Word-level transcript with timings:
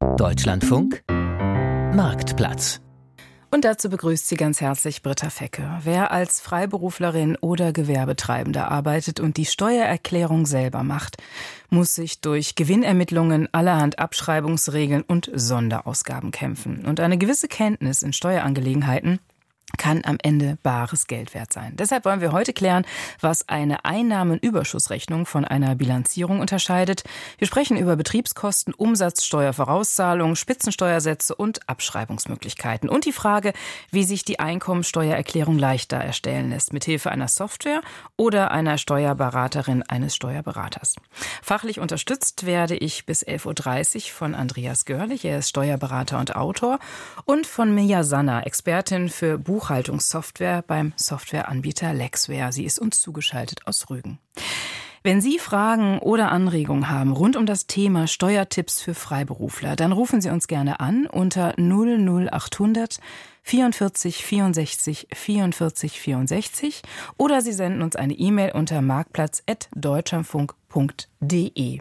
Deutschlandfunk 0.00 1.02
Marktplatz 1.08 2.80
und 3.50 3.64
dazu 3.64 3.88
begrüßt 3.90 4.28
sie 4.28 4.36
ganz 4.36 4.60
herzlich 4.60 5.02
Britta 5.02 5.28
Fecke. 5.28 5.80
Wer 5.82 6.12
als 6.12 6.40
Freiberuflerin 6.40 7.36
oder 7.40 7.72
Gewerbetreibender 7.72 8.70
arbeitet 8.70 9.18
und 9.18 9.36
die 9.36 9.46
Steuererklärung 9.46 10.46
selber 10.46 10.84
macht, 10.84 11.16
muss 11.68 11.96
sich 11.96 12.20
durch 12.20 12.54
Gewinnermittlungen 12.54 13.48
allerhand 13.52 13.98
Abschreibungsregeln 13.98 15.02
und 15.02 15.30
Sonderausgaben 15.34 16.30
kämpfen. 16.30 16.84
Und 16.84 17.00
eine 17.00 17.18
gewisse 17.18 17.48
Kenntnis 17.48 18.02
in 18.02 18.12
Steuerangelegenheiten 18.12 19.18
kann 19.76 20.02
am 20.04 20.16
Ende 20.22 20.56
bares 20.62 21.06
Geld 21.06 21.34
wert 21.34 21.52
sein. 21.52 21.74
Deshalb 21.76 22.04
wollen 22.04 22.20
wir 22.20 22.32
heute 22.32 22.52
klären, 22.52 22.86
was 23.20 23.48
eine 23.48 23.84
Einnahmenüberschussrechnung 23.84 25.26
von 25.26 25.44
einer 25.44 25.74
Bilanzierung 25.74 26.40
unterscheidet. 26.40 27.04
Wir 27.36 27.46
sprechen 27.46 27.76
über 27.76 27.96
Betriebskosten, 27.96 28.72
Umsatzsteuervorauszahlungen, 28.72 30.36
Spitzensteuersätze 30.36 31.34
und 31.34 31.68
Abschreibungsmöglichkeiten 31.68 32.88
und 32.88 33.04
die 33.04 33.12
Frage, 33.12 33.52
wie 33.90 34.04
sich 34.04 34.24
die 34.24 34.40
Einkommensteuererklärung 34.40 35.58
leichter 35.58 35.98
erstellen 35.98 36.50
lässt, 36.50 36.72
mithilfe 36.72 37.10
einer 37.10 37.28
Software 37.28 37.82
oder 38.16 38.50
einer 38.50 38.78
Steuerberaterin 38.78 39.82
eines 39.82 40.16
Steuerberaters. 40.16 40.96
Fachlich 41.42 41.78
unterstützt 41.78 42.46
werde 42.46 42.76
ich 42.76 43.04
bis 43.04 43.24
11.30 43.24 43.96
Uhr 43.96 44.02
von 44.12 44.34
Andreas 44.34 44.86
Görlich, 44.86 45.24
er 45.24 45.38
ist 45.38 45.50
Steuerberater 45.50 46.18
und 46.18 46.36
Autor, 46.36 46.78
und 47.26 47.46
von 47.46 47.74
Mia 47.74 48.02
Sanna, 48.02 48.42
Expertin 48.42 49.08
für 49.08 49.38
Buch 49.38 49.57
Buchhaltungssoftware 49.58 50.62
beim 50.62 50.92
Softwareanbieter 50.94 51.92
Lexware. 51.92 52.52
Sie 52.52 52.64
ist 52.64 52.78
uns 52.78 53.00
zugeschaltet 53.00 53.66
aus 53.66 53.90
Rügen. 53.90 54.20
Wenn 55.02 55.20
Sie 55.20 55.40
Fragen 55.40 55.98
oder 55.98 56.30
Anregungen 56.30 56.88
haben 56.88 57.10
rund 57.10 57.34
um 57.34 57.44
das 57.44 57.66
Thema 57.66 58.06
Steuertipps 58.06 58.80
für 58.80 58.94
Freiberufler, 58.94 59.74
dann 59.74 59.90
rufen 59.90 60.20
Sie 60.20 60.30
uns 60.30 60.46
gerne 60.46 60.78
an 60.78 61.08
unter 61.08 61.58
00800 61.58 63.00
44 63.42 64.24
64 64.24 65.08
44 65.12 66.00
64 66.00 66.82
oder 67.16 67.40
Sie 67.40 67.52
senden 67.52 67.82
uns 67.82 67.96
eine 67.96 68.14
E-Mail 68.14 68.52
unter 68.52 68.80
marktplatz.deutschlandfunk.de. 68.80 71.80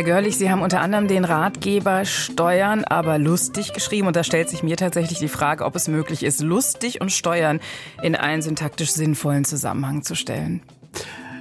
Herr 0.00 0.06
Görlich, 0.06 0.38
Sie 0.38 0.50
haben 0.50 0.62
unter 0.62 0.80
anderem 0.80 1.08
den 1.08 1.26
Ratgeber 1.26 2.06
Steuern 2.06 2.84
aber 2.84 3.18
lustig 3.18 3.74
geschrieben. 3.74 4.06
Und 4.06 4.16
da 4.16 4.24
stellt 4.24 4.48
sich 4.48 4.62
mir 4.62 4.78
tatsächlich 4.78 5.18
die 5.18 5.28
Frage, 5.28 5.62
ob 5.66 5.76
es 5.76 5.88
möglich 5.88 6.22
ist, 6.22 6.40
lustig 6.40 7.02
und 7.02 7.12
Steuern 7.12 7.60
in 8.02 8.16
einen 8.16 8.40
syntaktisch 8.40 8.92
sinnvollen 8.92 9.44
Zusammenhang 9.44 10.02
zu 10.02 10.14
stellen. 10.14 10.62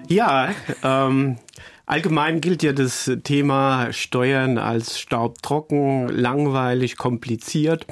Ja, 0.09 0.49
ähm, 0.83 1.37
allgemein 1.85 2.41
gilt 2.41 2.61
ja 2.61 2.73
das 2.73 3.09
Thema 3.23 3.93
Steuern 3.93 4.57
als 4.57 4.99
staubtrocken, 4.99 6.09
langweilig, 6.09 6.97
kompliziert. 6.97 7.87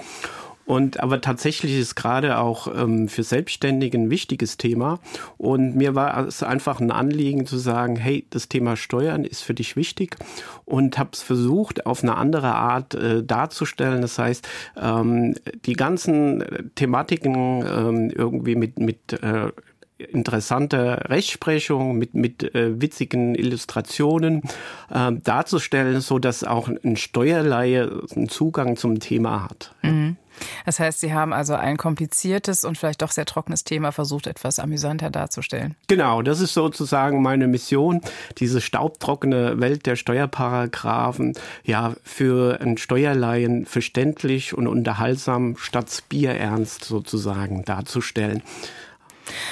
Und 0.67 0.99
aber 0.99 1.21
tatsächlich 1.21 1.79
ist 1.79 1.95
gerade 1.95 2.37
auch 2.37 2.67
ähm, 2.67 3.07
für 3.07 3.23
Selbstständige 3.23 3.97
ein 3.97 4.09
wichtiges 4.09 4.57
Thema. 4.57 4.99
Und 5.37 5.77
mir 5.77 5.95
war 5.95 6.27
es 6.27 6.43
einfach 6.43 6.81
ein 6.81 6.91
Anliegen 6.91 7.45
zu 7.45 7.57
sagen, 7.57 7.95
hey, 7.95 8.27
das 8.29 8.49
Thema 8.49 8.75
Steuern 8.75 9.23
ist 9.23 9.43
für 9.43 9.53
dich 9.53 9.77
wichtig 9.77 10.17
und 10.65 10.97
habe 10.97 11.11
es 11.13 11.21
versucht, 11.21 11.85
auf 11.85 12.03
eine 12.03 12.15
andere 12.15 12.53
Art 12.53 12.95
äh, 12.95 13.23
darzustellen. 13.23 14.01
Das 14.01 14.19
heißt, 14.19 14.47
ähm, 14.75 15.35
die 15.65 15.73
ganzen 15.73 16.43
Thematiken 16.75 17.65
ähm, 17.65 18.09
irgendwie 18.13 18.55
mit, 18.55 18.77
mit 18.77 19.13
äh, 19.13 19.51
interessante 19.97 21.09
Rechtsprechung 21.09 21.97
mit, 21.97 22.13
mit 22.13 22.55
äh, 22.55 22.79
witzigen 22.79 23.35
Illustrationen 23.35 24.43
äh, 24.89 25.11
darzustellen, 25.13 26.01
so 26.01 26.19
dass 26.19 26.43
auch 26.43 26.67
ein 26.67 26.97
Steuerleihe 26.97 28.03
einen 28.15 28.29
Zugang 28.29 28.77
zum 28.77 28.99
Thema 28.99 29.43
hat. 29.43 29.73
Mhm. 29.81 30.17
Das 30.65 30.79
heißt, 30.79 30.99
Sie 30.99 31.13
haben 31.13 31.33
also 31.33 31.55
ein 31.55 31.77
kompliziertes 31.77 32.63
und 32.63 32.77
vielleicht 32.77 33.01
doch 33.01 33.11
sehr 33.11 33.25
trockenes 33.25 33.63
Thema 33.63 33.91
versucht, 33.91 34.27
etwas 34.27 34.59
amüsanter 34.59 35.09
darzustellen. 35.09 35.75
Genau, 35.87 36.21
das 36.21 36.41
ist 36.41 36.53
sozusagen 36.53 37.21
meine 37.21 37.47
Mission, 37.47 38.01
diese 38.37 38.61
staubtrockene 38.61 39.59
Welt 39.59 39.85
der 39.85 39.95
Steuerparagraphen 39.95 41.33
ja 41.63 41.95
für 42.03 42.61
einen 42.61 42.77
Steuerlaien 42.77 43.65
verständlich 43.65 44.53
und 44.53 44.67
unterhaltsam 44.67 45.57
statt 45.57 46.03
bierernst 46.09 46.83
sozusagen 46.83 47.63
darzustellen. 47.65 48.43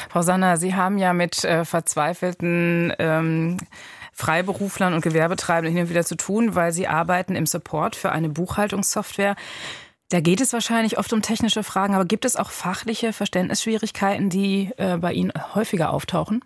Frau 0.10 0.22
Sanner, 0.22 0.58
Sie 0.58 0.76
haben 0.76 0.98
ja 0.98 1.14
mit 1.14 1.44
äh, 1.44 1.66
verzweifelten 1.66 2.94
ähm, 3.00 3.58
Freiberuflern 4.14 4.94
und 4.94 5.02
Gewerbetreibenden 5.02 5.74
hin 5.74 5.84
und 5.84 5.90
wieder 5.90 6.06
zu 6.06 6.16
tun, 6.16 6.56
weil 6.56 6.72
Sie 6.72 6.88
arbeiten 6.88 7.36
im 7.36 7.46
Support 7.46 7.96
für 7.96 8.12
eine 8.12 8.30
Buchhaltungssoftware. 8.30 9.36
Da 10.10 10.20
geht 10.22 10.40
es 10.40 10.54
wahrscheinlich 10.54 10.98
oft 10.98 11.12
um 11.14 11.22
technische 11.22 11.64
Fragen, 11.64 11.96
aber 11.96 12.06
gibt 12.06 12.26
es 12.26 12.36
auch 12.36 12.52
fachliche 12.52 13.12
Verständnisschwierigkeiten, 13.12 14.30
die 14.30 14.72
äh, 14.78 14.98
bei 14.98 15.14
Ihnen 15.14 15.34
häufiger 15.54 15.92
auftauchen? 15.92 16.44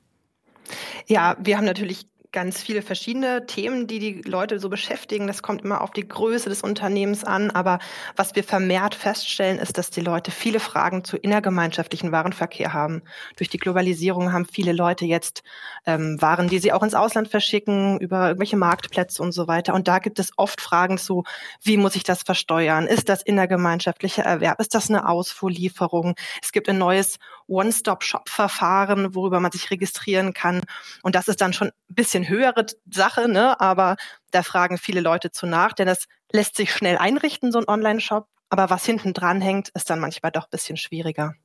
Ja, 1.07 1.35
wir 1.39 1.57
haben 1.57 1.65
natürlich 1.65 2.07
ganz 2.31 2.61
viele 2.61 2.83
verschiedene 2.83 3.47
Themen, 3.47 3.87
die 3.87 3.97
die 3.97 4.21
Leute 4.21 4.59
so 4.59 4.69
beschäftigen. 4.69 5.25
Das 5.25 5.41
kommt 5.41 5.63
immer 5.63 5.81
auf 5.81 5.91
die 5.91 6.07
Größe 6.07 6.47
des 6.49 6.61
Unternehmens 6.61 7.23
an. 7.23 7.49
Aber 7.49 7.79
was 8.15 8.35
wir 8.35 8.43
vermehrt 8.43 8.93
feststellen, 8.93 9.57
ist, 9.57 9.77
dass 9.79 9.89
die 9.89 10.01
Leute 10.01 10.29
viele 10.29 10.59
Fragen 10.59 11.03
zu 11.03 11.17
innergemeinschaftlichen 11.17 12.11
Warenverkehr 12.11 12.71
haben. 12.71 13.01
Durch 13.37 13.49
die 13.49 13.57
Globalisierung 13.57 14.31
haben 14.31 14.45
viele 14.45 14.73
Leute 14.73 15.05
jetzt 15.05 15.41
ähm, 15.87 16.21
Waren, 16.21 16.49
die 16.49 16.59
sie 16.59 16.71
auch 16.71 16.83
ins 16.83 16.93
Ausland 16.93 17.29
verschicken, 17.29 17.99
über 17.99 18.27
irgendwelche 18.27 18.57
Marktplätze 18.57 19.23
und 19.23 19.31
so 19.31 19.47
weiter. 19.47 19.73
Und 19.73 19.87
da 19.87 19.97
gibt 19.97 20.19
es 20.19 20.31
oft 20.37 20.61
Fragen 20.61 20.99
zu, 20.99 21.23
wie 21.63 21.77
muss 21.77 21.95
ich 21.95 22.03
das 22.03 22.21
versteuern? 22.21 22.85
Ist 22.85 23.09
das 23.09 23.23
innergemeinschaftlicher 23.23 24.23
Erwerb? 24.23 24.59
Ist 24.59 24.75
das 24.75 24.89
eine 24.89 25.09
Ausfuhrlieferung? 25.09 26.15
Es 26.43 26.51
gibt 26.51 26.69
ein 26.69 26.77
neues 26.77 27.17
One-Stop-Shop-Verfahren, 27.49 29.15
worüber 29.15 29.39
man 29.39 29.51
sich 29.51 29.71
registrieren 29.71 30.33
kann. 30.33 30.61
Und 31.03 31.15
das 31.15 31.27
ist 31.27 31.41
dann 31.41 31.53
schon 31.53 31.69
ein 31.69 31.95
bisschen 31.95 32.29
höhere 32.29 32.65
Sache, 32.89 33.27
ne? 33.27 33.59
aber 33.59 33.97
da 34.31 34.43
fragen 34.43 34.77
viele 34.77 35.01
Leute 35.01 35.31
zu 35.31 35.47
nach, 35.47 35.73
denn 35.73 35.87
das 35.87 36.05
lässt 36.31 36.55
sich 36.55 36.73
schnell 36.73 36.97
einrichten, 36.97 37.51
so 37.51 37.59
ein 37.59 37.67
Online-Shop. 37.67 38.27
Aber 38.49 38.69
was 38.69 38.85
hinten 38.85 39.13
dran 39.13 39.41
hängt, 39.41 39.69
ist 39.69 39.89
dann 39.89 39.99
manchmal 39.99 40.31
doch 40.31 40.43
ein 40.43 40.51
bisschen 40.51 40.77
schwieriger. 40.77 41.35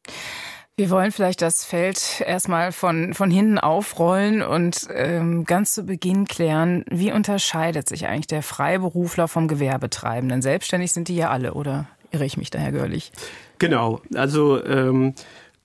Wir 0.77 0.91
wollen 0.91 1.13
vielleicht 1.13 1.41
das 1.41 1.65
Feld 1.65 2.21
erstmal 2.27 2.73
von, 2.73 3.15
von 3.15 3.31
hinten 3.31 3.59
aufrollen 3.59 4.43
und 4.43 4.89
ähm, 4.93 5.45
ganz 5.45 5.73
zu 5.73 5.85
Beginn 5.85 6.25
klären, 6.27 6.85
wie 6.91 7.13
unterscheidet 7.13 7.89
sich 7.89 8.09
eigentlich 8.09 8.27
der 8.27 8.43
Freiberufler 8.43 9.29
vom 9.29 9.47
Gewerbetreibenden? 9.47 10.43
Selbstständig 10.43 10.93
sind 10.93 11.07
die 11.07 11.15
ja 11.15 11.31
alle, 11.31 11.55
oder 11.55 11.87
irre 12.11 12.25
ich 12.25 12.37
mich 12.37 12.51
da, 12.51 12.59
Herr 12.59 12.73
Görlich? 12.73 13.13
Genau, 13.59 14.01
also 14.17 14.65
ähm, 14.65 15.15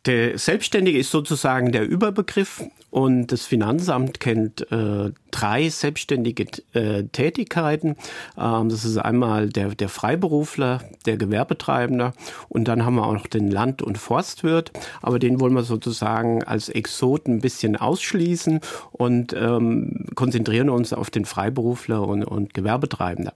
der 0.05 0.37
Selbstständige 0.37 0.97
ist 0.97 1.11
sozusagen 1.11 1.71
der 1.71 1.87
Überbegriff 1.87 2.63
und 2.91 3.27
das 3.27 3.45
Finanzamt 3.45 4.19
kennt 4.19 4.71
äh, 4.71 5.11
drei 5.31 5.69
selbstständige 5.69 6.45
äh, 6.73 7.03
Tätigkeiten. 7.03 7.95
Ähm, 8.37 8.69
das 8.69 8.85
ist 8.85 8.97
einmal 8.97 9.49
der, 9.49 9.75
der 9.75 9.89
Freiberufler, 9.89 10.81
der 11.05 11.17
Gewerbetreibender 11.17 12.13
und 12.47 12.67
dann 12.67 12.85
haben 12.85 12.95
wir 12.95 13.05
auch 13.05 13.13
noch 13.13 13.27
den 13.27 13.51
Land- 13.51 13.81
und 13.81 13.97
Forstwirt. 13.97 14.71
Aber 15.01 15.19
den 15.19 15.39
wollen 15.39 15.53
wir 15.53 15.63
sozusagen 15.63 16.43
als 16.43 16.69
Exoten 16.69 17.35
ein 17.35 17.41
bisschen 17.41 17.75
ausschließen 17.75 18.61
und 18.91 19.33
ähm, 19.33 20.07
konzentrieren 20.15 20.69
uns 20.69 20.93
auf 20.93 21.09
den 21.09 21.25
Freiberufler 21.25 22.07
und, 22.07 22.23
und 22.23 22.53
Gewerbetreibender. 22.53 23.33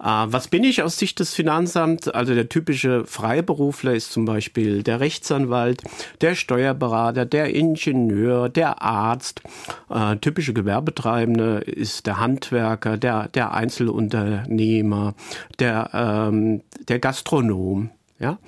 Äh, 0.00 0.04
was 0.04 0.48
bin 0.48 0.64
ich 0.64 0.82
aus 0.82 0.98
Sicht 0.98 1.20
des 1.20 1.34
Finanzamts? 1.34 2.08
Also 2.08 2.34
der 2.34 2.48
typische 2.48 3.04
Freiberufler 3.06 3.94
ist 3.94 4.12
zum 4.12 4.24
Beispiel 4.24 4.82
der 4.82 5.00
Rechtsanwalt, 5.00 5.82
der 6.20 6.34
Steuerberater, 6.34 7.24
der 7.24 7.54
Ingenieur, 7.54 8.48
der 8.48 8.82
Arzt. 8.90 9.42
Äh, 9.88 10.16
typische 10.16 10.52
Gewerbetreibende 10.52 11.58
ist 11.58 12.06
der 12.06 12.18
Handwerker, 12.18 12.96
der, 12.96 13.28
der 13.28 13.54
Einzelunternehmer, 13.54 15.14
der, 15.58 15.90
ähm, 15.94 16.62
der 16.88 16.98
Gastronom. 16.98 17.90
Ja. 18.18 18.38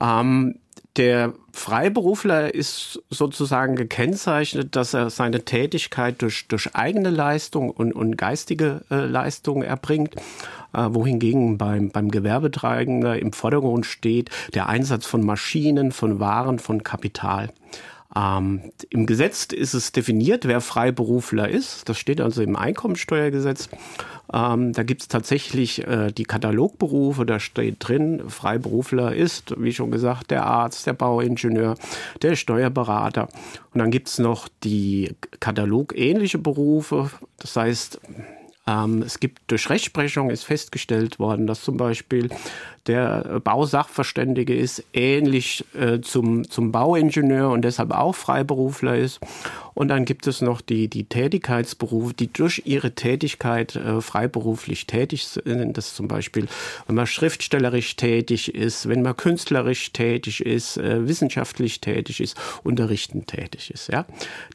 Ähm, 0.00 0.56
der 0.98 1.32
Freiberufler 1.52 2.54
ist 2.54 3.00
sozusagen 3.08 3.76
gekennzeichnet, 3.76 4.74
dass 4.74 4.94
er 4.94 5.10
seine 5.10 5.44
Tätigkeit 5.44 6.20
durch, 6.22 6.48
durch 6.48 6.74
eigene 6.74 7.10
Leistung 7.10 7.70
und, 7.70 7.92
und 7.92 8.16
geistige 8.16 8.82
äh, 8.90 9.06
Leistung 9.06 9.62
erbringt, 9.62 10.16
äh, 10.72 10.88
wohingegen 10.90 11.56
beim, 11.56 11.90
beim 11.90 12.10
Gewerbetreibender 12.10 13.18
im 13.18 13.32
Vordergrund 13.32 13.86
steht 13.86 14.30
der 14.54 14.68
Einsatz 14.68 15.06
von 15.06 15.24
Maschinen, 15.24 15.92
von 15.92 16.18
Waren, 16.18 16.58
von 16.58 16.82
Kapital. 16.82 17.50
Ähm, 18.16 18.72
Im 18.90 19.06
Gesetz 19.06 19.46
ist 19.46 19.74
es 19.74 19.92
definiert, 19.92 20.46
wer 20.46 20.60
Freiberufler 20.60 21.48
ist. 21.48 21.88
Das 21.88 21.98
steht 21.98 22.20
also 22.20 22.42
im 22.42 22.56
Einkommensteuergesetz. 22.56 23.68
Ähm, 24.32 24.72
da 24.72 24.82
gibt 24.82 25.02
es 25.02 25.08
tatsächlich 25.08 25.86
äh, 25.86 26.10
die 26.12 26.24
Katalogberufe, 26.24 27.24
da 27.24 27.40
steht 27.40 27.76
drin, 27.80 28.28
Freiberufler 28.28 29.14
ist, 29.14 29.54
wie 29.58 29.72
schon 29.72 29.90
gesagt, 29.90 30.30
der 30.30 30.44
Arzt, 30.44 30.86
der 30.86 30.92
Bauingenieur, 30.92 31.76
der 32.20 32.36
Steuerberater. 32.36 33.28
Und 33.72 33.78
dann 33.80 33.90
gibt 33.90 34.08
es 34.08 34.18
noch 34.18 34.48
die 34.64 35.14
katalogähnliche 35.40 36.38
Berufe, 36.38 37.10
das 37.38 37.56
heißt, 37.56 38.00
ähm, 38.68 39.02
es 39.02 39.18
gibt 39.18 39.40
durch 39.46 39.70
Rechtsprechung 39.70 40.28
ist 40.28 40.44
festgestellt 40.44 41.18
worden, 41.18 41.46
dass 41.46 41.62
zum 41.62 41.78
Beispiel 41.78 42.28
der 42.88 43.40
Bausachverständige 43.44 44.56
ist 44.56 44.84
ähnlich 44.92 45.64
äh, 45.78 46.00
zum, 46.00 46.48
zum 46.48 46.72
Bauingenieur 46.72 47.50
und 47.50 47.62
deshalb 47.62 47.92
auch 47.92 48.14
Freiberufler 48.14 48.96
ist. 48.96 49.20
Und 49.78 49.86
dann 49.86 50.04
gibt 50.04 50.26
es 50.26 50.40
noch 50.40 50.60
die, 50.60 50.88
die 50.88 51.04
Tätigkeitsberufe, 51.04 52.12
die 52.12 52.32
durch 52.32 52.62
ihre 52.64 52.96
Tätigkeit 52.96 53.76
äh, 53.76 54.00
freiberuflich 54.00 54.88
tätig 54.88 55.28
sind. 55.28 55.78
Das 55.78 55.86
ist 55.86 55.94
zum 55.94 56.08
Beispiel, 56.08 56.48
wenn 56.88 56.96
man 56.96 57.06
schriftstellerisch 57.06 57.94
tätig 57.94 58.52
ist, 58.56 58.88
wenn 58.88 59.02
man 59.02 59.16
künstlerisch 59.16 59.92
tätig 59.92 60.44
ist, 60.44 60.78
äh, 60.78 61.06
wissenschaftlich 61.06 61.80
tätig 61.80 62.18
ist, 62.18 62.36
unterrichtend 62.64 63.28
tätig 63.28 63.70
ist. 63.70 63.86
Ja? 63.86 64.04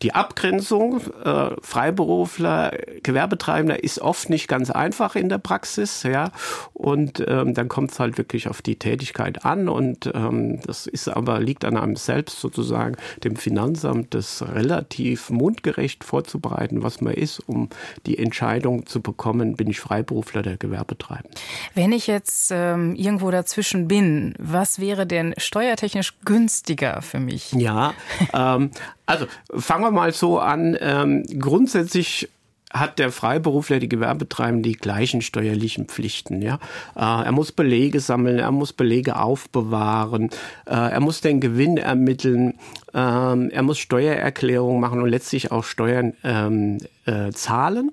Die 0.01 0.13
Abgrenzung 0.13 0.99
äh, 1.23 1.51
Freiberufler, 1.61 2.77
Gewerbetreibender 3.01 3.81
ist 3.81 3.99
oft 3.99 4.29
nicht 4.29 4.49
ganz 4.49 4.71
einfach 4.71 5.15
in 5.15 5.29
der 5.29 5.37
Praxis. 5.37 6.03
Ja? 6.03 6.33
Und 6.73 7.23
ähm, 7.25 7.53
dann 7.53 7.69
kommt 7.69 7.91
es 7.91 7.99
halt 8.01 8.17
wirklich 8.17 8.49
auf 8.49 8.61
die 8.61 8.75
Tätigkeit 8.75 9.45
an. 9.45 9.69
Und 9.69 10.11
ähm, 10.13 10.59
das 10.65 10.85
ist 10.85 11.07
aber 11.07 11.39
liegt 11.39 11.63
an 11.63 11.77
einem 11.77 11.95
selbst 11.95 12.41
sozusagen, 12.41 12.97
dem 13.23 13.37
Finanzamt, 13.37 14.13
das 14.13 14.41
relativ 14.41 15.12
relativ 15.13 15.29
mundgerecht 15.29 16.03
vorzubereiten, 16.03 16.83
was 16.83 17.01
man 17.01 17.13
ist, 17.13 17.39
um 17.39 17.69
die 18.05 18.17
Entscheidung 18.17 18.85
zu 18.85 19.01
bekommen, 19.01 19.55
bin 19.55 19.69
ich 19.69 19.79
Freiberufler 19.79 20.41
der 20.41 20.57
Gewerbetreibende. 20.57 21.37
Wenn 21.75 21.91
ich 21.91 22.07
jetzt 22.07 22.51
ähm, 22.51 22.95
irgendwo 22.95 23.31
dazwischen 23.31 23.87
bin, 23.87 24.33
was 24.39 24.79
wäre 24.79 25.05
denn 25.05 25.33
steuertechnisch 25.37 26.13
günstiger 26.25 27.01
für 27.01 27.19
mich? 27.19 27.51
Ja, 27.53 27.93
ähm, 28.33 28.71
also 29.05 29.27
fangen 29.55 29.83
wir 29.83 29.91
mal 29.91 30.13
so 30.13 30.39
an. 30.39 30.77
Ähm, 30.79 31.23
grundsätzlich 31.39 32.29
hat 32.73 32.99
der 32.99 33.11
Freiberufler, 33.11 33.79
die 33.79 33.87
Gewerbetreibenden 33.87 34.63
die 34.63 34.73
gleichen 34.73 35.21
steuerlichen 35.21 35.85
Pflichten. 35.85 36.41
Ja? 36.41 36.55
Äh, 36.95 37.25
er 37.25 37.31
muss 37.31 37.51
Belege 37.51 37.99
sammeln, 37.99 38.39
er 38.39 38.51
muss 38.51 38.73
Belege 38.73 39.19
aufbewahren, 39.19 40.31
äh, 40.65 40.73
er 40.73 40.99
muss 40.99 41.21
den 41.21 41.39
Gewinn 41.39 41.77
ermitteln, 41.77 42.55
ähm, 42.93 43.51
er 43.51 43.63
muss 43.63 43.77
Steuererklärungen 43.77 44.81
machen 44.81 45.01
und 45.01 45.09
letztlich 45.09 45.51
auch 45.51 45.63
Steuern 45.63 46.13
ähm, 46.23 46.79
äh, 47.05 47.31
zahlen. 47.31 47.91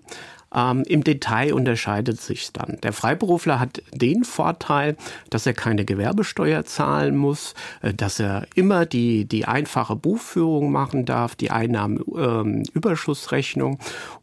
Ähm, 0.53 0.83
Im 0.89 1.05
Detail 1.05 1.55
unterscheidet 1.55 2.21
sich 2.21 2.53
dann. 2.53 2.79
Der 2.83 2.93
Freiberufler 2.93 3.61
hat 3.61 3.85
den 3.93 4.25
Vorteil, 4.25 4.97
dass 5.31 5.47
er 5.47 5.55
keine 5.55 5.85
Gewerbesteuer 5.85 6.65
zahlen 6.65 7.17
muss, 7.17 7.55
dass 7.83 8.19
er 8.19 8.49
immer 8.57 8.85
die, 8.85 9.27
die 9.27 9.45
einfache 9.45 9.95
Buchführung 9.95 10.73
machen 10.73 11.05
darf, 11.05 11.37
die 11.37 11.53
Einnahmenüberschussrechnung 11.53 13.79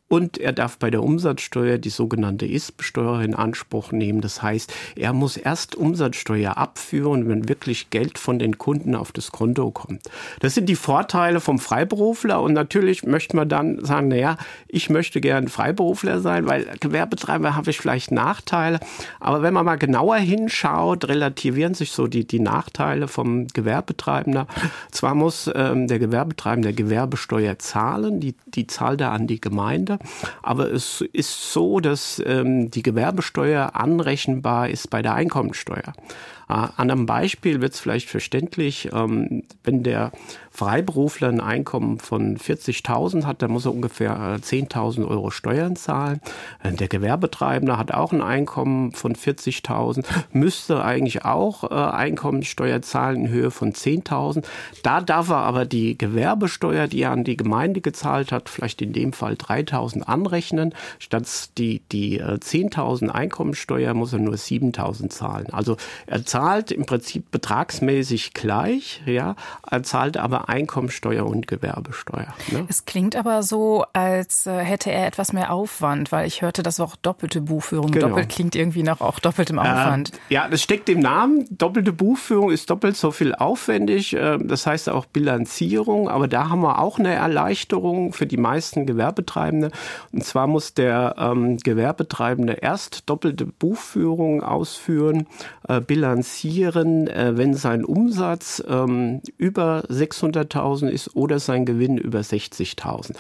und 0.10 0.38
er 0.38 0.54
darf 0.54 0.78
bei 0.78 0.90
der 0.90 1.04
Umsatzsteuer 1.04 1.78
die 1.78 1.90
sogenannte 1.90 2.46
Ist-Besteuer 2.46 3.22
in 3.22 3.36
Anspruch 3.36 3.92
nehmen. 3.92 4.22
Das 4.22 4.42
heißt, 4.42 4.74
er 4.96 5.14
muss 5.14 5.36
erst 5.36 5.76
Umsatzsteuer 5.76 6.58
abführen, 6.58 7.28
wenn 7.28 7.50
wirklich 7.50 7.90
Geld 7.90 8.18
von 8.18 8.40
den 8.40 8.58
Kunden 8.58 8.96
auf 8.96 9.12
das 9.12 9.32
Konto 9.32 9.70
kommt. 9.72 10.02
Das 10.40 10.54
sind 10.54 10.70
die 10.70 10.76
Vorteile 10.76 11.40
vom 11.42 11.60
Freiberufler 11.60 12.42
und 12.42 12.54
natürlich 12.54 13.04
möchte 13.04 13.36
man 13.36 13.50
dann 13.50 13.84
sagen, 13.84 14.08
naja, 14.08 14.38
ich 14.68 14.90
möchte 14.90 15.20
gern 15.20 15.50
Freiberufler 15.50 16.22
sein, 16.22 16.48
weil 16.48 16.68
Gewerbetreiber 16.80 17.56
habe 17.56 17.72
ich 17.72 17.80
vielleicht 17.80 18.12
Nachteile. 18.12 18.80
Aber 19.20 19.42
wenn 19.42 19.54
man 19.54 19.66
mal 19.66 19.78
genauer 19.78 20.18
hinschaut, 20.18 21.08
relativieren 21.08 21.74
sich 21.74 21.92
so 21.92 22.08
die, 22.08 22.26
die 22.26 22.40
Nachteile 22.40 23.08
vom 23.08 23.48
Gewerbetreibender. 23.48 24.48
Zwar 24.92 25.16
muss 25.16 25.50
ähm, 25.54 25.88
der 25.88 26.00
Gewerbetreibende 26.00 26.74
Gewerbesteuer 26.74 27.60
zahlen, 27.60 28.22
die, 28.22 28.36
die 28.46 28.68
zahlt 28.68 29.02
er 29.02 29.12
an 29.12 29.28
die 29.28 29.42
Gemeinde. 29.42 29.97
Aber 30.42 30.72
es 30.72 31.02
ist 31.14 31.52
so, 31.52 31.80
dass 31.80 32.22
ähm, 32.26 32.72
die 32.72 32.84
Gewerbesteuer 32.84 33.76
anrechenbar 33.76 34.70
ist 34.70 34.90
bei 34.90 35.02
der 35.02 35.14
Einkommensteuer. 35.14 35.94
Äh, 36.50 36.54
an 36.54 36.92
einem 36.92 37.06
Beispiel 37.06 37.62
wird 37.62 37.74
es 37.74 37.80
vielleicht 37.80 38.10
verständlich, 38.10 38.90
ähm, 38.94 39.44
wenn 39.64 39.84
der 39.84 40.12
Freiberufler 40.52 41.28
ein 41.28 41.42
Einkommen 41.42 42.00
von 42.00 42.38
40.000 42.38 43.26
hat, 43.26 43.42
dann 43.42 43.52
muss 43.52 43.66
er 43.66 43.74
ungefähr 43.74 44.40
10.000 44.42 45.02
äh, 45.02 45.04
Euro 45.04 45.30
Steuern 45.30 45.76
zahlen. 45.76 46.20
Äh, 46.64 46.72
der 46.72 46.88
Gewerbetreibende 46.88 47.78
hat 47.78 47.92
auch 47.94 48.12
ein 48.12 48.22
Einkommen 48.22 48.92
von 48.94 49.14
40.000, 49.14 50.06
müsste 50.32 50.84
eigentlich 50.84 51.26
auch 51.26 51.64
Einkommensteuer 51.64 52.82
zahlen 52.82 53.26
in 53.26 53.30
Höhe 53.30 53.52
von 53.52 53.74
10.000. 53.74 54.44
Da 54.84 55.02
darf 55.02 55.30
er 55.30 55.38
aber 55.38 55.66
die 55.66 55.98
Gewerbesteuer, 55.98 56.88
die 56.88 57.02
er 57.02 57.12
an 57.12 57.24
die 57.24 57.38
Gemeinde 57.38 57.82
gezahlt 57.82 58.32
hat, 58.32 58.50
vielleicht 58.50 58.82
in 58.82 58.94
dem 58.94 59.14
Fall 59.14 59.34
3.000 59.34 60.04
anrechnen. 60.04 60.74
Statt 61.00 61.58
die, 61.58 61.82
die 61.92 62.22
10.000 62.22 63.10
Einkommensteuer 63.10 63.94
muss 63.94 64.14
er 64.14 64.20
nur 64.20 64.36
7.000 64.36 65.10
zahlen. 65.10 65.48
Also 65.52 65.78
er 66.06 66.26
zahlt 66.26 66.37
zahlt 66.38 66.72
im 66.72 66.86
Prinzip 66.86 67.32
betragsmäßig 67.32 68.34
gleich, 68.34 69.02
ja, 69.08 69.36
er 69.70 69.82
zahlt 69.82 70.18
aber 70.18 70.50
Einkommensteuer 70.50 71.26
und 71.26 71.48
Gewerbesteuer. 71.48 72.32
Ne? 72.52 72.66
Es 72.68 72.86
klingt 72.86 73.16
aber 73.16 73.42
so, 73.42 73.86
als 73.94 74.46
äh, 74.46 74.60
hätte 74.60 74.92
er 74.92 75.08
etwas 75.08 75.34
mehr 75.34 75.52
Aufwand, 75.52 76.12
weil 76.12 76.28
ich 76.28 76.44
hörte 76.44 76.62
das 76.62 76.80
auch 76.80 76.96
doppelte 76.96 77.42
Buchführung. 77.42 77.90
Genau. 77.90 78.10
Doppelt 78.10 78.30
klingt 78.30 78.56
irgendwie 78.56 78.84
nach 78.84 79.02
auch 79.02 79.18
doppeltem 79.18 79.58
Aufwand. 79.58 80.12
Äh, 80.30 80.34
ja, 80.36 80.48
das 80.48 80.62
steckt 80.62 80.90
im 80.90 81.00
Namen. 81.00 81.48
Doppelte 81.50 81.92
Buchführung 81.92 82.52
ist 82.52 82.70
doppelt 82.70 82.98
so 82.98 83.10
viel 83.10 83.34
aufwendig. 83.34 84.14
Äh, 84.14 84.38
das 84.40 84.68
heißt 84.68 84.90
auch 84.90 85.06
Bilanzierung, 85.08 86.08
aber 86.08 86.28
da 86.28 86.50
haben 86.50 86.62
wir 86.62 86.80
auch 86.80 87.00
eine 87.00 87.16
Erleichterung 87.16 88.14
für 88.14 88.28
die 88.28 88.38
meisten 88.38 88.86
Gewerbetreibende. 88.86 89.72
Und 90.12 90.24
zwar 90.24 90.46
muss 90.46 90.76
der 90.76 91.16
ähm, 91.18 91.58
Gewerbetreibende 91.58 92.54
erst 92.54 93.10
doppelte 93.10 93.48
Buchführung 93.48 94.44
ausführen, 94.44 95.26
äh, 95.68 95.82
bilanzieren 95.82 96.27
finanzieren, 96.28 97.08
äh, 97.08 97.38
wenn 97.38 97.54
sein 97.54 97.86
Umsatz 97.86 98.64
ähm, 98.68 99.22
über 99.38 99.84
600.000 99.90 100.90
ist 100.90 101.16
oder 101.16 101.40
sein 101.40 101.66
Gewinn 101.66 101.98
über 101.98 102.20
60.000. 102.20 103.16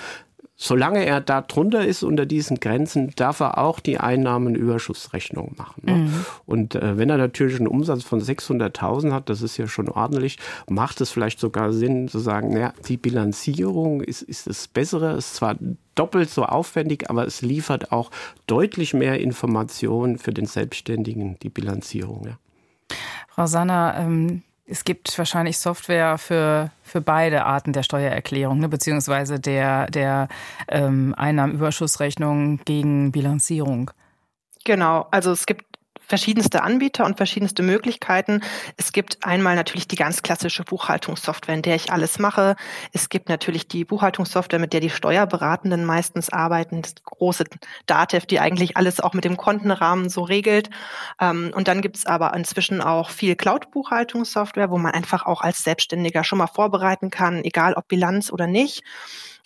Solange 0.59 1.05
er 1.05 1.21
da 1.21 1.41
drunter 1.41 1.85
ist 1.85 2.01
unter 2.01 2.25
diesen 2.25 2.59
Grenzen, 2.59 3.11
darf 3.15 3.41
er 3.41 3.59
auch 3.59 3.79
die 3.79 3.99
Einnahmenüberschussrechnung 3.99 5.53
machen. 5.55 5.83
Ne? 5.85 5.93
Mhm. 5.93 6.25
Und 6.47 6.75
äh, 6.75 6.97
wenn 6.97 7.11
er 7.11 7.17
natürlich 7.17 7.57
einen 7.57 7.67
Umsatz 7.67 8.03
von 8.03 8.19
600.000 8.19 9.13
hat, 9.13 9.29
das 9.29 9.43
ist 9.43 9.57
ja 9.57 9.67
schon 9.67 9.87
ordentlich, 9.87 10.39
macht 10.67 10.99
es 10.99 11.11
vielleicht 11.11 11.39
sogar 11.39 11.73
Sinn 11.73 12.07
zu 12.07 12.17
sagen, 12.17 12.53
naja, 12.53 12.73
die 12.87 12.97
Bilanzierung 12.97 14.01
ist, 14.01 14.23
ist 14.23 14.47
das 14.47 14.67
Bessere, 14.67 15.15
ist 15.15 15.35
zwar 15.35 15.57
doppelt 15.93 16.31
so 16.31 16.43
aufwendig, 16.43 17.07
aber 17.07 17.27
es 17.27 17.43
liefert 17.43 17.91
auch 17.91 18.09
deutlich 18.47 18.95
mehr 18.95 19.19
Informationen 19.19 20.17
für 20.17 20.33
den 20.33 20.47
Selbstständigen, 20.47 21.37
die 21.43 21.49
Bilanzierung. 21.49 22.25
Ja. 22.25 22.39
Frau 23.29 23.45
Sanner, 23.45 23.95
ähm, 23.97 24.43
es 24.65 24.83
gibt 24.83 25.17
wahrscheinlich 25.17 25.57
Software 25.57 26.17
für, 26.17 26.71
für 26.83 27.01
beide 27.01 27.45
Arten 27.45 27.71
der 27.71 27.83
Steuererklärung, 27.83 28.59
ne, 28.59 28.67
beziehungsweise 28.67 29.39
der, 29.39 29.87
der 29.87 30.27
ähm, 30.67 31.15
Einnahmenüberschussrechnung 31.17 32.59
gegen 32.65 33.11
Bilanzierung. 33.11 33.91
Genau, 34.65 35.07
also 35.11 35.31
es 35.31 35.45
gibt 35.45 35.63
verschiedenste 36.07 36.63
Anbieter 36.63 37.05
und 37.05 37.17
verschiedenste 37.17 37.63
Möglichkeiten. 37.63 38.41
Es 38.77 38.91
gibt 38.91 39.17
einmal 39.23 39.55
natürlich 39.55 39.87
die 39.87 39.95
ganz 39.95 40.23
klassische 40.23 40.63
Buchhaltungssoftware, 40.63 41.55
in 41.55 41.61
der 41.61 41.75
ich 41.75 41.91
alles 41.91 42.17
mache. 42.17 42.55
Es 42.93 43.09
gibt 43.09 43.29
natürlich 43.29 43.67
die 43.67 43.85
Buchhaltungssoftware, 43.85 44.59
mit 44.59 44.73
der 44.73 44.79
die 44.79 44.89
Steuerberatenden 44.89 45.85
meistens 45.85 46.29
arbeiten, 46.29 46.81
das 46.81 46.95
große 47.03 47.43
DATEV, 47.85 48.25
die 48.25 48.39
eigentlich 48.39 48.77
alles 48.77 48.99
auch 48.99 49.13
mit 49.13 49.25
dem 49.25 49.37
Kontenrahmen 49.37 50.09
so 50.09 50.23
regelt. 50.23 50.69
Ähm, 51.19 51.51
und 51.53 51.67
dann 51.67 51.81
gibt 51.81 51.97
es 51.97 52.05
aber 52.05 52.33
inzwischen 52.33 52.81
auch 52.81 53.09
viel 53.09 53.35
Cloud-Buchhaltungssoftware, 53.35 54.71
wo 54.71 54.77
man 54.77 54.93
einfach 54.93 55.25
auch 55.25 55.41
als 55.41 55.63
Selbstständiger 55.63 56.23
schon 56.23 56.39
mal 56.39 56.47
vorbereiten 56.47 57.09
kann, 57.09 57.43
egal 57.43 57.73
ob 57.73 57.87
Bilanz 57.87 58.31
oder 58.31 58.47
nicht. 58.47 58.83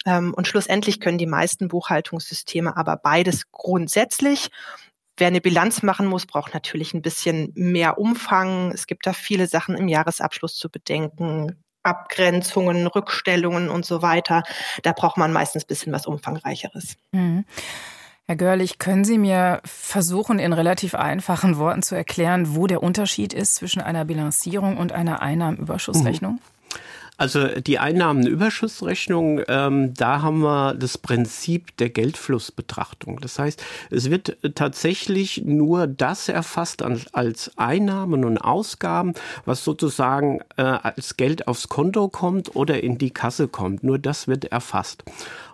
Ähm, 0.05 0.33
und 0.33 0.47
schlussendlich 0.47 0.99
können 0.99 1.17
die 1.17 1.27
meisten 1.27 1.67
Buchhaltungssysteme 1.67 2.77
aber 2.77 2.97
beides 2.97 3.51
grundsätzlich 3.51 4.49
Wer 5.17 5.27
eine 5.27 5.41
Bilanz 5.41 5.83
machen 5.83 6.07
muss, 6.07 6.25
braucht 6.25 6.53
natürlich 6.53 6.93
ein 6.93 7.01
bisschen 7.01 7.51
mehr 7.55 7.97
Umfang. 7.97 8.71
Es 8.71 8.87
gibt 8.87 9.05
da 9.05 9.13
viele 9.13 9.47
Sachen 9.47 9.75
im 9.75 9.87
Jahresabschluss 9.87 10.55
zu 10.55 10.69
bedenken. 10.69 11.63
Abgrenzungen, 11.83 12.87
Rückstellungen 12.87 13.69
und 13.69 13.85
so 13.85 14.01
weiter. 14.01 14.43
Da 14.83 14.91
braucht 14.93 15.17
man 15.17 15.33
meistens 15.33 15.63
ein 15.63 15.67
bisschen 15.67 15.91
was 15.91 16.05
Umfangreicheres. 16.05 16.95
Mhm. 17.11 17.45
Herr 18.27 18.35
Görlich, 18.35 18.77
können 18.77 19.03
Sie 19.03 19.17
mir 19.17 19.61
versuchen, 19.65 20.39
in 20.39 20.53
relativ 20.53 20.95
einfachen 20.95 21.57
Worten 21.57 21.81
zu 21.81 21.95
erklären, 21.95 22.55
wo 22.55 22.67
der 22.67 22.83
Unterschied 22.83 23.33
ist 23.33 23.55
zwischen 23.55 23.81
einer 23.81 24.05
Bilanzierung 24.05 24.77
und 24.77 24.91
einer 24.91 25.21
Einnahmenüberschussrechnung? 25.21 26.33
Mhm. 26.33 26.39
Also 27.21 27.49
die 27.49 27.77
Einnahmenüberschussrechnung, 27.77 29.41
ähm, 29.47 29.93
da 29.93 30.23
haben 30.23 30.39
wir 30.39 30.73
das 30.73 30.97
Prinzip 30.97 31.77
der 31.77 31.91
Geldflussbetrachtung. 31.91 33.19
Das 33.21 33.37
heißt, 33.37 33.63
es 33.91 34.09
wird 34.09 34.37
tatsächlich 34.55 35.43
nur 35.45 35.85
das 35.85 36.29
erfasst 36.29 36.81
als 36.81 37.51
Einnahmen 37.59 38.25
und 38.25 38.39
Ausgaben, 38.39 39.13
was 39.45 39.63
sozusagen 39.63 40.39
äh, 40.57 40.63
als 40.63 41.15
Geld 41.15 41.47
aufs 41.47 41.69
Konto 41.69 42.09
kommt 42.09 42.55
oder 42.55 42.81
in 42.81 42.97
die 42.97 43.11
Kasse 43.11 43.47
kommt. 43.47 43.83
Nur 43.83 43.99
das 43.99 44.27
wird 44.27 44.45
erfasst. 44.45 45.03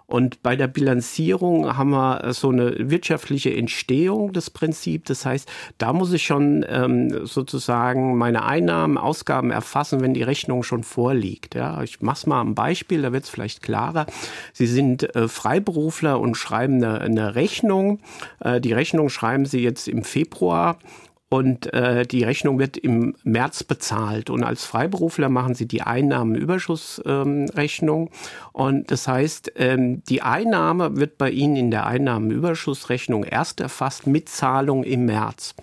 Und 0.07 0.41
bei 0.41 0.55
der 0.55 0.67
Bilanzierung 0.67 1.77
haben 1.77 1.89
wir 1.89 2.23
äh, 2.23 2.33
so 2.33 2.49
eine 2.49 2.89
wirtschaftliche 2.89 3.53
Entstehung 3.53 4.31
des 4.31 4.49
Prinzips. 4.49 5.09
Das 5.09 5.25
heißt, 5.25 5.49
da 5.77 5.91
muss 5.91 6.13
ich 6.13 6.23
schon 6.23 6.65
ähm, 6.67 7.25
sozusagen 7.25 8.17
meine 8.17 8.45
Einnahmen, 8.45 8.97
Ausgaben 8.97 9.51
erfassen, 9.51 9.99
wenn 9.99 10.13
die 10.13 10.23
Rechnung 10.23 10.63
schon 10.63 10.83
vorliegt. 10.83 11.55
Ja, 11.55 11.83
ich 11.83 12.01
mache 12.01 12.17
es 12.17 12.25
mal 12.25 12.39
am 12.39 12.55
Beispiel, 12.55 13.01
da 13.01 13.11
wird 13.11 13.25
es 13.25 13.29
vielleicht 13.29 13.61
klarer. 13.61 14.05
Sie 14.53 14.67
sind 14.67 15.13
äh, 15.13 15.27
Freiberufler 15.27 16.19
und 16.21 16.35
schreiben 16.35 16.75
eine, 16.75 17.01
eine 17.01 17.35
Rechnung. 17.35 17.99
Äh, 18.39 18.61
die 18.61 18.71
Rechnung 18.71 19.09
schreiben 19.09 19.45
Sie 19.45 19.59
jetzt 19.59 19.89
im 19.89 20.03
Februar 20.03 20.79
und 21.29 21.73
äh, 21.73 22.05
die 22.05 22.23
Rechnung 22.23 22.57
wird 22.57 22.77
im 22.77 23.15
März 23.23 23.63
bezahlt. 23.63 24.29
Und 24.29 24.43
als 24.43 24.63
Freiberufler 24.63 25.27
machen 25.29 25.55
sie 25.55 25.67
die 25.67 25.81
Einnahmenüberschussrechnung. 25.81 28.07
Ähm, 28.07 28.13
und 28.53 28.89
das 28.91 29.09
heißt, 29.09 29.51
ähm, 29.57 30.03
die 30.05 30.21
Einnahme 30.21 30.95
wird 30.95 31.17
bei 31.17 31.29
Ihnen 31.29 31.57
in 31.57 31.71
der 31.71 31.85
Einnahmenüberschussrechnung 31.85 33.25
erst 33.25 33.59
erfasst 33.59 34.07
mit 34.07 34.29
Zahlung 34.29 34.85
im 34.85 35.03
März. 35.05 35.53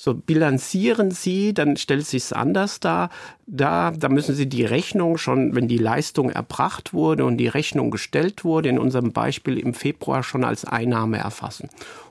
So 0.00 0.14
bilanzieren 0.14 1.10
Sie, 1.10 1.52
dann 1.52 1.76
stellt 1.76 2.06
sich 2.06 2.22
es 2.22 2.32
anders 2.32 2.78
dar. 2.78 3.10
Da, 3.48 3.90
da 3.90 4.08
müssen 4.08 4.36
Sie 4.36 4.48
die 4.48 4.64
Rechnung 4.64 5.18
schon, 5.18 5.56
wenn 5.56 5.66
die 5.66 5.76
Leistung 5.76 6.30
erbracht 6.30 6.94
wurde 6.94 7.24
und 7.24 7.36
die 7.36 7.48
Rechnung 7.48 7.90
gestellt 7.90 8.44
wurde, 8.44 8.68
in 8.68 8.78
unserem 8.78 9.12
Beispiel 9.12 9.58
im 9.58 9.74
Februar 9.74 10.22
schon 10.22 10.44
als 10.44 10.64
Einnahme 10.64 11.18
erfassen. 11.18 11.68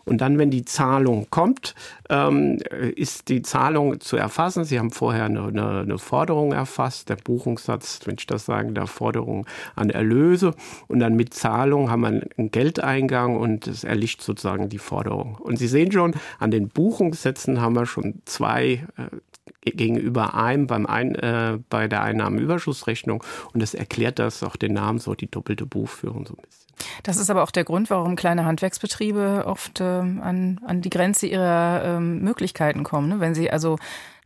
Und 0.08 0.20
dann, 0.20 0.38
wenn 0.38 0.50
die 0.50 0.64
Zahlung 0.64 1.28
kommt, 1.30 1.76
ähm, 2.10 2.60
ist 2.96 3.28
die 3.28 3.42
Zahlung 3.42 4.00
zu 4.00 4.16
erfassen. 4.16 4.64
Sie 4.64 4.80
haben 4.80 4.92
vorher 4.92 5.26
eine, 5.26 5.48
eine, 5.48 5.98
Forderung 5.98 6.54
erfasst, 6.54 7.10
der 7.10 7.18
Buchungssatz, 7.18 8.00
wenn 8.06 8.16
ich 8.18 8.26
das 8.26 8.46
sagen 8.46 8.74
darf, 8.74 8.90
Forderung 8.90 9.46
an 9.76 9.90
Erlöse. 9.90 10.54
Und 10.88 11.00
dann 11.00 11.18
mit 11.18 11.34
Zahlung 11.34 11.92
haben 11.92 12.02
wir 12.02 12.08
einen 12.08 12.52
Geldeingang 12.52 13.36
und 13.36 13.68
es 13.68 13.84
erlicht 13.84 14.22
sozusagen 14.22 14.70
die 14.70 14.78
Forderung. 14.78 15.36
Und 15.36 15.58
Sie 15.58 15.68
sehen 15.68 15.92
schon, 15.92 16.16
an 16.40 16.52
den 16.52 16.70
Buchungssätzen 16.70 17.60
haben 17.60 17.76
wir 17.78 17.86
schon 17.86 18.22
zwei 18.26 18.86
äh, 18.98 19.72
gegenüber 19.72 20.34
einem 20.34 20.68
beim 20.68 20.86
Ein, 20.86 21.16
äh, 21.16 21.60
bei 21.70 21.88
der 21.88 22.04
Einnahmenüberschussrechnung. 22.04 23.24
Und 23.54 23.62
das 23.62 23.74
erklärt 23.74 24.20
das 24.20 24.44
auch 24.44 24.56
den 24.56 24.74
Namen 24.74 25.00
so, 25.00 25.16
die 25.16 25.30
doppelte 25.30 25.66
Buchführung 25.66 26.26
so 26.26 26.34
ein 26.34 26.42
bisschen. 26.42 26.67
Das 27.04 27.18
ist 27.18 27.30
aber 27.30 27.44
auch 27.44 27.52
der 27.52 27.64
Grund, 27.64 27.90
warum 27.90 28.16
kleine 28.16 28.46
Handwerksbetriebe 28.46 29.44
oft 29.46 29.82
äh, 29.82 29.84
an, 29.84 30.60
an 30.66 30.82
die 30.82 30.90
Grenze 30.90 31.28
ihrer 31.28 31.84
ähm, 31.84 32.20
Möglichkeiten 32.22 32.84
kommen. 32.84 33.10
Ne? 33.10 33.20
Wenn 33.20 33.36
sie 33.36 33.52
also 33.52 33.78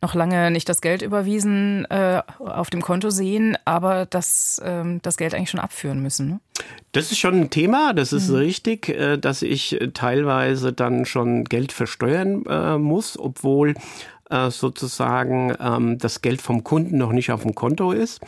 noch 0.02 0.14
lange 0.14 0.50
nicht 0.50 0.68
das 0.68 0.80
Geld 0.80 1.00
überwiesen 1.00 1.84
äh, 1.88 2.22
auf 2.38 2.70
dem 2.70 2.82
Konto 2.82 3.10
sehen, 3.10 3.56
aber 3.64 4.04
das, 4.04 4.60
ähm, 4.64 5.00
das 5.02 5.16
Geld 5.16 5.32
eigentlich 5.32 5.50
schon 5.50 5.60
abführen 5.60 6.02
müssen. 6.02 6.28
Ne? 6.28 6.40
Das 6.90 7.12
ist 7.12 7.18
schon 7.18 7.40
ein 7.40 7.50
Thema, 7.50 7.94
das 7.94 8.12
ist 8.12 8.28
mhm. 8.28 8.36
richtig, 8.36 8.88
äh, 8.88 9.16
dass 9.16 9.42
ich 9.42 9.78
teilweise 9.94 10.72
dann 10.72 11.06
schon 11.06 11.44
Geld 11.44 11.70
versteuern 11.70 12.44
äh, 12.46 12.78
muss, 12.78 13.16
obwohl 13.16 13.74
äh, 14.32 14.50
sozusagen 14.50 15.54
ähm, 15.60 15.98
das 15.98 16.22
Geld 16.22 16.40
vom 16.40 16.64
Kunden 16.64 16.96
noch 16.96 17.12
nicht 17.12 17.30
auf 17.30 17.42
dem 17.42 17.54
Konto 17.54 17.92
ist. 17.92 18.20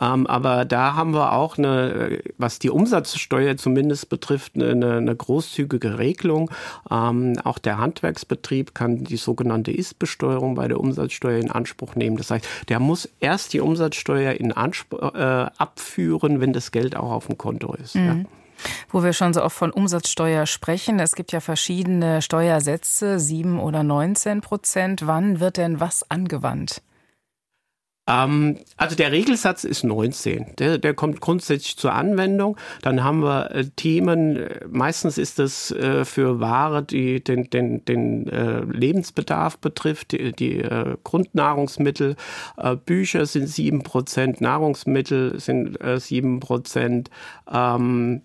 Ähm, 0.00 0.26
aber 0.26 0.64
da 0.64 0.94
haben 0.94 1.14
wir 1.14 1.32
auch 1.32 1.56
eine, 1.56 2.20
was 2.36 2.58
die 2.58 2.70
Umsatzsteuer 2.70 3.56
zumindest 3.56 4.08
betrifft, 4.08 4.56
eine, 4.56 4.96
eine 4.96 5.14
großzügige 5.14 5.98
Regelung. 5.98 6.50
Ähm, 6.90 7.38
auch 7.44 7.58
der 7.58 7.78
Handwerksbetrieb 7.78 8.74
kann 8.74 9.04
die 9.04 9.16
sogenannte 9.16 9.70
Ist-Besteuerung 9.70 10.54
bei 10.54 10.66
der 10.66 10.80
Umsatzsteuer 10.80 11.38
in 11.38 11.50
Anspruch 11.50 11.94
nehmen. 11.94 12.16
Das 12.16 12.30
heißt, 12.30 12.46
der 12.68 12.80
muss 12.80 13.08
erst 13.20 13.52
die 13.52 13.60
Umsatzsteuer 13.60 14.32
in 14.32 14.52
Anspruch, 14.52 15.14
äh, 15.14 15.46
abführen, 15.56 16.40
wenn 16.40 16.52
das 16.52 16.72
Geld 16.72 16.96
auch 16.96 17.12
auf 17.12 17.26
dem 17.26 17.38
Konto 17.38 17.74
ist. 17.74 17.94
Mhm. 17.94 18.06
Ja. 18.06 18.16
Wo 18.90 19.02
wir 19.02 19.12
schon 19.12 19.34
so 19.34 19.42
oft 19.42 19.56
von 19.56 19.70
Umsatzsteuer 19.70 20.46
sprechen, 20.46 21.00
es 21.00 21.14
gibt 21.14 21.32
ja 21.32 21.40
verschiedene 21.40 22.22
Steuersätze, 22.22 23.18
7 23.18 23.60
oder 23.60 23.82
19 23.82 24.40
Prozent. 24.40 25.06
Wann 25.06 25.40
wird 25.40 25.56
denn 25.56 25.80
was 25.80 26.08
angewandt? 26.10 26.82
Ähm, 28.08 28.58
also 28.76 28.96
der 28.96 29.12
Regelsatz 29.12 29.64
ist 29.64 29.84
19. 29.84 30.56
Der, 30.58 30.78
der 30.78 30.94
kommt 30.94 31.20
grundsätzlich 31.20 31.76
zur 31.76 31.92
Anwendung. 31.92 32.56
Dann 32.82 33.04
haben 33.04 33.22
wir 33.22 33.50
äh, 33.52 33.64
Themen, 33.76 34.48
meistens 34.68 35.18
ist 35.18 35.38
das 35.38 35.70
äh, 35.70 36.04
für 36.04 36.40
Ware, 36.40 36.82
die 36.82 37.22
den, 37.22 37.48
den, 37.50 37.84
den 37.84 38.28
äh, 38.28 38.60
Lebensbedarf 38.60 39.58
betrifft, 39.58 40.12
die, 40.12 40.32
die 40.32 40.58
äh, 40.58 40.96
Grundnahrungsmittel. 41.04 42.16
Äh, 42.56 42.76
Bücher 42.76 43.26
sind 43.26 43.48
7%, 43.48 44.42
Nahrungsmittel 44.42 45.38
sind 45.38 45.80
äh, 45.80 45.96
7%. 45.96 47.06
Ähm, 47.52 48.22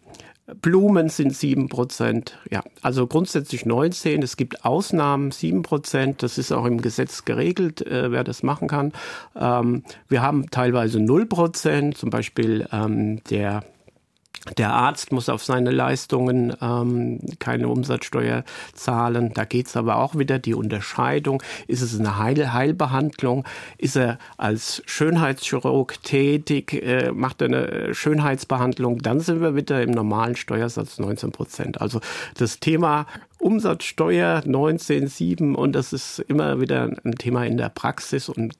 Blumen 0.61 1.09
sind 1.09 1.33
7%. 1.33 2.31
Ja, 2.49 2.63
also 2.81 3.05
grundsätzlich 3.05 3.65
19. 3.65 4.21
Es 4.23 4.37
gibt 4.37 4.63
Ausnahmen 4.63 5.31
7%. 5.31 6.15
Das 6.19 6.37
ist 6.37 6.51
auch 6.51 6.65
im 6.65 6.81
Gesetz 6.81 7.25
geregelt, 7.25 7.85
äh, 7.85 8.11
wer 8.11 8.23
das 8.23 8.43
machen 8.43 8.67
kann. 8.67 8.93
Ähm, 9.35 9.83
wir 10.07 10.21
haben 10.21 10.49
teilweise 10.49 10.99
0%, 10.99 11.95
zum 11.95 12.09
Beispiel 12.09 12.67
ähm, 12.71 13.23
der 13.25 13.63
der 14.57 14.73
Arzt 14.73 15.11
muss 15.11 15.29
auf 15.29 15.43
seine 15.43 15.71
Leistungen 15.71 16.55
ähm, 16.61 17.19
keine 17.39 17.67
Umsatzsteuer 17.67 18.43
zahlen. 18.73 19.31
Da 19.33 19.45
geht 19.45 19.67
es 19.67 19.75
aber 19.75 19.97
auch 19.97 20.15
wieder 20.15 20.39
die 20.39 20.53
Unterscheidung. 20.53 21.43
Ist 21.67 21.81
es 21.81 21.99
eine 21.99 22.17
Heil 22.17 22.53
Heilbehandlung? 22.53 23.45
Ist 23.77 23.97
er 23.97 24.19
als 24.37 24.81
Schönheitschirurg 24.85 26.01
tätig? 26.03 26.73
Äh, 26.73 27.11
macht 27.11 27.41
er 27.41 27.47
eine 27.47 27.93
Schönheitsbehandlung? 27.93 28.99
Dann 28.99 29.19
sind 29.19 29.41
wir 29.41 29.55
wieder 29.55 29.81
im 29.81 29.91
normalen 29.91 30.35
Steuersatz 30.35 30.99
19 30.99 31.31
Prozent. 31.31 31.81
Also 31.81 31.99
das 32.35 32.59
Thema 32.59 33.07
Umsatzsteuer 33.39 34.41
19,7 34.45 35.53
und 35.53 35.73
das 35.73 35.93
ist 35.93 36.19
immer 36.19 36.59
wieder 36.59 36.89
ein 37.03 37.15
Thema 37.15 37.45
in 37.45 37.57
der 37.57 37.69
Praxis 37.69 38.29
und 38.29 38.55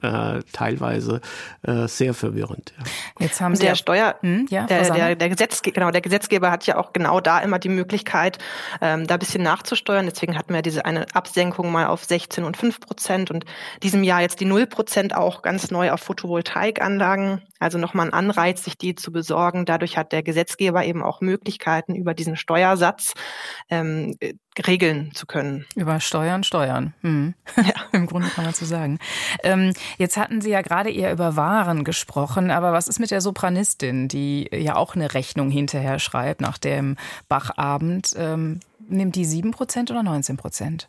äh, 0.00 0.40
teilweise 0.52 1.20
äh, 1.62 1.86
sehr 1.86 2.14
verwirrend. 2.14 2.72
Ja. 2.78 2.84
Jetzt 3.26 3.40
haben 3.40 3.54
Sie 3.54 3.66
der 3.66 3.74
Steuer, 3.74 4.16
hm, 4.20 4.46
ja, 4.48 4.66
der, 4.66 4.90
der, 4.90 5.16
der, 5.16 5.28
Gesetz, 5.28 5.60
genau, 5.62 5.90
der 5.90 6.00
Gesetzgeber 6.00 6.50
hat 6.50 6.66
ja 6.66 6.78
auch 6.78 6.92
genau 6.92 7.20
da 7.20 7.40
immer 7.40 7.58
die 7.58 7.68
Möglichkeit, 7.68 8.38
ähm, 8.80 9.06
da 9.06 9.14
ein 9.14 9.18
bisschen 9.18 9.42
nachzusteuern. 9.42 10.06
Deswegen 10.06 10.38
hatten 10.38 10.54
wir 10.54 10.62
diese 10.62 10.84
eine 10.84 11.06
Absenkung 11.14 11.70
mal 11.70 11.86
auf 11.86 12.04
16 12.04 12.44
und 12.44 12.56
5 12.56 12.80
Prozent 12.80 13.30
und 13.30 13.44
diesem 13.82 14.02
Jahr 14.02 14.22
jetzt 14.22 14.40
die 14.40 14.46
0 14.46 14.66
Prozent 14.66 15.14
auch 15.14 15.42
ganz 15.42 15.70
neu 15.70 15.90
auf 15.90 16.00
Photovoltaikanlagen. 16.00 17.42
Also 17.60 17.78
nochmal 17.78 18.08
ein 18.08 18.12
Anreiz, 18.12 18.64
sich 18.64 18.76
die 18.76 18.96
zu 18.96 19.12
besorgen. 19.12 19.66
Dadurch 19.66 19.96
hat 19.96 20.10
der 20.10 20.24
Gesetzgeber 20.24 20.84
eben 20.84 21.02
auch 21.02 21.20
Möglichkeiten 21.20 21.94
über 21.94 22.12
diesen 22.12 22.36
Steuersatz 22.36 23.12
ähm, 23.70 24.16
regeln 24.66 25.12
zu 25.14 25.26
können. 25.26 25.64
Über 25.74 26.00
Steuern, 26.00 26.44
Steuern. 26.44 26.94
Hm. 27.02 27.34
Ja. 27.56 27.74
Im 27.92 28.06
Grunde 28.06 28.28
kann 28.28 28.44
man 28.44 28.54
so 28.54 28.66
sagen. 28.66 28.98
Ähm, 29.42 29.72
jetzt 29.98 30.16
hatten 30.16 30.40
Sie 30.40 30.50
ja 30.50 30.62
gerade 30.62 30.90
eher 30.90 31.12
über 31.12 31.36
Waren 31.36 31.84
gesprochen, 31.84 32.50
aber 32.50 32.72
was 32.72 32.88
ist 32.88 33.00
mit 33.00 33.10
der 33.10 33.20
Sopranistin, 33.20 34.08
die 34.08 34.48
ja 34.52 34.76
auch 34.76 34.94
eine 34.94 35.14
Rechnung 35.14 35.50
hinterher 35.50 35.98
schreibt 35.98 36.40
nach 36.40 36.58
dem 36.58 36.96
Bachabend? 37.28 38.14
Ähm, 38.16 38.60
nimmt 38.88 39.16
die 39.16 39.26
7% 39.26 39.90
oder 39.90 40.00
19%? 40.00 40.86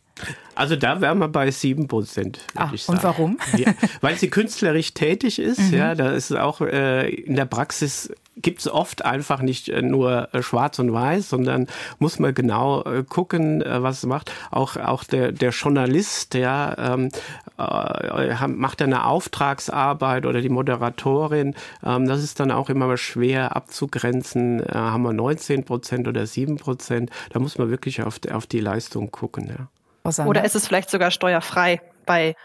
Also 0.56 0.76
da 0.76 1.02
wären 1.02 1.18
wir 1.18 1.28
bei 1.28 1.50
7 1.50 1.88
Prozent. 1.88 2.40
Ah, 2.56 2.70
und 2.88 3.04
warum? 3.04 3.40
Ja, 3.58 3.74
weil 4.02 4.18
sie 4.18 4.30
künstlerisch 4.30 4.94
tätig 4.94 5.40
ist. 5.40 5.54
Mhm. 5.64 5.74
Ja, 5.74 5.96
da 5.96 6.12
ist 6.12 6.36
auch 6.36 6.62
äh, 6.62 7.10
in 7.10 7.36
der 7.36 7.46
Praxis 7.46 8.12
gibt 8.36 8.60
es 8.60 8.68
oft 8.68 9.06
einfach 9.06 9.42
nicht 9.42 9.70
äh, 9.70 9.82
nur 9.82 10.34
äh, 10.34 10.42
schwarz 10.42 10.80
und 10.80 10.92
weiß, 10.92 11.30
sondern 11.30 11.68
muss 12.00 12.20
man 12.20 12.34
genau 12.34 12.84
äh, 12.84 13.04
gucken, 13.04 13.64
was 13.66 13.98
es 14.00 14.06
macht. 14.06 14.32
Auch, 14.52 14.78
auch 14.78 15.04
der, 15.04 15.32
der 15.32 15.52
Journalist, 15.52 16.34
ja, 16.34 16.94
ähm, 16.94 17.10
äh, 17.58 18.48
macht 18.48 18.82
eine 18.82 19.06
Auftragsarbeit 19.06 20.26
oder 20.26 20.42
die 20.42 20.50
Moderatorin. 20.50 21.56
Ähm, 21.84 22.08
das 22.08 22.24
ist 22.24 22.40
dann 22.40 22.52
auch 22.52 22.70
immer 22.70 22.98
schwer 22.98 23.56
abzugrenzen. 23.56 24.62
Äh, 24.62 24.74
haben 24.74 25.04
wir 25.04 25.14
19 25.14 25.64
Prozent 25.64 26.08
oder 26.08 26.26
7 26.26 26.58
Prozent? 26.58 27.10
Da 27.32 27.40
muss 27.40 27.58
man 27.58 27.70
wirklich 27.70 28.02
auf, 28.02 28.20
auf 28.32 28.48
die 28.48 28.60
Leistung 28.60 29.12
gucken. 29.12 29.48
Ja. 29.48 30.26
Oder 30.26 30.44
ist 30.44 30.56
es 30.56 30.68
vielleicht 30.68 30.90
sogar 30.90 31.12
steuerfrei 31.12 31.82
bei 32.06 32.36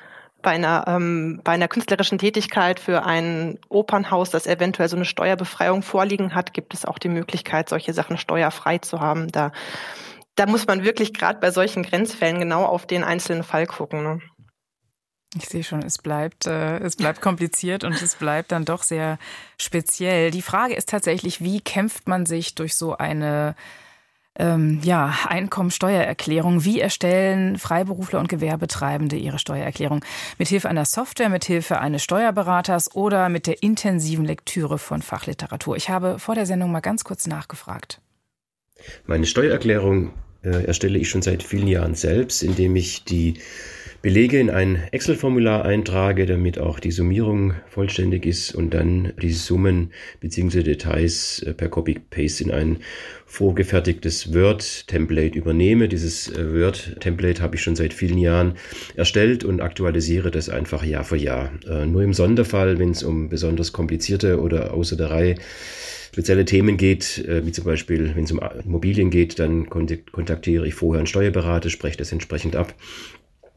bei 0.42 0.50
einer, 0.50 0.84
ähm, 0.86 1.40
bei 1.42 1.52
einer 1.52 1.68
künstlerischen 1.68 2.18
Tätigkeit 2.18 2.78
für 2.80 3.04
ein 3.04 3.58
Opernhaus, 3.68 4.30
das 4.30 4.46
eventuell 4.46 4.88
so 4.88 4.96
eine 4.96 5.04
Steuerbefreiung 5.04 5.82
vorliegen 5.82 6.34
hat, 6.34 6.54
gibt 6.54 6.74
es 6.74 6.84
auch 6.84 6.98
die 6.98 7.08
Möglichkeit, 7.08 7.68
solche 7.68 7.92
Sachen 7.92 8.18
steuerfrei 8.18 8.78
zu 8.78 9.00
haben. 9.00 9.28
Da, 9.28 9.52
da 10.36 10.46
muss 10.46 10.66
man 10.66 10.84
wirklich 10.84 11.12
gerade 11.12 11.40
bei 11.40 11.50
solchen 11.50 11.82
Grenzfällen 11.82 12.38
genau 12.38 12.64
auf 12.64 12.86
den 12.86 13.02
einzelnen 13.02 13.42
Fall 13.42 13.66
gucken. 13.66 14.02
Ne? 14.02 14.20
Ich 15.36 15.46
sehe 15.48 15.64
schon, 15.64 15.82
es 15.82 15.98
bleibt, 15.98 16.46
äh, 16.46 16.78
es 16.78 16.96
bleibt 16.96 17.20
kompliziert 17.20 17.84
und 17.84 18.00
es 18.00 18.14
bleibt 18.14 18.52
dann 18.52 18.64
doch 18.64 18.82
sehr 18.82 19.18
speziell. 19.60 20.30
Die 20.30 20.42
Frage 20.42 20.74
ist 20.74 20.88
tatsächlich, 20.88 21.42
wie 21.42 21.60
kämpft 21.60 22.08
man 22.08 22.24
sich 22.24 22.54
durch 22.54 22.76
so 22.76 22.96
eine 22.96 23.54
ähm, 24.38 24.80
ja, 24.82 25.14
Einkommensteuererklärung. 25.26 26.64
Wie 26.64 26.80
erstellen 26.80 27.58
Freiberufler 27.58 28.20
und 28.20 28.28
Gewerbetreibende 28.28 29.16
ihre 29.16 29.38
Steuererklärung? 29.38 30.04
Mithilfe 30.38 30.68
einer 30.68 30.84
Software, 30.84 31.28
mithilfe 31.28 31.80
eines 31.80 32.02
Steuerberaters 32.02 32.94
oder 32.94 33.28
mit 33.28 33.46
der 33.46 33.62
intensiven 33.62 34.24
Lektüre 34.24 34.78
von 34.78 35.02
Fachliteratur? 35.02 35.76
Ich 35.76 35.90
habe 35.90 36.18
vor 36.18 36.34
der 36.34 36.46
Sendung 36.46 36.70
mal 36.70 36.80
ganz 36.80 37.04
kurz 37.04 37.26
nachgefragt. 37.26 38.00
Meine 39.06 39.26
Steuererklärung 39.26 40.12
äh, 40.42 40.64
erstelle 40.64 40.98
ich 40.98 41.08
schon 41.08 41.22
seit 41.22 41.42
vielen 41.42 41.66
Jahren 41.66 41.94
selbst, 41.94 42.42
indem 42.42 42.76
ich 42.76 43.04
die 43.04 43.40
Belege 44.00 44.38
in 44.38 44.48
ein 44.48 44.80
Excel-Formular 44.92 45.64
eintrage, 45.64 46.24
damit 46.24 46.60
auch 46.60 46.78
die 46.78 46.92
Summierung 46.92 47.54
vollständig 47.66 48.26
ist 48.26 48.54
und 48.54 48.72
dann 48.72 49.12
die 49.20 49.32
Summen 49.32 49.90
bzw. 50.20 50.62
Details 50.62 51.42
äh, 51.42 51.52
per 51.52 51.68
Copy-Paste 51.68 52.44
in 52.44 52.52
ein 52.52 52.76
vorgefertigtes 53.26 54.32
Word-Template 54.32 55.36
übernehme. 55.36 55.88
Dieses 55.88 56.28
äh, 56.28 56.54
Word-Template 56.54 57.42
habe 57.42 57.56
ich 57.56 57.62
schon 57.62 57.74
seit 57.74 57.92
vielen 57.92 58.18
Jahren 58.18 58.54
erstellt 58.94 59.42
und 59.42 59.60
aktualisiere 59.60 60.30
das 60.30 60.48
einfach 60.48 60.84
Jahr 60.84 61.02
für 61.02 61.16
Jahr. 61.16 61.50
Äh, 61.68 61.86
nur 61.86 62.02
im 62.04 62.14
Sonderfall, 62.14 62.78
wenn 62.78 62.92
es 62.92 63.02
um 63.02 63.28
besonders 63.28 63.72
komplizierte 63.72 64.40
oder 64.40 64.74
außer 64.74 64.94
der 64.94 65.10
Reihe 65.10 65.34
spezielle 66.12 66.44
Themen 66.44 66.78
geht, 66.78 67.22
wie 67.28 67.52
zum 67.52 67.64
Beispiel, 67.64 68.16
wenn 68.16 68.24
es 68.24 68.32
um 68.32 68.40
Immobilien 68.64 69.10
geht, 69.10 69.38
dann 69.38 69.68
kontaktiere 69.68 70.66
ich 70.66 70.74
vorher 70.74 70.98
einen 70.98 71.06
Steuerberater, 71.06 71.68
spreche 71.68 71.98
das 71.98 72.10
entsprechend 72.10 72.56
ab 72.56 72.74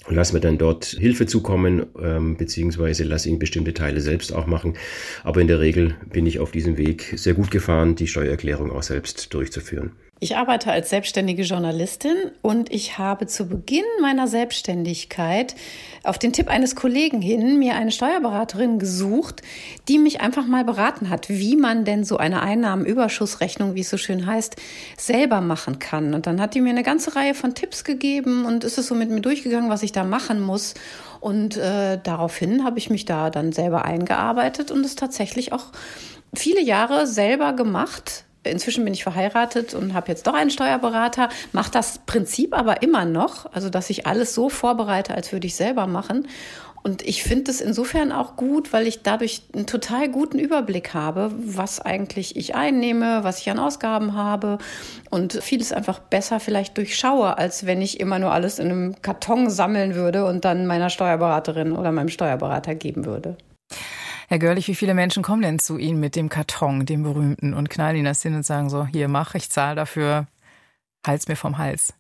und 0.08 0.16
lass 0.16 0.34
mir 0.34 0.40
dann 0.40 0.58
dort 0.58 0.86
Hilfe 0.86 1.26
zukommen, 1.26 1.86
ähm, 2.02 2.36
beziehungsweise 2.36 3.04
lass 3.04 3.26
ihn 3.26 3.40
bestimmte 3.40 3.74
Teile 3.74 4.02
selbst 4.02 4.34
auch 4.34 4.48
machen. 4.48 4.76
Aber 5.24 5.42
in 5.42 5.48
der 5.48 5.60
Regel 5.60 5.96
bin 6.12 6.26
ich 6.26 6.40
auf 6.40 6.52
diesem 6.52 6.78
Weg 6.78 7.14
sehr 7.16 7.34
gut 7.34 7.52
gefahren, 7.52 7.96
die 7.96 8.08
Steuererklärung 8.08 8.72
auch 8.72 8.84
selbst 8.84 9.34
durchzuführen. 9.34 9.92
Ich 10.24 10.38
arbeite 10.38 10.72
als 10.72 10.92
selbstständige 10.92 11.42
Journalistin 11.42 12.16
und 12.44 12.72
ich 12.72 13.00
habe 13.00 13.26
zu 13.26 13.48
Beginn 13.48 13.86
meiner 14.04 14.28
Selbstständigkeit 14.28 15.56
auf 16.04 16.20
den 16.20 16.32
Tipp 16.32 16.48
eines 16.48 16.76
Kollegen 16.76 17.24
hin 17.24 17.58
mir 17.58 17.74
eine 17.74 17.92
Steuerberaterin 17.92 18.78
gesucht, 18.78 19.42
die 19.88 19.98
mich 19.98 20.22
einfach 20.22 20.46
mal 20.46 20.64
beraten 20.64 21.10
hat, 21.10 21.28
wie 21.28 21.56
man 21.56 21.86
denn 21.86 22.04
so 22.04 22.18
eine 22.18 22.44
Einnahmenüberschussrechnung, 22.44 23.74
wie 23.74 23.80
es 23.80 23.90
so 23.90 23.98
schön 23.98 24.28
heißt, 24.28 24.58
selber 24.96 25.42
machen 25.42 25.80
kann. 25.80 26.14
Und 26.14 26.28
dann 26.28 26.40
hat 26.40 26.54
die 26.54 26.62
mir 26.62 26.70
eine 26.70 26.84
ganze 26.84 27.16
Reihe 27.16 27.34
von 27.34 27.56
Tipps 27.56 27.84
gegeben 27.84 28.46
und 28.46 28.64
ist 28.64 28.78
es 28.78 28.86
so 28.86 28.94
mit 28.94 29.10
mir 29.10 29.22
durchgegangen, 29.22 29.72
was 29.72 29.82
ich 29.82 29.92
da 29.92 30.04
machen 30.04 30.40
muss. 30.40 30.76
Und 31.20 31.58
äh, 31.58 31.98
daraufhin 31.98 32.64
habe 32.64 32.78
ich 32.78 32.92
mich 32.92 33.06
da 33.06 33.32
dann 33.32 33.54
selber 33.54 33.86
eingearbeitet 33.86 34.70
und 34.70 34.86
es 34.86 34.94
tatsächlich 34.94 35.52
auch 35.52 35.72
viele 36.36 36.62
Jahre 36.62 37.08
selber 37.08 37.54
gemacht 37.54 38.26
Inzwischen 38.44 38.84
bin 38.84 38.94
ich 38.94 39.04
verheiratet 39.04 39.74
und 39.74 39.94
habe 39.94 40.08
jetzt 40.08 40.26
doch 40.26 40.34
einen 40.34 40.50
Steuerberater, 40.50 41.30
mache 41.52 41.72
das 41.72 42.00
Prinzip 42.06 42.58
aber 42.58 42.82
immer 42.82 43.06
noch, 43.06 43.52
also 43.54 43.70
dass 43.70 43.90
ich 43.90 44.08
alles 44.08 44.34
so 44.34 44.50
vorbereite, 44.50 45.14
als 45.14 45.32
würde 45.32 45.48
ich 45.48 45.56
selber 45.56 45.86
machen. 45.86 46.28
Und 46.84 47.04
ich 47.04 47.24
finde 47.24 47.52
es 47.52 47.62
insofern 47.62 48.12
auch 48.12 48.36
gut, 48.36 48.74
weil 48.74 48.88
ich 48.88 49.04
dadurch 49.04 49.44
einen 49.54 49.68
total 49.68 50.10
guten 50.10 50.40
Überblick 50.40 50.96
habe, 50.96 51.32
was 51.38 51.80
eigentlich 51.80 52.36
ich 52.36 52.56
einnehme, 52.56 53.24
was 53.24 53.40
ich 53.40 53.52
an 53.52 53.60
Ausgaben 53.60 54.16
habe 54.16 54.58
und 55.12 55.34
vieles 55.34 55.72
einfach 55.72 56.00
besser 56.00 56.40
vielleicht 56.40 56.78
durchschaue, 56.78 57.38
als 57.38 57.68
wenn 57.68 57.82
ich 57.82 58.00
immer 58.00 58.18
nur 58.18 58.32
alles 58.32 58.58
in 58.58 58.72
einem 58.72 59.02
Karton 59.04 59.52
sammeln 59.52 59.94
würde 59.94 60.26
und 60.26 60.44
dann 60.44 60.66
meiner 60.66 60.90
Steuerberaterin 60.90 61.74
oder 61.74 61.92
meinem 61.92 62.10
Steuerberater 62.10 62.74
geben 62.74 63.06
würde. 63.06 63.38
Herr 64.32 64.40
Görlich, 64.40 64.70
wie 64.70 64.76
viele 64.76 64.94
Menschen 64.94 65.24
kommen 65.24 65.42
denn 65.42 65.60
zu 65.60 65.78
Ihnen 65.78 66.00
mit 66.00 66.16
dem 66.16 66.30
Karton, 66.30 66.86
dem 66.86 67.04
berühmten, 67.04 67.54
und 67.54 67.70
knallen 67.70 67.98
Ihnen 67.98 68.06
das 68.06 68.22
hin 68.22 68.34
und 68.34 68.46
sagen 68.46 68.70
so, 68.70 68.86
hier 68.86 69.10
mach, 69.10 69.36
ich 69.36 69.50
zahle 69.50 69.76
dafür, 69.76 70.26
halt's 71.06 71.28
mir 71.28 71.36
vom 71.36 71.58
Hals? 71.58 71.94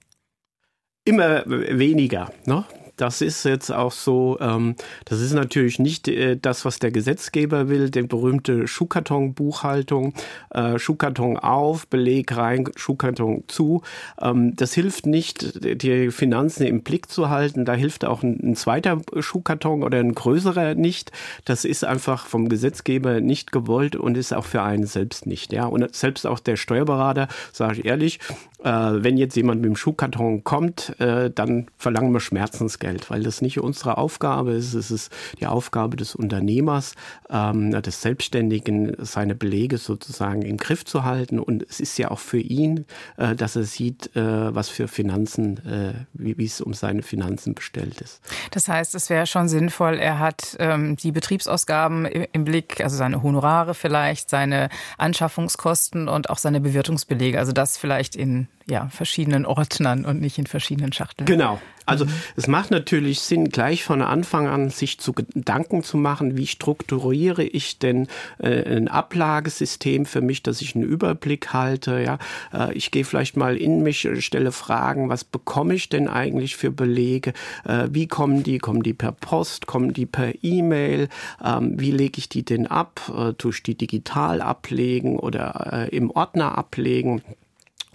Immer 1.03 1.43
weniger. 1.45 2.31
Ne? 2.45 2.63
Das 3.01 3.21
ist 3.21 3.43
jetzt 3.45 3.71
auch 3.71 3.91
so, 3.91 4.37
ähm, 4.39 4.75
das 5.05 5.21
ist 5.21 5.33
natürlich 5.33 5.79
nicht 5.79 6.07
äh, 6.07 6.37
das, 6.39 6.65
was 6.65 6.77
der 6.77 6.91
Gesetzgeber 6.91 7.67
will, 7.67 7.89
die 7.89 8.03
berühmte 8.03 8.67
Schuhkarton-Buchhaltung, 8.67 10.13
äh, 10.51 10.77
Schuhkarton 10.77 11.37
auf, 11.37 11.87
Beleg 11.87 12.37
rein, 12.37 12.69
Schuhkarton 12.75 13.43
zu. 13.47 13.81
Ähm, 14.21 14.55
das 14.55 14.73
hilft 14.73 15.07
nicht, 15.07 15.81
die 15.81 16.11
Finanzen 16.11 16.67
im 16.67 16.83
Blick 16.83 17.09
zu 17.09 17.29
halten. 17.29 17.65
Da 17.65 17.73
hilft 17.73 18.05
auch 18.05 18.21
ein, 18.21 18.39
ein 18.43 18.55
zweiter 18.55 19.01
Schuhkarton 19.19 19.81
oder 19.81 19.97
ein 19.97 20.13
größerer 20.13 20.75
nicht. 20.75 21.11
Das 21.45 21.65
ist 21.65 21.83
einfach 21.83 22.27
vom 22.27 22.49
Gesetzgeber 22.49 23.19
nicht 23.19 23.51
gewollt 23.51 23.95
und 23.95 24.15
ist 24.15 24.31
auch 24.31 24.45
für 24.45 24.61
einen 24.61 24.85
selbst 24.85 25.25
nicht. 25.25 25.53
Ja, 25.53 25.65
und 25.65 25.95
selbst 25.95 26.27
auch 26.27 26.39
der 26.39 26.55
Steuerberater, 26.55 27.29
sage 27.51 27.79
ich 27.79 27.85
ehrlich, 27.85 28.19
äh, 28.63 28.69
wenn 28.69 29.17
jetzt 29.17 29.35
jemand 29.35 29.61
mit 29.61 29.69
dem 29.69 29.75
Schuhkarton 29.75 30.43
kommt, 30.43 30.99
äh, 30.99 31.31
dann 31.31 31.67
verlangen 31.77 32.11
wir 32.13 32.19
Schmerzensgeld, 32.19 32.90
weil 33.09 33.23
das 33.23 33.41
nicht 33.41 33.59
unsere 33.59 33.97
Aufgabe 33.97 34.51
ist. 34.51 34.73
Es 34.73 34.91
ist 34.91 35.11
die 35.39 35.47
Aufgabe 35.47 35.97
des 35.97 36.15
Unternehmers, 36.15 36.95
ähm, 37.29 37.71
des 37.81 38.01
Selbstständigen, 38.01 38.95
seine 38.99 39.35
Belege 39.35 39.77
sozusagen 39.77 40.41
im 40.41 40.57
Griff 40.57 40.85
zu 40.85 41.03
halten. 41.03 41.39
Und 41.39 41.63
es 41.69 41.79
ist 41.79 41.97
ja 41.97 42.11
auch 42.11 42.19
für 42.19 42.39
ihn, 42.39 42.85
äh, 43.17 43.35
dass 43.35 43.55
er 43.55 43.63
sieht, 43.63 44.15
äh, 44.15 44.53
was 44.53 44.69
für 44.69 44.87
Finanzen, 44.87 45.57
äh, 45.65 45.93
wie 46.13 46.45
es 46.45 46.61
um 46.61 46.73
seine 46.73 47.01
Finanzen 47.01 47.55
bestellt 47.55 48.01
ist. 48.01 48.21
Das 48.51 48.67
heißt, 48.67 48.95
es 48.95 49.09
wäre 49.09 49.25
schon 49.25 49.47
sinnvoll, 49.47 49.95
er 49.95 50.19
hat 50.19 50.55
ähm, 50.59 50.95
die 50.95 51.11
Betriebsausgaben 51.11 52.05
im 52.05 52.45
Blick, 52.45 52.81
also 52.81 52.95
seine 52.95 53.23
Honorare 53.23 53.73
vielleicht, 53.73 54.29
seine 54.29 54.69
Anschaffungskosten 54.97 56.07
und 56.07 56.29
auch 56.29 56.37
seine 56.37 56.61
Bewirtungsbelege. 56.61 57.39
Also 57.39 57.51
das 57.51 57.77
vielleicht 57.77 58.15
in 58.15 58.47
ja, 58.67 58.87
verschiedenen 58.89 59.45
Ordnern 59.45 60.05
und 60.05 60.21
nicht 60.21 60.37
in 60.37 60.47
verschiedenen 60.47 60.93
Schachteln. 60.93 61.25
Genau. 61.25 61.59
Also 61.85 62.05
mhm. 62.05 62.11
es 62.35 62.47
macht 62.47 62.71
natürlich 62.71 63.21
Sinn, 63.21 63.49
gleich 63.49 63.83
von 63.83 64.01
Anfang 64.01 64.47
an 64.47 64.69
sich 64.69 64.99
zu 64.99 65.13
Gedanken 65.13 65.83
zu 65.83 65.97
machen, 65.97 66.37
wie 66.37 66.47
strukturiere 66.47 67.43
ich 67.43 67.79
denn 67.79 68.07
äh, 68.37 68.75
ein 68.75 68.87
Ablagesystem 68.87 70.05
für 70.05 70.21
mich, 70.21 70.43
dass 70.43 70.61
ich 70.61 70.75
einen 70.75 70.83
Überblick 70.83 71.53
halte. 71.53 72.01
Ja, 72.01 72.19
äh, 72.53 72.73
ich 72.73 72.91
gehe 72.91 73.03
vielleicht 73.03 73.35
mal 73.35 73.57
in 73.57 73.81
mich, 73.81 74.07
stelle 74.19 74.51
Fragen, 74.51 75.09
was 75.09 75.23
bekomme 75.23 75.73
ich 75.73 75.89
denn 75.89 76.07
eigentlich 76.07 76.55
für 76.55 76.71
Belege? 76.71 77.33
Äh, 77.65 77.87
wie 77.91 78.07
kommen 78.07 78.43
die? 78.43 78.59
Kommen 78.59 78.83
die 78.83 78.93
per 78.93 79.11
Post? 79.11 79.65
Kommen 79.65 79.93
die 79.93 80.05
per 80.05 80.31
E-Mail? 80.43 81.09
Ähm, 81.43 81.79
wie 81.79 81.91
lege 81.91 82.19
ich 82.19 82.29
die 82.29 82.43
denn 82.43 82.67
ab? 82.67 83.01
Äh, 83.15 83.33
tue 83.33 83.51
ich 83.51 83.63
die 83.63 83.75
digital 83.75 84.41
ablegen 84.41 85.17
oder 85.17 85.87
äh, 85.89 85.95
im 85.95 86.11
Ordner 86.11 86.57
ablegen? 86.57 87.21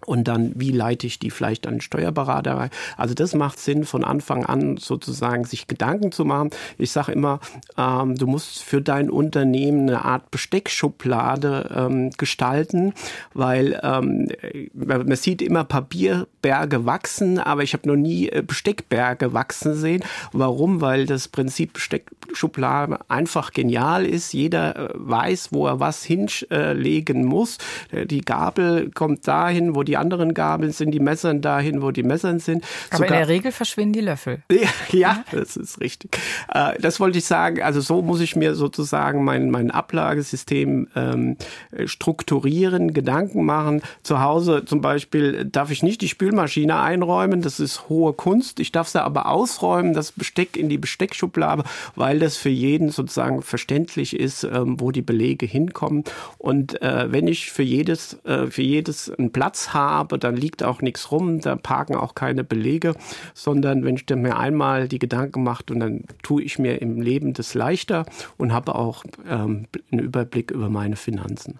Und 0.06 0.28
dann, 0.28 0.52
wie 0.54 0.70
leite 0.70 1.06
ich 1.06 1.18
die 1.18 1.30
vielleicht 1.30 1.66
an 1.66 1.74
den 1.74 1.80
Steuerberater? 1.80 2.70
Also 2.96 3.14
das 3.14 3.34
macht 3.34 3.58
Sinn, 3.58 3.84
von 3.84 4.04
Anfang 4.04 4.44
an 4.44 4.76
sozusagen 4.76 5.44
sich 5.44 5.68
Gedanken 5.68 6.12
zu 6.12 6.24
machen. 6.24 6.50
Ich 6.78 6.92
sage 6.92 7.12
immer, 7.12 7.40
ähm, 7.76 8.16
du 8.16 8.26
musst 8.26 8.62
für 8.62 8.80
dein 8.80 9.10
Unternehmen 9.10 9.88
eine 9.88 10.04
Art 10.04 10.30
Besteckschublade 10.30 11.74
ähm, 11.74 12.10
gestalten, 12.16 12.94
weil 13.34 13.78
ähm, 13.82 14.28
man 14.74 15.16
sieht 15.16 15.42
immer 15.42 15.64
Papierberge 15.64 16.86
wachsen, 16.86 17.38
aber 17.38 17.62
ich 17.62 17.72
habe 17.72 17.88
noch 17.88 17.96
nie 17.96 18.28
äh, 18.28 18.42
Besteckberge 18.46 19.32
wachsen 19.32 19.74
sehen. 19.74 20.04
Warum? 20.32 20.80
Weil 20.80 21.06
das 21.06 21.28
Prinzip 21.28 21.74
Besteckschublade 21.74 22.98
einfach 23.08 23.52
genial 23.52 24.06
ist. 24.06 24.32
Jeder 24.32 24.76
äh, 24.76 24.88
weiß, 24.94 25.48
wo 25.52 25.66
er 25.66 25.80
was 25.80 26.04
hinlegen 26.04 27.24
muss. 27.24 27.58
Äh, 27.90 28.06
die 28.06 28.20
Gabel 28.20 28.90
kommt 28.90 29.26
dahin, 29.26 29.74
wo 29.74 29.82
die 29.82 29.95
die 29.96 30.00
anderen 30.00 30.34
Gabeln 30.34 30.72
sind, 30.72 30.90
die 30.90 31.00
Messern 31.00 31.40
dahin, 31.40 31.80
wo 31.80 31.90
die 31.90 32.02
Messern 32.02 32.38
sind. 32.38 32.64
Aber 32.90 32.98
Sogar, 32.98 33.08
in 33.08 33.26
der 33.26 33.28
Regel 33.28 33.52
verschwinden 33.52 33.94
die 33.94 34.00
Löffel. 34.00 34.42
Ja, 34.56 34.68
ja 34.90 35.24
das 35.32 35.56
ist 35.56 35.80
richtig. 35.80 36.18
Äh, 36.52 36.78
das 36.80 37.00
wollte 37.00 37.18
ich 37.18 37.24
sagen. 37.24 37.62
Also 37.62 37.80
so 37.80 38.02
muss 38.02 38.20
ich 38.20 38.36
mir 38.36 38.54
sozusagen 38.54 39.24
mein, 39.24 39.50
mein 39.50 39.70
Ablagesystem 39.70 40.88
ähm, 40.94 41.36
strukturieren, 41.84 42.92
Gedanken 42.92 43.44
machen. 43.44 43.82
Zu 44.02 44.20
Hause 44.20 44.64
zum 44.64 44.80
Beispiel 44.80 45.44
darf 45.44 45.70
ich 45.70 45.82
nicht 45.82 46.00
die 46.00 46.08
Spülmaschine 46.08 46.80
einräumen. 46.80 47.42
Das 47.42 47.60
ist 47.60 47.88
hohe 47.88 48.12
Kunst. 48.12 48.60
Ich 48.60 48.72
darf 48.72 48.88
sie 48.88 49.02
aber 49.02 49.26
ausräumen, 49.28 49.94
das 49.94 50.12
Besteck 50.12 50.56
in 50.56 50.68
die 50.68 50.78
Besteckschublade, 50.78 51.64
weil 51.94 52.18
das 52.18 52.36
für 52.36 52.50
jeden 52.50 52.90
sozusagen 52.90 53.42
verständlich 53.42 54.18
ist, 54.18 54.44
ähm, 54.44 54.80
wo 54.80 54.90
die 54.90 55.02
Belege 55.02 55.46
hinkommen. 55.46 56.04
Und 56.38 56.80
äh, 56.82 57.10
wenn 57.10 57.28
ich 57.28 57.50
für 57.50 57.62
jedes, 57.62 58.22
äh, 58.24 58.46
für 58.48 58.62
jedes 58.62 59.10
einen 59.10 59.32
Platz 59.32 59.72
habe, 59.74 59.85
habe, 59.90 60.18
dann 60.18 60.36
liegt 60.36 60.62
auch 60.62 60.80
nichts 60.80 61.10
rum, 61.10 61.40
da 61.40 61.56
parken 61.56 61.94
auch 61.96 62.14
keine 62.14 62.44
Belege, 62.44 62.94
sondern 63.34 63.84
wenn 63.84 63.96
ich 63.96 64.06
dann 64.06 64.22
mir 64.22 64.36
einmal 64.36 64.88
die 64.88 64.98
Gedanken 64.98 65.42
mache 65.42 65.64
und 65.70 65.80
dann 65.80 66.04
tue 66.22 66.42
ich 66.42 66.58
mir 66.58 66.80
im 66.80 67.00
Leben 67.00 67.32
das 67.32 67.54
leichter 67.54 68.06
und 68.36 68.52
habe 68.52 68.74
auch 68.74 69.04
ähm, 69.28 69.66
einen 69.90 70.00
Überblick 70.00 70.50
über 70.50 70.68
meine 70.68 70.96
Finanzen. 70.96 71.58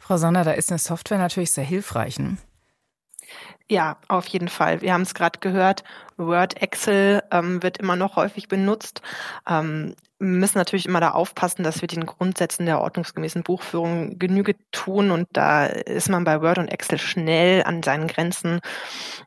Frau 0.00 0.16
Sonder, 0.16 0.44
da 0.44 0.52
ist 0.52 0.70
eine 0.70 0.78
Software 0.78 1.18
natürlich 1.18 1.50
sehr 1.50 1.64
hilfreich. 1.64 2.18
Ne? 2.18 2.36
Ja, 3.68 3.96
auf 4.08 4.26
jeden 4.28 4.48
Fall. 4.48 4.80
Wir 4.80 4.92
haben 4.92 5.02
es 5.02 5.14
gerade 5.14 5.40
gehört, 5.40 5.82
Word, 6.16 6.62
Excel 6.62 7.22
ähm, 7.32 7.62
wird 7.62 7.78
immer 7.78 7.96
noch 7.96 8.16
häufig 8.16 8.48
benutzt. 8.48 9.02
Ähm, 9.48 9.94
müssen 10.18 10.58
natürlich 10.58 10.86
immer 10.86 11.00
da 11.00 11.10
aufpassen, 11.10 11.62
dass 11.62 11.80
wir 11.80 11.88
den 11.88 12.06
Grundsätzen 12.06 12.64
der 12.66 12.80
ordnungsgemäßen 12.80 13.42
Buchführung 13.42 14.18
Genüge 14.18 14.54
tun. 14.72 15.10
Und 15.10 15.28
da 15.32 15.66
ist 15.66 16.08
man 16.08 16.24
bei 16.24 16.40
Word 16.40 16.58
und 16.58 16.68
Excel 16.68 16.98
schnell 16.98 17.62
an 17.64 17.82
seinen 17.82 18.06
Grenzen. 18.06 18.60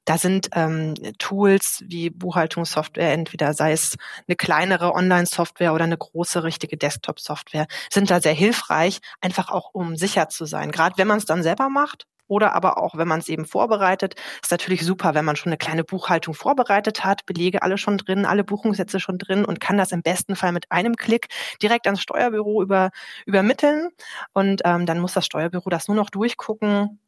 Da 0.05 0.17
sind 0.17 0.49
ähm, 0.53 0.95
Tools 1.19 1.83
wie 1.85 2.09
Buchhaltungssoftware, 2.09 3.13
entweder 3.13 3.53
sei 3.53 3.71
es 3.71 3.97
eine 4.27 4.35
kleinere 4.35 4.93
Online-Software 4.93 5.73
oder 5.73 5.83
eine 5.83 5.97
große, 5.97 6.43
richtige 6.43 6.77
Desktop-Software, 6.77 7.67
sind 7.91 8.09
da 8.09 8.19
sehr 8.19 8.33
hilfreich, 8.33 8.99
einfach 9.21 9.49
auch 9.49 9.69
um 9.73 9.95
sicher 9.95 10.29
zu 10.29 10.45
sein. 10.45 10.71
Gerade 10.71 10.97
wenn 10.97 11.07
man 11.07 11.19
es 11.19 11.25
dann 11.25 11.43
selber 11.43 11.69
macht, 11.69 12.07
oder 12.29 12.55
aber 12.55 12.77
auch, 12.77 12.95
wenn 12.95 13.07
man 13.07 13.19
es 13.19 13.27
eben 13.27 13.45
vorbereitet, 13.45 14.15
ist 14.41 14.51
natürlich 14.51 14.85
super, 14.85 15.13
wenn 15.15 15.25
man 15.25 15.35
schon 15.35 15.49
eine 15.49 15.57
kleine 15.57 15.83
Buchhaltung 15.83 16.33
vorbereitet 16.33 17.03
hat, 17.03 17.25
Belege 17.25 17.61
alle 17.61 17.77
schon 17.77 17.97
drin, 17.97 18.25
alle 18.25 18.45
Buchungssätze 18.45 18.99
schon 18.99 19.17
drin 19.17 19.43
und 19.43 19.59
kann 19.59 19.77
das 19.77 19.91
im 19.91 20.01
besten 20.01 20.35
Fall 20.37 20.53
mit 20.53 20.71
einem 20.71 20.95
Klick 20.95 21.27
direkt 21.61 21.87
ans 21.87 22.01
Steuerbüro 22.01 22.61
über, 22.61 22.91
übermitteln. 23.25 23.89
Und 24.33 24.61
ähm, 24.63 24.85
dann 24.85 24.99
muss 24.99 25.13
das 25.13 25.25
Steuerbüro 25.25 25.69
das 25.69 25.87
nur 25.87 25.97
noch 25.97 26.09
durchgucken, 26.09 26.99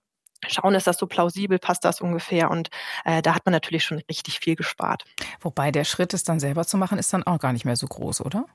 schauen, 0.48 0.74
ist 0.76 0.88
das 0.88 0.98
so 0.98 1.08
plausibel, 1.08 1.60
passt 1.60 1.86
das 1.86 2.02
ungefähr 2.02 2.50
und 2.50 2.70
äh, 3.06 3.22
da 3.22 3.36
hat 3.36 3.46
man 3.46 3.54
natürlich 3.54 3.84
schon 3.84 4.02
richtig 4.10 4.40
viel 4.40 4.56
gespart. 4.56 5.06
Wobei 5.40 5.72
der 5.72 5.84
Schritt, 5.84 6.14
es 6.14 6.24
dann 6.24 6.40
selber 6.40 6.66
zu 6.66 6.78
machen, 6.78 6.98
ist 6.98 7.14
dann 7.14 7.24
auch 7.24 7.40
gar 7.40 7.54
nicht 7.54 7.66
mehr 7.66 7.76
so 7.76 7.88
groß, 7.88 8.22
oder? 8.22 8.46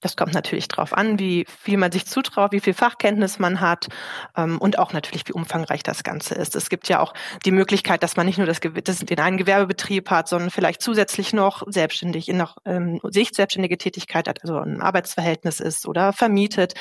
Das 0.00 0.16
kommt 0.16 0.32
natürlich 0.32 0.68
darauf 0.68 0.92
an, 0.92 1.18
wie 1.18 1.44
viel 1.48 1.76
man 1.76 1.90
sich 1.90 2.06
zutraut, 2.06 2.52
wie 2.52 2.60
viel 2.60 2.74
Fachkenntnis 2.74 3.38
man 3.38 3.60
hat 3.60 3.88
ähm, 4.36 4.58
und 4.58 4.78
auch 4.78 4.92
natürlich, 4.92 5.26
wie 5.26 5.32
umfangreich 5.32 5.82
das 5.82 6.04
Ganze 6.04 6.34
ist. 6.34 6.54
Es 6.54 6.70
gibt 6.70 6.88
ja 6.88 7.00
auch 7.00 7.14
die 7.44 7.50
Möglichkeit, 7.50 8.02
dass 8.02 8.16
man 8.16 8.26
nicht 8.26 8.38
nur 8.38 8.46
das, 8.46 8.60
das 8.84 8.98
den 9.00 9.20
einen 9.20 9.36
Gewerbebetrieb 9.36 10.10
hat, 10.10 10.28
sondern 10.28 10.50
vielleicht 10.50 10.82
zusätzlich 10.82 11.32
noch 11.32 11.64
selbstständig 11.66 12.28
in 12.28 12.36
noch 12.36 12.58
ähm, 12.64 13.00
sich 13.10 13.30
selbstständige 13.32 13.76
Tätigkeit 13.76 14.28
hat, 14.28 14.42
also 14.42 14.58
ein 14.58 14.80
Arbeitsverhältnis 14.80 15.58
ist 15.58 15.86
oder 15.86 16.12
vermietet. 16.12 16.74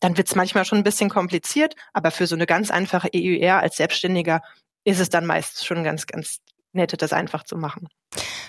Dann 0.00 0.16
wird 0.16 0.28
es 0.28 0.34
manchmal 0.34 0.64
schon 0.64 0.78
ein 0.78 0.84
bisschen 0.84 1.10
kompliziert, 1.10 1.74
aber 1.92 2.10
für 2.10 2.26
so 2.26 2.34
eine 2.34 2.46
ganz 2.46 2.70
einfache 2.70 3.08
EUR 3.14 3.60
als 3.60 3.76
Selbstständiger 3.76 4.40
ist 4.84 5.00
es 5.00 5.08
dann 5.08 5.26
meist 5.26 5.64
schon 5.64 5.84
ganz, 5.84 6.06
ganz 6.06 6.38
nett, 6.72 7.00
das 7.00 7.12
einfach 7.12 7.44
zu 7.44 7.56
machen. 7.56 7.88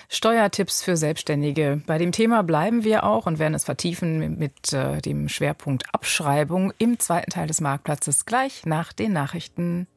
Steuertipps 0.08 0.82
für 0.82 0.96
Selbstständige. 0.96 1.82
Bei 1.86 1.98
dem 1.98 2.12
Thema 2.12 2.42
bleiben 2.42 2.84
wir 2.84 3.04
auch 3.04 3.26
und 3.26 3.38
werden 3.38 3.54
es 3.54 3.64
vertiefen 3.64 4.38
mit 4.38 4.72
äh, 4.72 5.00
dem 5.00 5.28
Schwerpunkt 5.28 5.92
Abschreibung 5.92 6.72
im 6.78 6.98
zweiten 6.98 7.30
Teil 7.30 7.48
des 7.48 7.60
Marktplatzes 7.60 8.24
gleich 8.24 8.64
nach 8.64 8.92
den 8.92 9.12
Nachrichten. 9.12 9.88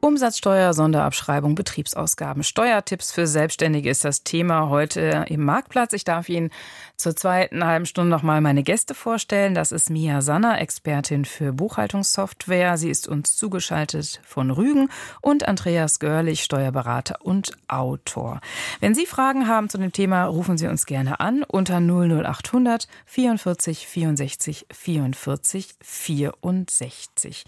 Umsatzsteuer, 0.00 0.74
Sonderabschreibung, 0.74 1.56
Betriebsausgaben. 1.56 2.44
Steuertipps 2.44 3.10
für 3.10 3.26
Selbstständige 3.26 3.90
ist 3.90 4.04
das 4.04 4.22
Thema 4.22 4.68
heute 4.68 5.24
im 5.28 5.44
Marktplatz. 5.44 5.92
Ich 5.92 6.04
darf 6.04 6.28
Ihnen 6.28 6.50
zur 6.96 7.16
zweiten 7.16 7.64
halben 7.64 7.84
Stunde 7.84 8.10
nochmal 8.10 8.40
meine 8.40 8.62
Gäste 8.62 8.94
vorstellen. 8.94 9.54
Das 9.54 9.72
ist 9.72 9.90
Mia 9.90 10.22
Sanner, 10.22 10.60
Expertin 10.60 11.24
für 11.24 11.52
Buchhaltungssoftware. 11.52 12.78
Sie 12.78 12.90
ist 12.90 13.08
uns 13.08 13.36
zugeschaltet 13.36 14.20
von 14.24 14.52
Rügen 14.52 14.88
und 15.20 15.48
Andreas 15.48 15.98
Görlich, 15.98 16.44
Steuerberater 16.44 17.18
und 17.20 17.56
Autor. 17.66 18.40
Wenn 18.78 18.94
Sie 18.94 19.06
Fragen 19.08 19.48
haben 19.48 19.68
zu 19.70 19.78
dem 19.78 19.90
Thema, 19.90 20.26
rufen 20.26 20.58
Sie 20.58 20.68
uns 20.68 20.84
gerne 20.84 21.18
an 21.18 21.42
unter 21.42 21.80
00800 21.80 22.86
44 23.06 23.86
64 23.86 24.66
44 24.70 25.74
64. 25.80 27.44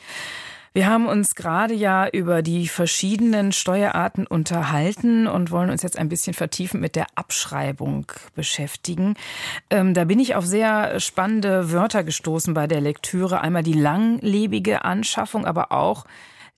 Wir 0.73 0.87
haben 0.87 1.07
uns 1.07 1.35
gerade 1.35 1.75
ja 1.75 2.09
über 2.09 2.43
die 2.43 2.69
verschiedenen 2.69 3.53
Steuerarten 3.53 4.27
unterhalten 4.27 5.27
und 5.27 5.51
wollen 5.51 5.71
uns 5.71 5.83
jetzt 5.83 5.99
ein 5.99 6.09
bisschen 6.09 6.33
vertiefen 6.33 6.81
mit 6.81 6.97
der 6.97 7.07
Abschreibung 7.17 8.11
beschäftigen. 8.35 9.15
Ähm, 9.69 9.95
da 9.95 10.05
bin 10.05 10.21
ich 10.21 10.37
auf 10.37 10.47
sehr 10.47 10.99
spannende 11.01 11.73
Wörter 11.73 12.05
gestoßen 12.05 12.55
bei 12.55 12.69
der 12.69 12.81
Lektüre. 12.81 13.41
Einmal 13.41 13.65
die 13.65 13.73
langlebige 13.73 14.85
Anschaffung, 14.85 15.45
aber 15.45 15.73
auch 15.73 16.07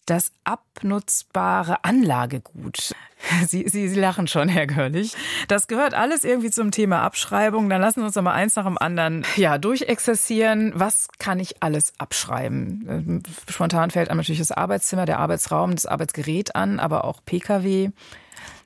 das 0.07 0.33
abnutzbare 0.45 1.85
Anlagegut. 1.85 2.93
Sie, 3.47 3.69
Sie, 3.69 3.89
Sie 3.89 4.01
lachen 4.01 4.27
schon, 4.27 4.49
Herr 4.49 4.67
Görlich. 4.67 5.15
Das 5.49 5.69
gehört 5.69 5.95
alles 5.95 6.25
irgendwie 6.25 6.51
zum 6.51 6.71
Thema 6.73 7.03
Abschreibung. 7.03 7.69
Dann 7.69 7.81
lassen 7.81 8.01
wir 8.01 8.07
uns 8.07 8.15
doch 8.15 8.23
mal 8.23 8.33
eins 8.33 8.57
nach 8.57 8.65
dem 8.65 8.79
anderen 8.79 9.25
ja, 9.37 9.59
durchexerzieren. 9.59 10.73
Was 10.75 11.09
kann 11.19 11.39
ich 11.39 11.63
alles 11.63 11.93
abschreiben? 11.99 12.87
Ähm, 12.89 13.23
spontan 13.49 13.91
fällt 13.91 14.11
einem 14.11 14.19
natürlich 14.19 14.41
das 14.41 14.53
Arbeitszimmer, 14.53 15.07
der 15.07 15.21
Arbeitsraum, 15.21 15.73
das 15.73 15.87
Arbeitsgerät 15.87 16.57
an, 16.57 16.81
aber 16.81 17.05
auch 17.05 17.25
Pkw. 17.25 17.91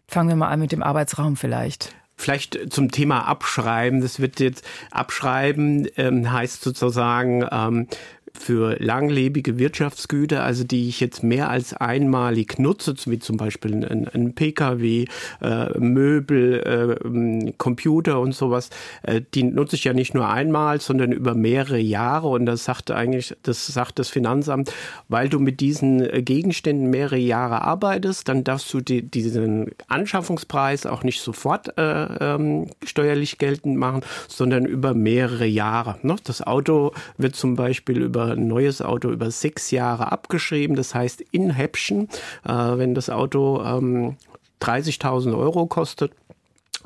Fangen 0.08 0.28
wir 0.28 0.36
mal 0.36 0.48
an 0.48 0.60
mit 0.60 0.72
dem 0.72 0.82
Arbeitsraum 0.82 1.36
vielleicht. 1.36 1.94
Vielleicht 2.18 2.72
zum 2.72 2.90
Thema 2.90 3.28
Abschreiben. 3.28 4.00
Das 4.00 4.20
wird 4.20 4.40
jetzt 4.40 4.66
Abschreiben 4.90 5.86
ähm, 5.96 6.32
heißt 6.32 6.62
sozusagen 6.62 7.46
ähm, 7.50 7.88
für 8.36 8.76
langlebige 8.78 9.58
Wirtschaftsgüter, 9.58 10.44
also 10.44 10.64
die 10.64 10.88
ich 10.88 11.00
jetzt 11.00 11.22
mehr 11.22 11.50
als 11.50 11.74
einmalig 11.74 12.58
nutze, 12.58 12.94
wie 13.06 13.18
zum 13.18 13.36
Beispiel 13.36 13.84
ein, 13.84 14.08
ein 14.08 14.34
Pkw, 14.34 15.06
äh, 15.40 15.78
Möbel, 15.78 16.98
äh, 17.04 17.52
Computer 17.58 18.20
und 18.20 18.32
sowas, 18.32 18.70
äh, 19.02 19.20
die 19.34 19.42
nutze 19.42 19.76
ich 19.76 19.84
ja 19.84 19.92
nicht 19.92 20.14
nur 20.14 20.28
einmal, 20.28 20.80
sondern 20.80 21.12
über 21.12 21.34
mehrere 21.34 21.78
Jahre. 21.78 22.28
Und 22.28 22.46
das 22.46 22.64
sagt 22.64 22.90
eigentlich, 22.90 23.34
das 23.42 23.66
sagt 23.66 23.98
das 23.98 24.08
Finanzamt, 24.08 24.72
weil 25.08 25.28
du 25.28 25.38
mit 25.38 25.60
diesen 25.60 26.00
äh, 26.00 26.22
Gegenständen 26.22 26.90
mehrere 26.90 27.16
Jahre 27.16 27.62
arbeitest, 27.62 28.28
dann 28.28 28.44
darfst 28.44 28.72
du 28.72 28.80
die, 28.80 29.02
diesen 29.02 29.70
Anschaffungspreis 29.88 30.86
auch 30.86 31.02
nicht 31.02 31.20
sofort 31.20 31.76
äh, 31.78 31.82
ähm, 31.82 32.66
steuerlich 32.84 33.38
geltend 33.38 33.76
machen, 33.76 34.02
sondern 34.28 34.64
über 34.64 34.94
mehrere 34.94 35.46
Jahre. 35.46 35.98
Ne? 36.02 36.16
Das 36.24 36.46
Auto 36.46 36.92
wird 37.16 37.36
zum 37.36 37.56
Beispiel 37.56 38.02
über 38.02 38.25
ein 38.32 38.46
neues 38.48 38.82
Auto 38.82 39.10
über 39.10 39.30
sechs 39.30 39.70
Jahre 39.70 40.12
abgeschrieben. 40.12 40.76
Das 40.76 40.94
heißt 40.94 41.22
in 41.30 41.50
Häppchen, 41.50 42.08
äh, 42.44 42.52
wenn 42.52 42.94
das 42.94 43.10
Auto 43.10 43.62
ähm, 43.62 44.16
30.000 44.60 45.36
Euro 45.36 45.66
kostet, 45.66 46.12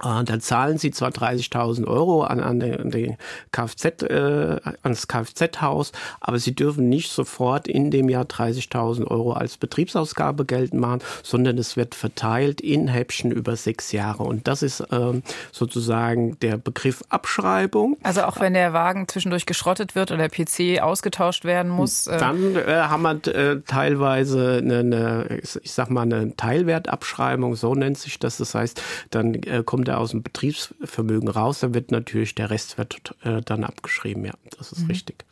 äh, 0.03 0.25
da 0.25 0.41
zahlen 0.41 0.79
Sie 0.79 0.91
zwar 0.91 1.11
30.000 1.11 1.87
Euro 1.87 2.23
an, 2.23 2.41
an 2.41 2.61
den, 2.61 2.91
den 2.91 3.17
Kfz, 3.53 4.03
äh, 4.03 4.61
ans 4.83 5.09
Kfz-Haus, 5.09 5.93
aber 6.21 6.39
Sie 6.39 6.55
dürfen 6.55 6.89
nicht 6.89 7.11
sofort 7.11 7.69
in 7.69 7.91
dem 7.91 8.09
Jahr 8.09 8.25
30.000 8.25 9.07
Euro 9.07 9.33
als 9.33 9.57
Betriebsausgabe 9.57 10.45
geltend 10.45 10.81
machen, 10.81 11.01
sondern 11.23 11.59
es 11.59 11.77
wird 11.77 11.95
verteilt 11.95 12.61
in 12.61 12.89
Häppchen 12.89 13.31
über 13.31 13.57
sechs 13.57 13.93
Jahre. 13.93 14.23
Und 14.23 14.49
das 14.49 14.63
ist 14.63 14.83
ähm, 14.91 15.23
sozusagen 15.53 16.39
der 16.41 16.57
Begriff 16.57 17.03
Abschreibung. 17.09 17.97
Also 18.03 18.23
auch 18.23 18.41
wenn 18.41 18.55
der 18.55 18.73
Wagen 18.73 19.09
zwischendurch 19.09 19.47
geschrottet 19.47 19.95
wird 19.95 20.11
oder 20.11 20.29
der 20.29 20.45
PC 20.45 20.81
ausgetauscht 20.83 21.45
werden 21.45 21.71
muss. 21.71 22.07
Äh 22.07 22.19
Dann 22.19 22.57
äh, 22.57 22.83
haben 22.83 23.03
wir 23.03 23.35
äh, 23.35 23.61
teilweise 23.67 24.59
eine, 24.63 24.79
eine, 24.79 25.41
ich 25.41 25.73
sag 25.73 25.91
mal, 25.91 26.03
eine 26.03 26.37
Teilwertabschreibung, 26.37 27.57
so 27.57 27.75
nennt 27.75 27.99
sich 27.99 28.19
das. 28.19 28.39
Das 28.39 28.55
heißt, 28.55 28.83
dann 29.11 29.35
äh, 29.35 29.63
kommt 29.65 29.90
er 29.91 29.99
aus 29.99 30.11
dem 30.11 30.23
Betriebsvermögen 30.23 31.29
raus, 31.29 31.61
dann 31.61 31.75
wird 31.75 31.91
natürlich 31.91 32.35
der 32.35 32.51
Restwert 32.51 33.15
äh, 33.23 33.43
dann 33.43 33.65
abgeschrieben. 33.65 34.25
Ja, 34.25 34.35
das 34.59 34.73
ist 34.73 34.83
mhm. 34.83 34.91
richtig. 34.91 35.25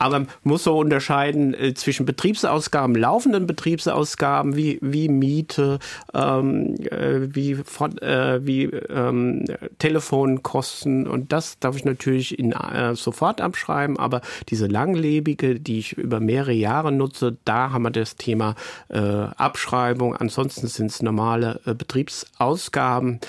Aber 0.00 0.20
man 0.20 0.28
muss 0.44 0.64
so 0.64 0.78
unterscheiden 0.78 1.52
äh, 1.52 1.74
zwischen 1.74 2.06
Betriebsausgaben, 2.06 2.96
laufenden 2.96 3.46
Betriebsausgaben 3.46 4.56
wie, 4.56 4.78
wie 4.80 5.10
Miete, 5.10 5.78
ähm, 6.14 6.74
äh, 6.90 7.34
wie, 7.34 7.52
äh, 7.52 8.40
wie 8.42 8.64
ähm, 8.64 9.44
Telefonkosten 9.78 11.06
und 11.06 11.32
das 11.32 11.58
darf 11.58 11.76
ich 11.76 11.84
natürlich 11.84 12.38
in, 12.38 12.52
äh, 12.52 12.94
sofort 12.94 13.42
abschreiben. 13.42 13.98
Aber 13.98 14.22
diese 14.48 14.66
langlebige, 14.68 15.60
die 15.60 15.78
ich 15.80 15.92
über 15.92 16.18
mehrere 16.18 16.52
Jahre 16.52 16.92
nutze, 16.92 17.36
da 17.44 17.70
haben 17.72 17.82
wir 17.82 17.90
das 17.90 18.16
Thema 18.16 18.54
äh, 18.88 18.98
Abschreibung. 18.98 20.16
Ansonsten 20.16 20.66
sind 20.66 20.90
es 20.90 21.02
normale 21.02 21.60
äh, 21.66 21.74
Betriebsausgaben, 21.74 23.20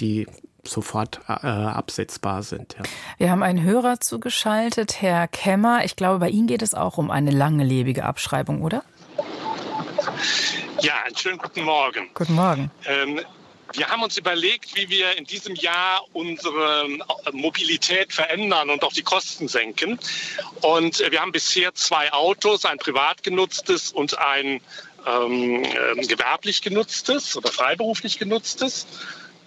die 0.00 0.26
sofort 0.68 1.20
äh, 1.28 1.46
absetzbar 1.46 2.42
sind. 2.42 2.76
Ja. 2.78 2.84
Wir 3.18 3.30
haben 3.30 3.42
einen 3.42 3.62
Hörer 3.62 4.00
zugeschaltet, 4.00 5.00
Herr 5.00 5.28
Kemmer. 5.28 5.84
Ich 5.84 5.96
glaube, 5.96 6.18
bei 6.18 6.28
Ihnen 6.30 6.46
geht 6.46 6.62
es 6.62 6.74
auch 6.74 6.98
um 6.98 7.10
eine 7.10 7.30
langlebige 7.30 8.04
Abschreibung, 8.04 8.62
oder? 8.62 8.82
Ja, 10.80 10.94
einen 11.04 11.16
schönen 11.16 11.38
guten 11.38 11.62
Morgen. 11.62 12.10
Guten 12.14 12.34
Morgen. 12.34 12.70
Ähm, 12.84 13.20
wir 13.72 13.88
haben 13.88 14.02
uns 14.02 14.16
überlegt, 14.16 14.76
wie 14.76 14.88
wir 14.88 15.16
in 15.18 15.24
diesem 15.24 15.54
Jahr 15.54 16.04
unsere 16.12 16.86
äh, 16.86 17.32
Mobilität 17.32 18.12
verändern 18.12 18.70
und 18.70 18.82
auch 18.84 18.92
die 18.92 19.02
Kosten 19.02 19.48
senken. 19.48 19.98
Und 20.62 21.00
äh, 21.00 21.10
wir 21.10 21.20
haben 21.20 21.32
bisher 21.32 21.74
zwei 21.74 22.12
Autos, 22.12 22.64
ein 22.64 22.78
privat 22.78 23.22
genutztes 23.22 23.90
und 23.90 24.18
ein 24.18 24.60
ähm, 25.06 25.64
äh, 25.64 26.06
gewerblich 26.06 26.62
genutztes 26.62 27.36
oder 27.36 27.50
freiberuflich 27.50 28.18
genutztes. 28.18 28.86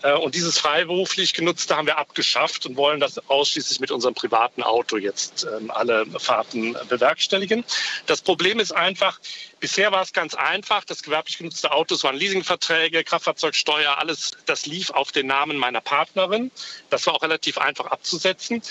Äh, 0.04 0.14
und 0.14 0.36
dieses 0.36 0.58
freiberuflich 0.58 1.34
genutzte 1.34 1.76
haben 1.76 1.88
wir 1.88 1.98
abgeschafft 1.98 2.66
und 2.66 2.76
wollen 2.78 3.00
das 3.00 3.20
ausschließlich 3.30 3.80
mit 3.80 3.92
unserem 3.92 4.16
privaten 4.16 4.64
Auto 4.64 4.98
jetzt 4.98 5.46
ähm, 5.46 5.72
alle 5.72 6.06
Fahrten 6.20 6.78
bewerkstelligen. 6.88 7.64
Das 8.06 8.22
Problem 8.22 8.60
ist 8.60 8.72
einfach, 8.72 9.20
Bisher 9.60 9.92
war 9.92 10.02
es 10.02 10.14
ganz 10.14 10.36
einfach. 10.36 10.86
Das 10.86 11.04
gewerblich 11.04 11.38
genutzte 11.38 11.72
Autos 11.72 12.04
waren 12.04 12.16
Leasingverträge, 12.16 13.04
Kraftfahrzeugsteuer, 13.04 13.98
alles, 13.98 14.32
das 14.46 14.66
lief 14.66 14.90
auf 14.90 15.12
den 15.12 15.28
Namen 15.28 15.58
meiner 15.58 15.82
Partnerin. 15.82 16.52
Das 16.90 17.06
war 17.06 17.16
auch 17.16 17.24
relativ 17.24 17.58
einfach 17.58 17.88
abzusetzen. 17.88 18.62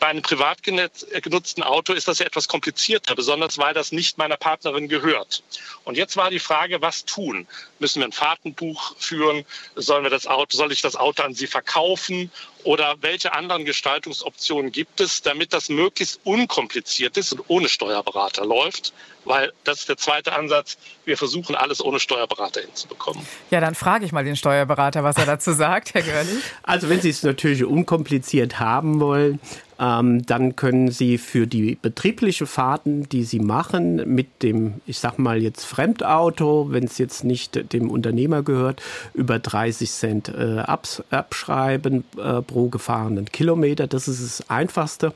Bei 0.00 0.06
einem 0.06 0.22
privat 0.22 0.62
genutzten 0.62 1.62
Auto 1.62 1.92
ist 1.92 2.08
das 2.08 2.20
ja 2.20 2.26
etwas 2.26 2.48
komplizierter, 2.48 3.14
besonders 3.14 3.58
weil 3.58 3.74
das 3.74 3.92
nicht 3.92 4.16
meiner 4.16 4.36
Partnerin 4.36 4.88
gehört. 4.88 5.42
Und 5.84 5.96
jetzt 5.96 6.16
war 6.16 6.30
die 6.30 6.38
Frage, 6.38 6.80
was 6.80 7.04
tun? 7.04 7.46
Müssen 7.78 8.00
wir 8.00 8.06
ein 8.06 8.12
Fahrtenbuch 8.12 8.96
führen? 8.98 9.44
Sollen 9.74 10.04
wir 10.04 10.10
das 10.10 10.26
Auto, 10.26 10.56
soll 10.56 10.72
ich 10.72 10.77
das 10.84 10.96
Auto 10.96 11.22
an 11.22 11.34
sie 11.34 11.46
verkaufen? 11.46 12.30
Oder 12.64 12.96
welche 13.00 13.32
anderen 13.32 13.64
Gestaltungsoptionen 13.64 14.72
gibt 14.72 15.00
es, 15.00 15.22
damit 15.22 15.52
das 15.52 15.68
möglichst 15.68 16.20
unkompliziert 16.24 17.16
ist 17.16 17.32
und 17.32 17.44
ohne 17.48 17.68
Steuerberater 17.68 18.44
läuft? 18.44 18.92
Weil 19.24 19.52
das 19.64 19.80
ist 19.80 19.88
der 19.88 19.96
zweite 19.96 20.32
Ansatz. 20.32 20.78
Wir 21.04 21.16
versuchen 21.16 21.54
alles 21.54 21.84
ohne 21.84 22.00
Steuerberater 22.00 22.60
hinzubekommen. 22.62 23.26
Ja, 23.50 23.60
dann 23.60 23.74
frage 23.74 24.04
ich 24.04 24.12
mal 24.12 24.24
den 24.24 24.36
Steuerberater, 24.36 25.04
was 25.04 25.16
er 25.16 25.26
dazu 25.26 25.52
sagt, 25.52 25.94
Herr 25.94 26.02
Görlich. 26.02 26.42
Also 26.62 26.88
wenn 26.88 27.00
Sie 27.00 27.10
es 27.10 27.22
natürlich 27.22 27.64
unkompliziert 27.64 28.58
haben 28.58 29.00
wollen, 29.00 29.40
ähm, 29.78 30.24
dann 30.26 30.56
können 30.56 30.90
Sie 30.90 31.18
für 31.18 31.46
die 31.46 31.76
betriebliche 31.80 32.46
Fahrten, 32.46 33.08
die 33.08 33.24
Sie 33.24 33.38
machen, 33.38 34.14
mit 34.14 34.42
dem, 34.42 34.80
ich 34.86 34.98
sag 34.98 35.18
mal 35.18 35.40
jetzt 35.40 35.64
Fremdauto, 35.64 36.68
wenn 36.70 36.84
es 36.84 36.98
jetzt 36.98 37.24
nicht 37.24 37.72
dem 37.72 37.90
Unternehmer 37.90 38.42
gehört, 38.42 38.82
über 39.14 39.38
30 39.38 39.90
Cent 39.90 40.28
äh, 40.28 40.58
abs 40.58 41.02
abschreiben 41.10 42.04
äh, 42.16 42.42
pro 42.48 42.68
gefahrenen 42.68 43.26
Kilometer. 43.26 43.86
Das 43.86 44.08
ist 44.08 44.22
das 44.24 44.50
Einfachste. 44.50 45.12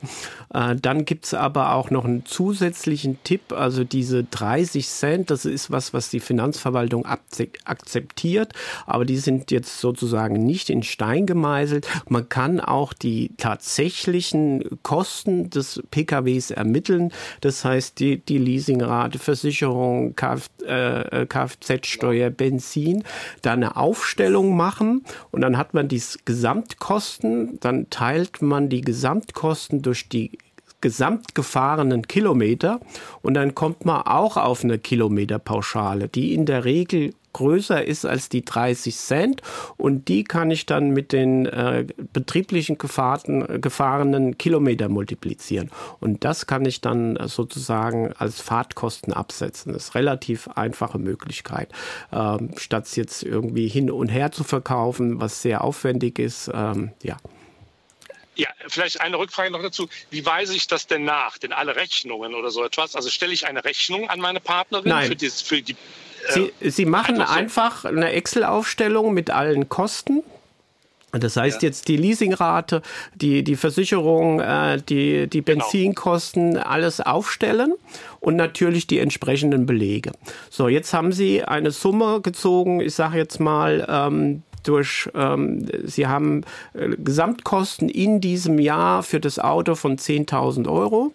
Äh, 0.53 0.77
dann 0.77 1.03
gibt 1.03 1.25
es 1.25 1.33
aber 1.33 1.73
auch 1.73 1.89
noch 1.89 2.05
einen 2.05 2.25
zusätzlichen 2.25 3.21
Tipp, 3.25 3.51
also 3.51 3.83
diese 3.83 4.23
30 4.23 4.87
Cent, 4.87 5.31
das 5.31 5.43
ist 5.43 5.69
was, 5.69 5.93
was 5.93 6.09
die 6.09 6.21
Finanzverwaltung 6.21 7.05
akzeptiert, 7.05 8.53
aber 8.85 9.03
die 9.03 9.17
sind 9.17 9.51
jetzt 9.51 9.79
sozusagen 9.79 10.45
nicht 10.45 10.69
in 10.69 10.83
Stein 10.83 11.25
gemeißelt. 11.25 11.87
Man 12.07 12.29
kann 12.29 12.61
auch 12.61 12.93
die 12.93 13.31
tatsächlichen 13.37 14.79
Kosten 14.83 15.49
des 15.49 15.81
PKWs 15.91 16.51
ermitteln. 16.51 17.11
Das 17.41 17.65
heißt, 17.65 17.99
die, 17.99 18.17
die 18.17 18.37
Leasingrate, 18.37 19.17
Versicherung, 19.17 20.15
Kf, 20.15 20.49
äh, 20.65 21.25
Kfz-Steuer, 21.25 22.29
Benzin, 22.29 23.03
da 23.41 23.53
eine 23.53 23.75
Aufstellung 23.75 24.55
machen 24.55 25.03
und 25.31 25.41
dann 25.41 25.57
hat 25.57 25.73
man 25.73 25.87
die 25.87 26.01
Gesamtkosten, 26.25 27.22
dann 27.23 27.89
teilt 27.89 28.41
man 28.41 28.69
die 28.69 28.81
Gesamtkosten 28.81 29.81
durch 29.81 30.09
die 30.09 30.31
gesamtgefahrenen 30.81 32.07
Kilometer 32.07 32.81
und 33.21 33.35
dann 33.35 33.55
kommt 33.55 33.85
man 33.85 34.01
auch 34.01 34.35
auf 34.35 34.63
eine 34.63 34.77
Kilometerpauschale, 34.77 36.09
die 36.09 36.33
in 36.33 36.45
der 36.45 36.65
Regel 36.65 37.13
größer 37.33 37.83
ist 37.83 38.05
als 38.05 38.29
die 38.29 38.45
30 38.45 38.95
Cent 38.95 39.41
und 39.77 40.07
die 40.07 40.23
kann 40.23 40.51
ich 40.51 40.65
dann 40.65 40.91
mit 40.91 41.11
den 41.11 41.45
äh, 41.47 41.85
betrieblichen 42.13 42.77
gefahrten, 42.77 43.59
gefahrenen 43.59 44.37
Kilometer 44.37 44.89
multiplizieren. 44.89 45.71
Und 45.99 46.23
das 46.23 46.47
kann 46.47 46.65
ich 46.65 46.81
dann 46.81 47.17
sozusagen 47.27 48.13
als 48.13 48.39
Fahrtkosten 48.39 49.13
absetzen. 49.13 49.73
Das 49.73 49.85
ist 49.85 49.95
eine 49.95 50.05
relativ 50.05 50.47
einfache 50.49 50.99
Möglichkeit. 50.99 51.69
Ähm, 52.11 52.51
statt 52.57 52.83
jetzt 52.95 53.23
irgendwie 53.23 53.67
hin 53.67 53.89
und 53.89 54.09
her 54.09 54.31
zu 54.31 54.43
verkaufen, 54.43 55.19
was 55.19 55.41
sehr 55.41 55.63
aufwendig 55.63 56.19
ist, 56.19 56.51
ähm, 56.53 56.91
ja. 57.01 57.17
Ja, 58.35 58.49
vielleicht 58.67 58.99
eine 58.99 59.19
Rückfrage 59.19 59.51
noch 59.51 59.61
dazu. 59.61 59.87
Wie 60.09 60.25
weise 60.25 60.55
ich 60.55 60.67
das 60.67 60.87
denn 60.87 61.03
nach? 61.03 61.37
Denn 61.37 61.53
alle 61.53 61.75
Rechnungen 61.75 62.33
oder 62.33 62.49
so 62.49 62.63
etwas? 62.63 62.95
Also 62.95 63.09
stelle 63.09 63.31
ich 63.31 63.45
eine 63.45 63.63
Rechnung 63.63 64.09
an 64.09 64.19
meine 64.19 64.39
Partnerin 64.39 64.89
Nein. 64.89 65.07
für, 65.07 65.15
dies, 65.15 65.41
für 65.41 65.61
die 65.61 65.75
Sie, 66.29 66.53
Sie 66.61 66.85
machen 66.85 67.21
einfach, 67.21 67.81
so. 67.81 67.87
eine 67.89 68.11
Excel-Aufstellung 68.11 69.13
mit 69.13 69.29
allen 69.29 69.69
Kosten. 69.69 70.23
Das 71.11 71.37
heißt 71.37 71.61
ja. 71.61 71.67
jetzt 71.67 71.87
die 71.87 71.97
Leasingrate, 71.97 72.81
die, 73.13 73.43
die 73.43 73.55
Versicherung, 73.55 74.39
äh, 74.39 74.81
die, 74.81 75.27
die 75.27 75.43
genau. 75.43 75.63
Benzinkosten, 75.63 76.53
genau. 76.53 76.65
alles 76.65 77.01
aufstellen 77.01 77.73
und 78.19 78.35
natürlich 78.35 78.87
die 78.87 78.97
entsprechenden 78.97 79.67
Belege. 79.67 80.11
So, 80.49 80.67
jetzt 80.67 80.91
haben 80.93 81.11
Sie 81.11 81.43
eine 81.43 81.69
Summe 81.69 82.21
gezogen, 82.21 82.79
ich 82.79 82.95
sage 82.95 83.17
jetzt 83.17 83.39
mal, 83.39 83.85
ähm, 83.87 84.41
durch, 84.63 85.09
ähm, 85.13 85.65
Sie 85.83 86.07
haben 86.07 86.43
äh, 86.73 86.89
Gesamtkosten 86.97 87.89
in 87.89 88.21
diesem 88.21 88.59
Jahr 88.59 89.03
für 89.03 89.19
das 89.19 89.39
Auto 89.39 89.75
von 89.75 89.97
10.000 89.97 90.67
Euro 90.69 91.13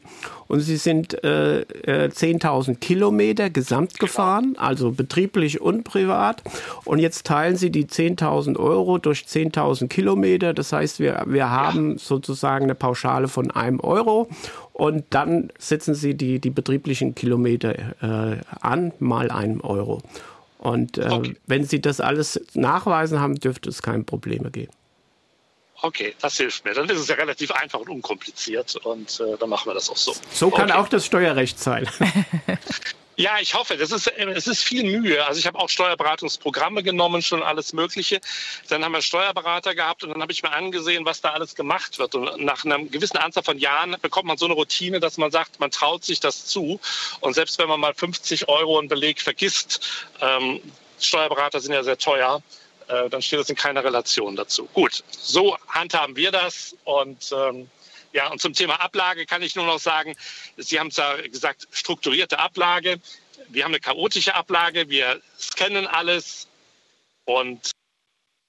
und 0.48 0.61
Sie 0.61 0.76
sind 0.76 1.22
äh, 1.24 1.61
äh, 1.61 2.08
10.000 2.08 2.76
Kilometer 2.76 3.50
gesamt 3.50 3.98
gefahren, 3.98 4.54
also 4.56 4.90
betrieblich 4.90 5.61
und 5.61 5.84
privat. 5.84 6.42
Und 6.84 6.98
jetzt 6.98 7.26
teilen 7.26 7.56
Sie 7.56 7.70
die 7.70 7.84
10.000 7.84 8.58
Euro 8.58 8.98
durch 8.98 9.24
10.000 9.24 9.88
Kilometer. 9.88 10.54
Das 10.54 10.72
heißt, 10.72 11.00
wir, 11.00 11.24
wir 11.26 11.50
haben 11.50 11.98
sozusagen 11.98 12.64
eine 12.64 12.74
Pauschale 12.74 13.28
von 13.28 13.50
einem 13.50 13.80
Euro 13.80 14.28
und 14.72 15.04
dann 15.11 15.52
setzen 15.58 15.94
Sie 15.94 16.14
die, 16.14 16.40
die 16.40 16.50
betrieblichen 16.50 17.14
Kilometer 17.14 17.74
äh, 18.00 18.38
an, 18.61 18.92
mal 19.00 19.30
einen 19.30 19.61
Euro. 19.61 20.00
Und 20.58 20.98
äh, 20.98 21.08
okay. 21.08 21.36
wenn 21.46 21.64
Sie 21.64 21.80
das 21.80 22.00
alles 22.00 22.40
nachweisen 22.54 23.20
haben, 23.20 23.36
dürfte 23.36 23.68
es 23.68 23.82
keine 23.82 24.04
Probleme 24.04 24.50
geben. 24.50 24.72
Okay, 25.80 26.14
das 26.20 26.36
hilft 26.36 26.64
mir. 26.64 26.74
Dann 26.74 26.88
ist 26.88 26.98
es 26.98 27.06
ja 27.06 27.14
relativ 27.14 27.52
einfach 27.52 27.78
und 27.78 27.88
unkompliziert 27.88 28.74
und 28.76 29.20
äh, 29.20 29.36
dann 29.38 29.48
machen 29.48 29.70
wir 29.70 29.74
das 29.74 29.88
auch 29.88 29.96
so. 29.96 30.12
So 30.32 30.50
kann 30.50 30.70
okay. 30.70 30.78
auch 30.78 30.88
das 30.88 31.06
Steuerrecht 31.06 31.60
sein. 31.60 31.88
Ja, 33.18 33.38
ich 33.40 33.54
hoffe. 33.54 33.76
Das 33.76 33.90
ist, 33.90 34.07
äh, 34.07 34.31
es 34.31 34.46
ist 34.46 34.62
viel 34.62 34.85
Mühe. 34.85 35.26
Also 35.26 35.40
ich 35.40 35.46
habe 35.48 35.59
auch 35.59 35.68
Steuerberatungsprogramme 35.68 36.85
genommen, 36.85 37.20
schon 37.20 37.42
alles 37.42 37.72
Mögliche. 37.72 38.20
Dann 38.68 38.85
haben 38.85 38.92
wir 38.92 39.02
Steuerberater 39.02 39.74
gehabt 39.74 40.04
und 40.04 40.11
dann 40.11 40.22
habe 40.22 40.31
ich 40.31 40.44
mir 40.44 40.52
angesehen, 40.52 41.04
was 41.04 41.20
da 41.20 41.31
alles 41.31 41.57
gemacht 41.57 41.98
wird. 41.98 42.14
Und 42.14 42.44
nach 42.44 42.64
einer 42.64 42.78
gewissen 42.78 43.16
Anzahl 43.16 43.42
von 43.42 43.59
Jahren 43.59 43.96
bekommt 44.00 44.28
man 44.28 44.38
so 44.38 44.44
eine 44.44 44.54
Routine, 44.54 45.00
dass 45.00 45.18
man 45.18 45.33
sagt, 45.33 45.59
man 45.59 45.72
traut 45.72 46.04
sich 46.04 46.20
das 46.20 46.46
zu. 46.46 46.78
Und 47.18 47.35
selbst 47.35 47.59
wenn 47.59 47.68
man 47.68 47.81
mal 47.81 47.92
50 47.92 48.48
Euro 48.48 48.78
einen 48.78 48.87
Beleg 48.87 49.20
vergisst, 49.20 49.81
ähm, 50.20 50.61
Steuerberater 51.00 51.59
sind 51.59 51.72
ja 51.72 51.83
sehr 51.83 51.98
teuer, 51.98 52.40
äh, 52.87 53.11
dann 53.11 53.20
steht 53.20 53.40
das 53.40 53.50
in 53.50 53.57
keiner 53.57 53.83
Relation 53.83 54.37
dazu. 54.37 54.68
Gut, 54.74 55.02
so 55.11 55.57
handhaben 55.66 56.14
wir 56.14 56.31
das 56.31 56.76
und 56.85 57.33
ähm, 57.33 57.68
ja, 58.12 58.30
und 58.30 58.40
zum 58.40 58.54
Thema 58.54 58.80
Ablage 58.80 59.26
kann 59.26 59.42
ich 59.42 59.54
nur 59.54 59.66
noch 59.66 59.78
sagen, 59.78 60.14
Sie 60.56 60.78
haben 60.80 60.88
es 60.88 60.96
ja 60.96 61.16
gesagt, 61.16 61.68
strukturierte 61.70 62.38
Ablage. 62.38 63.00
Wir 63.48 63.64
haben 63.64 63.72
eine 63.72 63.80
chaotische 63.80 64.34
Ablage. 64.34 64.88
Wir 64.88 65.20
scannen 65.38 65.86
alles 65.86 66.48
und 67.24 67.70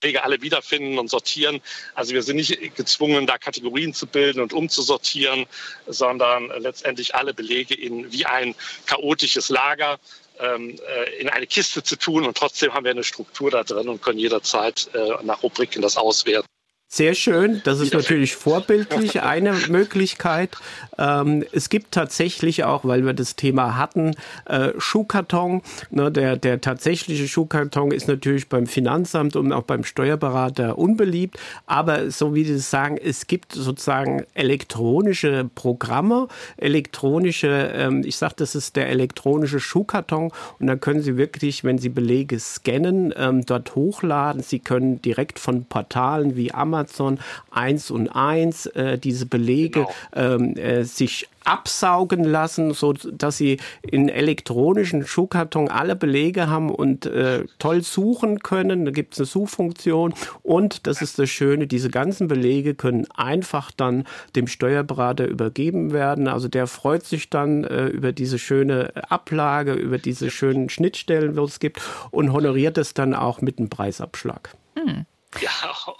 Wege 0.02 0.24
alle 0.24 0.42
wiederfinden 0.42 0.98
und 0.98 1.10
sortieren. 1.10 1.62
Also 1.94 2.14
wir 2.14 2.24
sind 2.24 2.38
nicht 2.38 2.76
gezwungen, 2.76 3.28
da 3.28 3.38
Kategorien 3.38 3.94
zu 3.94 4.08
bilden 4.08 4.40
und 4.40 4.54
umzusortieren, 4.54 5.46
sondern 5.88 6.48
letztendlich 6.58 7.16
alle 7.16 7.34
Belege 7.34 7.74
in 7.76 8.12
wie 8.12 8.26
ein 8.26 8.56
chaotisches 8.86 9.50
Lager 9.50 10.00
ähm, 10.40 10.80
äh, 10.88 11.20
in 11.20 11.28
eine 11.28 11.48
Kiste 11.48 11.84
zu 11.84 11.98
tun 11.98 12.26
und 12.26 12.38
trotzdem 12.38 12.74
haben 12.74 12.86
wir 12.86 12.92
eine 12.92 13.04
Struktur 13.04 13.52
da 13.52 13.64
drin 13.64 13.90
und 13.90 14.02
können 14.02 14.20
jederzeit 14.20 14.90
äh, 14.94 15.22
nach 15.24 15.44
Rubriken 15.44 15.82
das 15.82 15.98
auswerten. 15.98 16.48
Sehr 16.92 17.14
schön, 17.14 17.62
das 17.66 17.80
ist 17.82 17.94
natürlich 17.94 18.36
vorbildlich 18.36 19.22
eine 19.22 19.54
Möglichkeit. 19.70 20.58
Ähm, 20.98 21.46
es 21.52 21.70
gibt 21.70 21.92
tatsächlich 21.92 22.64
auch, 22.64 22.84
weil 22.84 23.06
wir 23.06 23.14
das 23.14 23.36
Thema 23.36 23.78
hatten, 23.78 24.16
äh, 24.46 24.70
Schuhkarton. 24.76 25.62
Ne, 25.92 26.12
der, 26.12 26.36
der 26.36 26.62
tatsächliche 26.62 27.28
Schuhkarton 27.28 27.92
ist 27.92 28.08
natürlich 28.08 28.50
beim 28.50 28.66
Finanzamt 28.66 29.36
und 29.36 29.54
auch 29.54 29.62
beim 29.62 29.84
Steuerberater 29.84 30.80
unbeliebt. 30.80 31.38
Aber 31.68 32.10
so 32.10 32.34
wie 32.34 32.44
Sie 32.44 32.58
sagen, 32.58 32.98
es 32.98 33.28
gibt 33.28 33.54
sozusagen 33.54 34.26
elektronische 34.34 35.48
Programme, 35.54 36.28
elektronische, 36.58 37.72
ähm, 37.72 38.02
ich 38.04 38.18
sage, 38.18 38.34
das 38.38 38.56
ist 38.56 38.76
der 38.76 38.90
elektronische 38.90 39.60
Schuhkarton. 39.60 40.32
Und 40.60 40.66
dann 40.66 40.80
können 40.80 41.04
Sie 41.04 41.18
wirklich, 41.18 41.64
wenn 41.64 41.78
Sie 41.78 41.90
Belege 41.90 42.40
scannen, 42.40 43.14
ähm, 43.16 43.46
dort 43.46 43.76
hochladen. 43.76 44.42
Sie 44.42 44.58
können 44.58 45.04
direkt 45.04 45.38
von 45.38 45.66
Portalen 45.66 46.36
wie 46.36 46.52
Amazon 46.52 46.79
Amazon 46.80 47.20
eins 47.52 47.92
und 47.92 48.10
eins 48.10 48.66
äh, 48.68 48.98
diese 48.98 49.26
Belege 49.26 49.86
genau. 50.14 50.36
ähm, 50.36 50.56
äh, 50.56 50.84
sich 50.84 51.28
absaugen 51.46 52.24
lassen, 52.24 52.74
so 52.74 52.94
dass 52.94 53.38
sie 53.38 53.58
in 53.82 54.08
elektronischen 54.08 55.06
Schuhkarton 55.06 55.68
alle 55.70 55.96
Belege 55.96 56.48
haben 56.48 56.70
und 56.70 57.06
äh, 57.06 57.46
toll 57.58 57.82
suchen 57.82 58.40
können. 58.40 58.86
Da 58.86 58.92
gibt 58.92 59.14
es 59.14 59.20
eine 59.20 59.26
Suchfunktion 59.26 60.14
und 60.44 60.86
das 60.86 61.02
ist 61.02 61.18
das 61.18 61.30
Schöne, 61.30 61.66
diese 61.66 61.90
ganzen 61.90 62.28
Belege 62.28 62.76
können 62.76 63.08
einfach 63.16 63.72
dann 63.72 64.06
dem 64.36 64.48
Steuerberater 64.48 65.28
übergeben 65.28 65.92
werden. 65.92 66.28
Also 66.28 66.48
der 66.50 66.68
freut 66.68 67.06
sich 67.06 67.30
dann 67.30 67.64
äh, 67.64 67.88
über 67.88 68.12
diese 68.12 68.38
schöne 68.38 68.92
Ablage, 69.10 69.74
über 69.74 69.98
diese 69.98 70.30
schönen 70.30 70.70
Schnittstellen, 70.70 71.34
die 71.34 71.42
es 71.42 71.60
gibt 71.60 71.82
und 72.12 72.32
honoriert 72.32 72.78
es 72.78 72.94
dann 72.94 73.16
auch 73.16 73.42
mit 73.42 73.58
einem 73.58 73.70
Preisabschlag. 73.70 74.52
Hm. 74.76 75.06
Ja, 75.42 75.52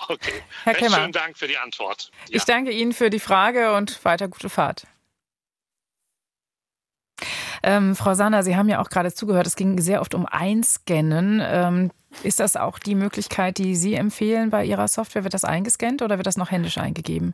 okay. 0.08 0.42
Herr 0.64 0.74
Kemmer, 0.74 0.98
Schönen 0.98 1.12
Dank 1.12 1.38
für 1.38 1.48
die 1.48 1.58
Antwort. 1.58 2.12
Ja. 2.30 2.38
Ich 2.38 2.46
danke 2.46 2.72
Ihnen 2.72 2.94
für 2.94 3.10
die 3.10 3.20
Frage 3.20 3.74
und 3.74 4.04
weiter 4.04 4.28
gute 4.28 4.50
Fahrt. 4.50 4.88
Ähm, 7.62 7.96
Frau 7.96 8.14
Sanner, 8.14 8.44
Sie 8.44 8.56
haben 8.56 8.70
ja 8.70 8.82
auch 8.82 8.90
gerade 8.90 9.14
zugehört, 9.14 9.46
es 9.46 9.56
ging 9.56 9.80
sehr 9.82 10.02
oft 10.02 10.16
um 10.16 10.26
Einscannen. 10.26 11.42
Ähm, 11.44 11.92
ist 12.24 12.40
das 12.40 12.56
auch 12.56 12.80
die 12.80 12.96
Möglichkeit, 12.96 13.58
die 13.58 13.76
Sie 13.76 13.94
empfehlen 13.94 14.50
bei 14.50 14.66
Ihrer 14.66 14.88
Software? 14.88 15.24
Wird 15.24 15.34
das 15.34 15.44
eingescannt 15.46 16.02
oder 16.02 16.18
wird 16.18 16.28
das 16.28 16.38
noch 16.38 16.52
händisch 16.52 16.78
eingegeben? 16.78 17.34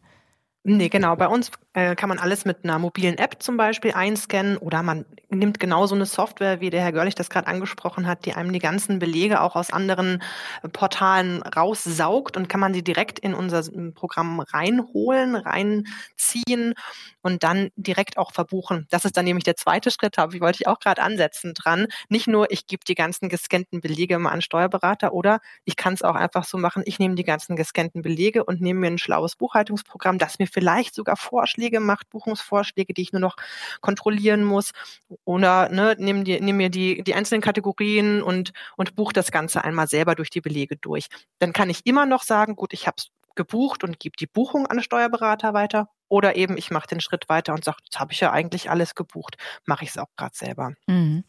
Nee, 0.67 0.89
genau. 0.89 1.15
Bei 1.15 1.27
uns 1.27 1.51
äh, 1.73 1.93
kann 1.95 2.09
man 2.09 2.17
alles 2.17 2.43
mit 2.43 2.63
einer 2.63 2.79
mobilen 2.79 3.19
App 3.19 3.35
zum 3.43 3.55
Beispiel 3.55 3.91
einscannen 3.91 4.57
oder 4.57 4.81
man 4.81 5.05
nimmt 5.29 5.59
genau 5.59 5.85
so 5.85 5.93
eine 5.93 6.07
Software, 6.07 6.59
wie 6.59 6.71
der 6.71 6.81
Herr 6.81 6.91
Görlich 6.91 7.13
das 7.13 7.29
gerade 7.29 7.45
angesprochen 7.45 8.07
hat, 8.07 8.25
die 8.25 8.33
einem 8.33 8.51
die 8.51 8.57
ganzen 8.57 8.97
Belege 8.97 9.41
auch 9.41 9.55
aus 9.55 9.69
anderen 9.71 10.23
äh, 10.63 10.69
Portalen 10.69 11.43
raussaugt 11.43 12.35
und 12.35 12.49
kann 12.49 12.59
man 12.59 12.73
sie 12.73 12.83
direkt 12.83 13.19
in 13.19 13.35
unser 13.35 13.61
Programm 13.93 14.39
reinholen, 14.39 15.35
reinziehen 15.35 16.73
und 17.25 17.41
dann 17.41 17.71
direkt 17.75 18.19
auch 18.19 18.31
verbuchen. 18.33 18.85
Das 18.91 19.03
ist 19.03 19.17
dann 19.17 19.25
nämlich 19.25 19.43
der 19.43 19.55
zweite 19.55 19.89
Schritt, 19.89 20.19
habe 20.19 20.35
ich 20.35 20.41
wollte 20.41 20.59
ich 20.61 20.67
auch 20.67 20.77
gerade 20.79 21.01
ansetzen 21.01 21.55
dran. 21.55 21.87
Nicht 22.07 22.27
nur, 22.27 22.51
ich 22.51 22.67
gebe 22.67 22.85
die 22.85 22.93
ganzen 22.93 23.29
gescannten 23.29 23.81
Belege 23.81 24.19
mal 24.19 24.29
an 24.29 24.43
Steuerberater 24.43 25.11
oder 25.11 25.39
ich 25.63 25.75
kann 25.75 25.95
es 25.95 26.03
auch 26.03 26.13
einfach 26.13 26.45
so 26.45 26.59
machen, 26.59 26.83
ich 26.85 26.99
nehme 26.99 27.15
die 27.15 27.23
ganzen 27.23 27.55
gescannten 27.55 28.03
Belege 28.03 28.43
und 28.45 28.61
nehme 28.61 28.81
mir 28.81 28.87
ein 28.91 28.99
schlaues 28.99 29.35
Buchhaltungsprogramm, 29.37 30.19
das 30.19 30.37
mir 30.37 30.45
vielleicht 30.45 30.93
sogar 30.93 31.17
Vorschläge 31.17 31.79
macht, 31.79 32.11
Buchungsvorschläge, 32.11 32.93
die 32.93 33.01
ich 33.01 33.11
nur 33.11 33.21
noch 33.21 33.37
kontrollieren 33.81 34.43
muss. 34.43 34.69
Oder 35.23 35.69
ne, 35.69 35.95
nehme 35.97 36.21
nehm 36.21 36.57
mir 36.57 36.69
die, 36.69 37.01
die 37.03 37.15
einzelnen 37.15 37.41
Kategorien 37.41 38.21
und, 38.21 38.51
und 38.77 38.95
buche 38.95 39.13
das 39.13 39.31
Ganze 39.31 39.63
einmal 39.63 39.87
selber 39.87 40.13
durch 40.13 40.29
die 40.29 40.41
Belege 40.41 40.77
durch. 40.77 41.07
Dann 41.39 41.53
kann 41.53 41.71
ich 41.71 41.87
immer 41.87 42.05
noch 42.05 42.21
sagen, 42.21 42.55
gut, 42.55 42.71
ich 42.73 42.85
habe 42.85 42.95
es 42.99 43.09
gebucht 43.35 43.83
und 43.83 43.99
gebe 43.99 44.15
die 44.17 44.27
Buchung 44.27 44.67
an 44.67 44.81
Steuerberater 44.81 45.53
weiter. 45.53 45.89
Oder 46.07 46.35
eben 46.35 46.57
ich 46.57 46.71
mache 46.71 46.87
den 46.87 46.99
Schritt 46.99 47.29
weiter 47.29 47.53
und 47.53 47.63
sage, 47.63 47.77
jetzt 47.83 47.99
habe 47.99 48.13
ich 48.13 48.19
ja 48.19 48.31
eigentlich 48.31 48.69
alles 48.69 48.95
gebucht, 48.95 49.37
mache 49.65 49.83
ich 49.83 49.91
es 49.91 49.97
auch 49.97 50.09
gerade 50.15 50.35
selber. 50.35 50.73
Mhm. 50.87 51.23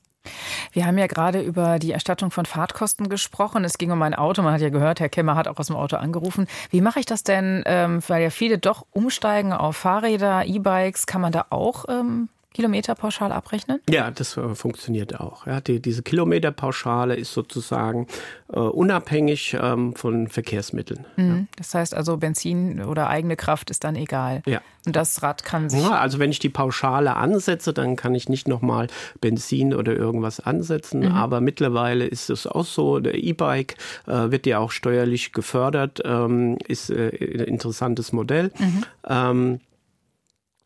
Wir 0.72 0.86
haben 0.86 0.98
ja 0.98 1.06
gerade 1.06 1.40
über 1.40 1.78
die 1.78 1.92
Erstattung 1.92 2.30
von 2.30 2.46
Fahrtkosten 2.46 3.08
gesprochen. 3.08 3.64
Es 3.64 3.78
ging 3.78 3.92
um 3.92 3.98
mein 3.98 4.14
Auto. 4.14 4.42
Man 4.42 4.52
hat 4.52 4.60
ja 4.60 4.70
gehört, 4.70 5.00
Herr 5.00 5.08
Kemmer 5.08 5.36
hat 5.36 5.48
auch 5.48 5.58
aus 5.58 5.68
dem 5.68 5.76
Auto 5.76 5.96
angerufen. 5.96 6.46
Wie 6.70 6.80
mache 6.80 7.00
ich 7.00 7.06
das 7.06 7.22
denn, 7.22 7.62
ähm, 7.66 8.02
weil 8.08 8.22
ja 8.22 8.30
viele 8.30 8.58
doch 8.58 8.86
umsteigen 8.90 9.52
auf 9.52 9.76
Fahrräder, 9.76 10.44
E-Bikes? 10.44 11.06
Kann 11.06 11.20
man 11.20 11.32
da 11.32 11.46
auch 11.50 11.84
ähm, 11.88 12.28
Kilometerpauschal 12.56 13.32
abrechnen? 13.32 13.80
Ja, 13.90 14.10
das 14.10 14.38
äh, 14.38 14.54
funktioniert 14.54 15.20
auch. 15.20 15.46
Ja, 15.46 15.60
die, 15.60 15.78
diese 15.78 16.02
Kilometerpauschale 16.02 17.14
ist 17.14 17.34
sozusagen 17.34 18.06
äh, 18.50 18.58
unabhängig 18.58 19.54
ähm, 19.60 19.94
von 19.94 20.28
Verkehrsmitteln. 20.28 21.04
Mhm. 21.16 21.28
Ja. 21.28 21.44
Das 21.58 21.74
heißt 21.74 21.94
also, 21.94 22.16
Benzin 22.16 22.82
oder 22.82 23.08
eigene 23.10 23.36
Kraft 23.36 23.68
ist 23.68 23.84
dann 23.84 23.94
egal. 23.94 24.40
Ja. 24.46 24.62
Und 24.86 24.96
das 24.96 25.22
Rad 25.22 25.44
kann 25.44 25.68
sich. 25.68 25.82
Ja, 25.82 25.98
also 25.98 26.18
wenn 26.18 26.30
ich 26.30 26.38
die 26.38 26.48
Pauschale 26.48 27.16
ansetze, 27.16 27.74
dann 27.74 27.94
kann 27.94 28.14
ich 28.14 28.30
nicht 28.30 28.48
nochmal 28.48 28.86
Benzin 29.20 29.74
oder 29.74 29.94
irgendwas 29.94 30.40
ansetzen. 30.40 31.00
Mhm. 31.00 31.12
Aber 31.12 31.42
mittlerweile 31.42 32.06
ist 32.06 32.30
es 32.30 32.46
auch 32.46 32.64
so, 32.64 33.00
der 33.00 33.22
E-Bike 33.22 33.76
äh, 34.06 34.30
wird 34.30 34.46
ja 34.46 34.60
auch 34.60 34.70
steuerlich 34.70 35.32
gefördert, 35.32 36.00
ähm, 36.06 36.56
ist 36.66 36.88
äh, 36.88 37.08
ein 37.08 37.44
interessantes 37.44 38.12
Modell. 38.12 38.50
Mhm. 38.58 38.84
Ähm, 39.06 39.60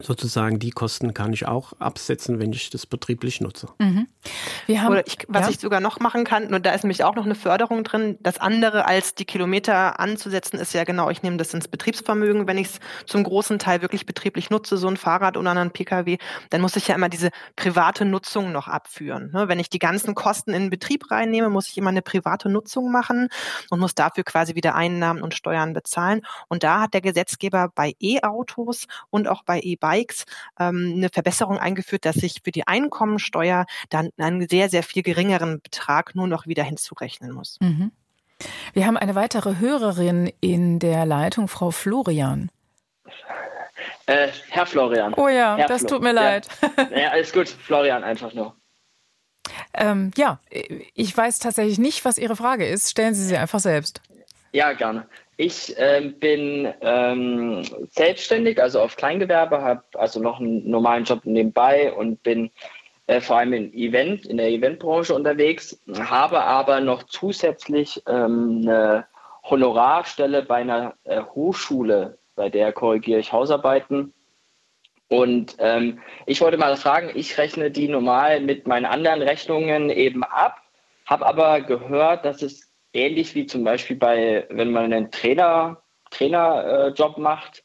sozusagen 0.03 0.59
die 0.59 0.71
Kosten 0.71 1.15
kann 1.15 1.33
ich 1.33 1.47
auch 1.47 1.73
absetzen, 1.79 2.39
wenn 2.39 2.53
ich 2.53 2.71
das 2.71 2.87
betrieblich 2.87 3.41
nutze. 3.41 3.69
Mhm. 3.79 4.09
Wir 4.67 4.83
haben, 4.83 4.93
Oder 4.93 5.07
ich, 5.07 5.19
was 5.29 5.47
ja. 5.47 5.51
ich 5.51 5.61
sogar 5.61 5.81
noch 5.81 6.01
machen 6.01 6.25
kann, 6.25 6.53
und 6.53 6.65
da 6.65 6.73
ist 6.73 6.85
nämlich 6.85 7.05
auch 7.05 7.15
noch 7.15 7.25
eine 7.25 7.35
Förderung 7.35 7.85
drin, 7.85 8.19
das 8.21 8.39
andere 8.39 8.87
als 8.87 9.15
die 9.15 9.25
Kilometer 9.25 10.01
anzusetzen, 10.01 10.59
ist 10.59 10.75
ja 10.75 10.85
genau, 10.85 11.11
ich 11.11 11.23
nehme 11.23 11.37
das 11.37 11.53
ins 11.55 11.69
Betriebsvermögen, 11.69 12.47
wenn 12.47 12.59
ich 12.59 12.69
es 12.69 12.81
zum 13.07 13.25
großen 13.25 13.59
Teil 13.59 13.83
wirklich 13.83 14.07
betrieblich 14.07 14.51
nutze, 14.51 14.77
so 14.77 14.89
ein 14.89 14.97
Fahrrad 14.97 15.37
oder 15.37 15.51
einen 15.51 15.71
Pkw, 15.71 16.19
dann 16.51 16.61
muss 16.61 16.77
ich 16.77 16.89
ja 16.89 16.95
immer 16.95 17.09
diese 17.09 17.31
private 17.57 18.05
Nutzung 18.05 18.53
noch 18.53 18.69
abführen. 18.69 19.31
Ne? 19.33 19.49
Wenn 19.49 19.59
ich 19.59 19.71
die 19.71 19.79
ganzen 19.79 20.15
Kosten 20.15 20.53
in 20.53 20.63
den 20.63 20.71
Betrieb 20.71 21.11
reinnehme, 21.11 21.51
muss 21.51 21.69
ich 21.69 21.79
immer 21.79 21.91
eine 21.91 22.03
private 22.03 22.49
Nutzung 22.49 22.91
machen 22.91 23.29
und 23.71 23.81
muss 23.81 23.95
dafür 23.95 24.25
quasi 24.25 24.55
wieder 24.55 24.75
Einnahmen 24.75 25.23
und 25.23 25.35
Steuern 25.35 25.73
bezahlen. 25.73 26.23
Und 26.49 26.63
da 26.63 26.81
hat 26.81 26.95
der 26.95 27.01
Gesetzgeber 27.01 27.71
bei 27.75 27.95
E-Autos 28.01 28.87
und 29.11 29.29
auch 29.29 29.43
bei 29.43 29.61
E-Bikes 29.61 29.90
Bikes 29.91 30.25
ähm, 30.59 30.95
eine 30.97 31.09
Verbesserung 31.09 31.59
eingeführt, 31.59 32.05
dass 32.05 32.17
ich 32.17 32.43
für 32.45 32.53
die 32.53 32.67
Einkommensteuer 32.67 33.67
dann 33.89 34.11
einen 34.19 34.49
sehr, 34.49 34.69
sehr 34.69 34.85
viel 34.85 35.03
geringeren 35.03 35.61
Betrag 35.61 36.15
nur 36.15 36.29
noch 36.29 36.47
wieder 36.47 36.63
hinzurechnen 36.63 37.33
muss. 37.33 37.59
Mhm. 37.61 37.91
Wir 38.73 38.87
haben 38.87 38.97
eine 38.97 39.15
weitere 39.17 39.59
Hörerin 39.59 40.33
in 40.41 40.79
der 40.79 41.07
Leitung, 41.07 41.49
Frau 41.49 41.73
Florian. 41.73 42.51
Äh, 44.07 44.29
Herr 44.49 44.67
Florian. 44.67 45.15
Oh 45.15 45.29
ja, 45.29 45.57
Herr 45.57 45.67
das 45.67 45.81
Flo 45.81 45.89
tut 45.91 46.03
mir 46.03 46.13
leid. 46.13 46.47
Ja. 46.63 46.89
ja, 46.97 47.09
alles 47.11 47.33
gut. 47.33 47.49
Florian 47.49 48.05
einfach 48.05 48.33
nur. 48.33 48.55
Ähm, 49.75 50.13
ja, 50.17 50.41
ich 50.95 51.17
weiß 51.17 51.41
tatsächlich 51.41 51.79
nicht, 51.79 52.05
was 52.05 52.19
Ihre 52.19 52.37
Frage 52.37 52.67
ist. 52.67 52.91
Stellen 52.91 53.15
Sie 53.15 53.25
sie 53.25 53.37
einfach 53.37 53.61
selbst. 53.61 54.01
Ja, 54.53 54.73
gerne. 54.73 55.07
Ich 55.43 55.75
ähm, 55.79 56.19
bin 56.19 56.71
ähm, 56.83 57.63
selbstständig, 57.93 58.61
also 58.61 58.83
auf 58.83 58.97
Kleingewerbe, 58.97 59.63
habe 59.63 59.83
also 59.95 60.21
noch 60.21 60.39
einen 60.39 60.69
normalen 60.69 61.05
Job 61.05 61.25
nebenbei 61.25 61.95
und 61.95 62.23
bin 62.23 62.51
äh, 63.07 63.23
vor 63.23 63.39
allem 63.39 63.55
in, 63.55 63.73
Event, 63.73 64.27
in 64.27 64.37
der 64.37 64.51
Eventbranche 64.51 65.15
unterwegs, 65.15 65.81
habe 65.99 66.43
aber 66.43 66.83
noch 66.83 67.05
zusätzlich 67.05 68.03
ähm, 68.07 68.65
eine 68.67 69.07
Honorarstelle 69.45 70.43
bei 70.43 70.57
einer 70.57 70.93
äh, 71.05 71.23
Hochschule, 71.23 72.19
bei 72.37 72.51
der 72.51 72.75
korrigiere 72.75 73.21
ich 73.21 73.33
Hausarbeiten. 73.33 74.13
Und 75.09 75.57
ähm, 75.59 76.01
ich 76.27 76.43
wollte 76.43 76.59
mal 76.59 76.77
fragen, 76.77 77.13
ich 77.15 77.39
rechne 77.39 77.71
die 77.71 77.89
normal 77.89 78.43
mit 78.43 78.67
meinen 78.67 78.85
anderen 78.85 79.23
Rechnungen 79.23 79.89
eben 79.89 80.23
ab, 80.23 80.61
habe 81.07 81.25
aber 81.25 81.63
gehört, 81.63 82.27
dass 82.27 82.43
es 82.43 82.70
ähnlich 82.93 83.35
wie 83.35 83.47
zum 83.47 83.65
Beispiel 83.65 83.97
bei, 83.97 84.47
wenn 84.51 84.71
man 84.71 84.93
einen 84.93 85.11
Trainer, 85.11 85.83
Trainerjob 86.11 87.19
äh, 87.19 87.21
macht, 87.21 87.63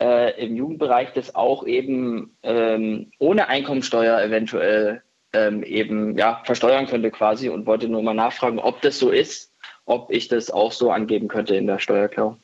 äh, 0.00 0.44
im 0.44 0.56
Jugendbereich 0.56 1.12
das 1.12 1.34
auch 1.34 1.66
eben 1.66 2.36
ähm, 2.42 3.10
ohne 3.18 3.48
Einkommensteuer 3.48 4.20
eventuell 4.20 5.02
ähm, 5.32 5.62
eben 5.62 6.16
ja, 6.18 6.42
versteuern 6.44 6.86
könnte 6.86 7.10
quasi 7.10 7.48
und 7.48 7.66
wollte 7.66 7.88
nur 7.88 8.02
mal 8.02 8.14
nachfragen, 8.14 8.58
ob 8.58 8.80
das 8.82 8.98
so 8.98 9.10
ist, 9.10 9.52
ob 9.84 10.10
ich 10.10 10.28
das 10.28 10.50
auch 10.50 10.72
so 10.72 10.90
angeben 10.90 11.28
könnte 11.28 11.56
in 11.56 11.66
der 11.66 11.78
Steuererklärung. 11.78 12.38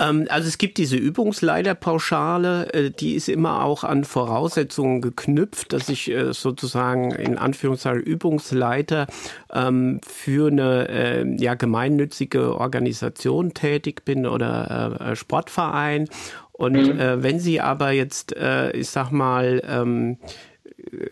Ähm, 0.00 0.26
also 0.28 0.48
es 0.48 0.58
gibt 0.58 0.78
diese 0.78 0.96
Übungsleiterpauschale, 0.96 2.72
äh, 2.72 2.90
die 2.90 3.14
ist 3.14 3.28
immer 3.28 3.64
auch 3.64 3.84
an 3.84 4.04
Voraussetzungen 4.04 5.00
geknüpft, 5.00 5.72
dass 5.72 5.88
ich 5.88 6.10
äh, 6.10 6.32
sozusagen 6.32 7.12
in 7.12 7.38
Anführungszeichen 7.38 8.02
Übungsleiter 8.02 9.06
ähm, 9.52 10.00
für 10.06 10.48
eine 10.48 10.88
äh, 10.88 11.36
ja, 11.36 11.54
gemeinnützige 11.54 12.58
Organisation 12.58 13.54
tätig 13.54 14.04
bin 14.04 14.26
oder 14.26 15.14
Sportverein. 15.14 16.08
Und 16.52 16.74
mhm. 16.74 17.22
wenn 17.22 17.40
Sie 17.40 17.60
aber 17.60 17.90
jetzt, 17.90 18.34
ich 18.72 18.88
sag 18.88 19.10
mal, 19.10 19.62
ähm, 19.66 20.18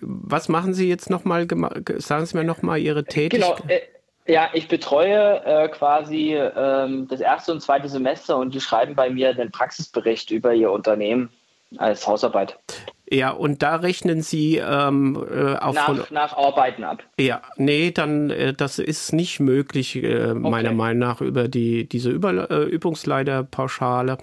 was 0.01 0.49
machen 0.49 0.73
Sie 0.73 0.88
jetzt 0.88 1.11
nochmal? 1.11 1.47
Sagen 1.99 2.27
Sie 2.27 2.37
mir 2.37 2.45
nochmal 2.45 2.79
Ihre 2.79 3.05
Tätigkeit. 3.05 3.62
Genau. 3.66 3.81
Ja, 4.27 4.51
ich 4.53 4.69
betreue 4.69 5.45
äh, 5.45 5.69
quasi 5.69 6.35
ähm, 6.35 7.09
das 7.09 7.21
erste 7.21 7.53
und 7.53 7.61
zweite 7.61 7.89
Semester 7.89 8.37
und 8.37 8.55
die 8.55 8.61
schreiben 8.61 8.95
bei 8.95 9.11
mir 9.11 9.35
den 9.35 9.51
Praxisbericht 9.51 10.31
über 10.31 10.55
ihr 10.55 10.71
Unternehmen 10.71 11.31
als 11.79 12.07
Hausarbeit. 12.07 12.59
Ja, 13.11 13.31
und 13.31 13.63
da 13.63 13.77
rechnen 13.77 14.23
Sie 14.23 14.57
ähm, 14.57 15.23
äh, 15.31 15.57
auf 15.57 15.75
nach, 15.75 16.11
nach 16.11 16.37
Arbeiten 16.37 16.83
ab. 16.83 17.03
Ja, 17.19 17.43
nee, 17.57 17.91
dann 17.91 18.31
äh, 18.31 18.55
das 18.55 18.79
ist 18.79 19.13
nicht 19.13 19.39
möglich, 19.39 19.97
äh, 19.97 20.31
okay. 20.31 20.39
meiner 20.39 20.73
Meinung 20.73 21.01
nach, 21.01 21.20
über 21.20 21.47
die 21.49 21.87
diese 21.87 22.11
über, 22.11 22.51
äh, 22.51 22.62
Übungsleiterpauschale. 22.64 24.16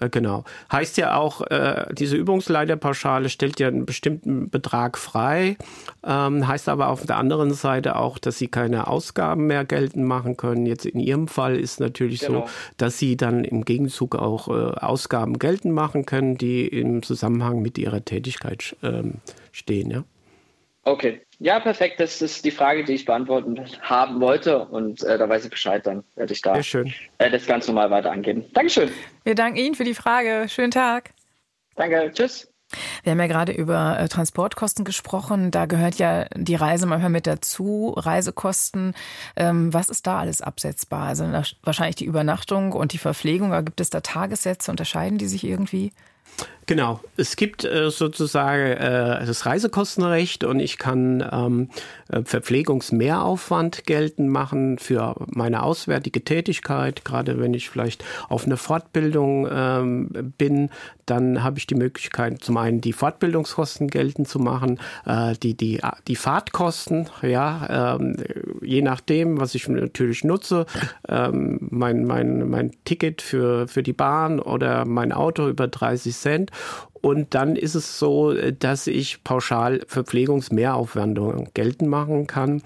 Äh, 0.00 0.08
genau. 0.08 0.44
Heißt 0.72 0.96
ja 0.96 1.16
auch, 1.16 1.42
äh, 1.42 1.86
diese 1.92 2.16
Übungsleiterpauschale 2.16 3.28
stellt 3.28 3.60
ja 3.60 3.68
einen 3.68 3.86
bestimmten 3.86 4.50
Betrag 4.50 4.98
frei, 4.98 5.56
ähm, 6.04 6.48
heißt 6.48 6.68
aber 6.68 6.88
auf 6.88 7.06
der 7.06 7.18
anderen 7.18 7.52
Seite 7.52 7.96
auch, 7.96 8.18
dass 8.18 8.38
Sie 8.38 8.48
keine 8.48 8.88
Ausgaben 8.88 9.46
mehr 9.46 9.64
geltend 9.64 10.06
machen 10.06 10.36
können. 10.36 10.66
Jetzt 10.66 10.86
in 10.86 10.98
Ihrem 10.98 11.28
Fall 11.28 11.56
ist 11.56 11.78
natürlich 11.80 12.20
genau. 12.20 12.46
so, 12.46 12.52
dass 12.78 12.98
Sie 12.98 13.16
dann 13.16 13.44
im 13.44 13.64
Gegenzug 13.64 14.16
auch 14.16 14.48
äh, 14.48 14.52
Ausgaben 14.52 15.38
geltend 15.38 15.74
machen 15.74 16.06
können, 16.06 16.36
die 16.38 16.66
im 16.66 17.02
Zusammenhang 17.02 17.60
mit 17.60 17.78
Ihrer 17.78 18.04
Tätigkeit 18.04 18.76
ähm, 18.82 19.14
stehen. 19.52 19.90
Ja? 19.90 20.04
Okay, 20.84 21.20
ja, 21.40 21.58
perfekt. 21.58 21.98
Das 22.00 22.20
ist 22.20 22.44
die 22.44 22.50
Frage, 22.50 22.84
die 22.84 22.92
ich 22.92 23.06
beantworten 23.06 23.58
haben 23.80 24.20
wollte. 24.20 24.66
Und 24.66 25.02
äh, 25.02 25.16
da 25.16 25.28
weiß 25.28 25.44
ich 25.44 25.50
Bescheid, 25.50 25.86
dann 25.86 26.04
werde 26.14 26.32
ich 26.34 26.42
da 26.42 26.56
äh, 26.56 27.30
das 27.30 27.46
ganz 27.46 27.66
normal 27.66 27.90
weiter 27.90 28.12
angeben. 28.12 28.44
Dankeschön. 28.52 28.90
Wir 29.24 29.34
danken 29.34 29.58
Ihnen 29.58 29.74
für 29.74 29.84
die 29.84 29.94
Frage. 29.94 30.46
Schönen 30.48 30.70
Tag. 30.70 31.10
Danke, 31.76 32.10
tschüss. 32.12 32.52
Wir 33.02 33.12
haben 33.12 33.20
ja 33.20 33.26
gerade 33.26 33.52
über 33.52 33.98
äh, 33.98 34.08
Transportkosten 34.08 34.84
gesprochen. 34.84 35.50
Da 35.50 35.64
gehört 35.64 35.96
ja 35.96 36.26
die 36.36 36.54
Reise 36.54 36.86
manchmal 36.86 37.10
mit 37.10 37.26
dazu, 37.26 37.94
Reisekosten. 37.96 38.94
Ähm, 39.34 39.72
was 39.72 39.88
ist 39.88 40.06
da 40.06 40.18
alles 40.18 40.42
absetzbar? 40.42 41.08
Also 41.08 41.24
wahrscheinlich 41.62 41.96
die 41.96 42.04
Übernachtung 42.04 42.72
und 42.72 42.92
die 42.92 42.98
Verpflegung. 42.98 43.52
Aber 43.52 43.62
gibt 43.62 43.80
es 43.80 43.88
da 43.88 44.00
Tagessätze? 44.00 44.70
Unterscheiden 44.70 45.16
die 45.16 45.26
sich 45.26 45.44
irgendwie? 45.44 45.92
Genau, 46.70 47.00
es 47.16 47.34
gibt 47.34 47.64
äh, 47.64 47.90
sozusagen 47.90 48.62
äh, 48.62 49.26
das 49.26 49.44
Reisekostenrecht 49.44 50.44
und 50.44 50.60
ich 50.60 50.78
kann 50.78 51.28
ähm, 51.32 51.68
äh, 52.10 52.22
Verpflegungsmehraufwand 52.22 53.86
geltend 53.86 54.30
machen 54.30 54.78
für 54.78 55.16
meine 55.26 55.64
auswärtige 55.64 56.22
Tätigkeit. 56.22 57.04
Gerade 57.04 57.40
wenn 57.40 57.54
ich 57.54 57.68
vielleicht 57.70 58.04
auf 58.28 58.46
eine 58.46 58.56
Fortbildung 58.56 59.48
ähm, 59.50 60.32
bin, 60.38 60.70
dann 61.06 61.42
habe 61.42 61.58
ich 61.58 61.66
die 61.66 61.74
Möglichkeit, 61.74 62.44
zum 62.44 62.56
einen 62.56 62.80
die 62.80 62.92
Fortbildungskosten 62.92 63.88
geltend 63.88 64.28
zu 64.28 64.38
machen, 64.38 64.78
äh, 65.06 65.34
die, 65.42 65.56
die, 65.56 65.80
die 66.06 66.14
Fahrtkosten, 66.14 67.08
ja, 67.22 67.96
ähm, 67.96 68.16
je 68.62 68.82
nachdem, 68.82 69.40
was 69.40 69.56
ich 69.56 69.66
natürlich 69.66 70.22
nutze, 70.22 70.66
ähm, 71.08 71.58
mein, 71.68 72.04
mein, 72.04 72.48
mein 72.48 72.70
Ticket 72.84 73.22
für, 73.22 73.66
für 73.66 73.82
die 73.82 73.92
Bahn 73.92 74.38
oder 74.38 74.84
mein 74.84 75.10
Auto 75.10 75.48
über 75.48 75.66
30 75.66 76.14
Cent. 76.14 76.29
Und 77.00 77.34
dann 77.34 77.56
ist 77.56 77.74
es 77.74 77.98
so, 77.98 78.34
dass 78.34 78.86
ich 78.86 79.24
pauschal 79.24 79.80
Verpflegungsmehraufwendungen 79.86 81.48
geltend 81.54 81.90
machen 81.90 82.26
kann. 82.26 82.62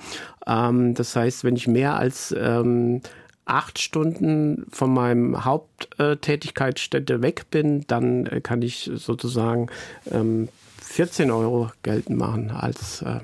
Ähm, 0.47 0.95
das 0.95 1.15
heißt, 1.15 1.45
wenn 1.45 1.57
ich 1.57 1.69
mehr 1.69 1.97
als 1.97 2.35
ähm, 2.37 3.01
acht 3.45 3.79
Stunden 3.79 4.67
von 4.71 4.93
meinem 4.93 5.45
Haupttätigkeitsstätte 5.45 7.23
weg 7.23 7.47
bin, 7.51 7.85
dann 7.87 8.27
äh, 8.27 8.41
kann 8.41 8.63
ich 8.63 8.91
sozusagen 8.95 9.69
ähm, 10.11 10.49
14 10.83 11.31
Euro 11.31 11.71
geltend 11.83 12.19
machen 12.19 12.51
als 12.51 13.03
äh, 13.03 13.21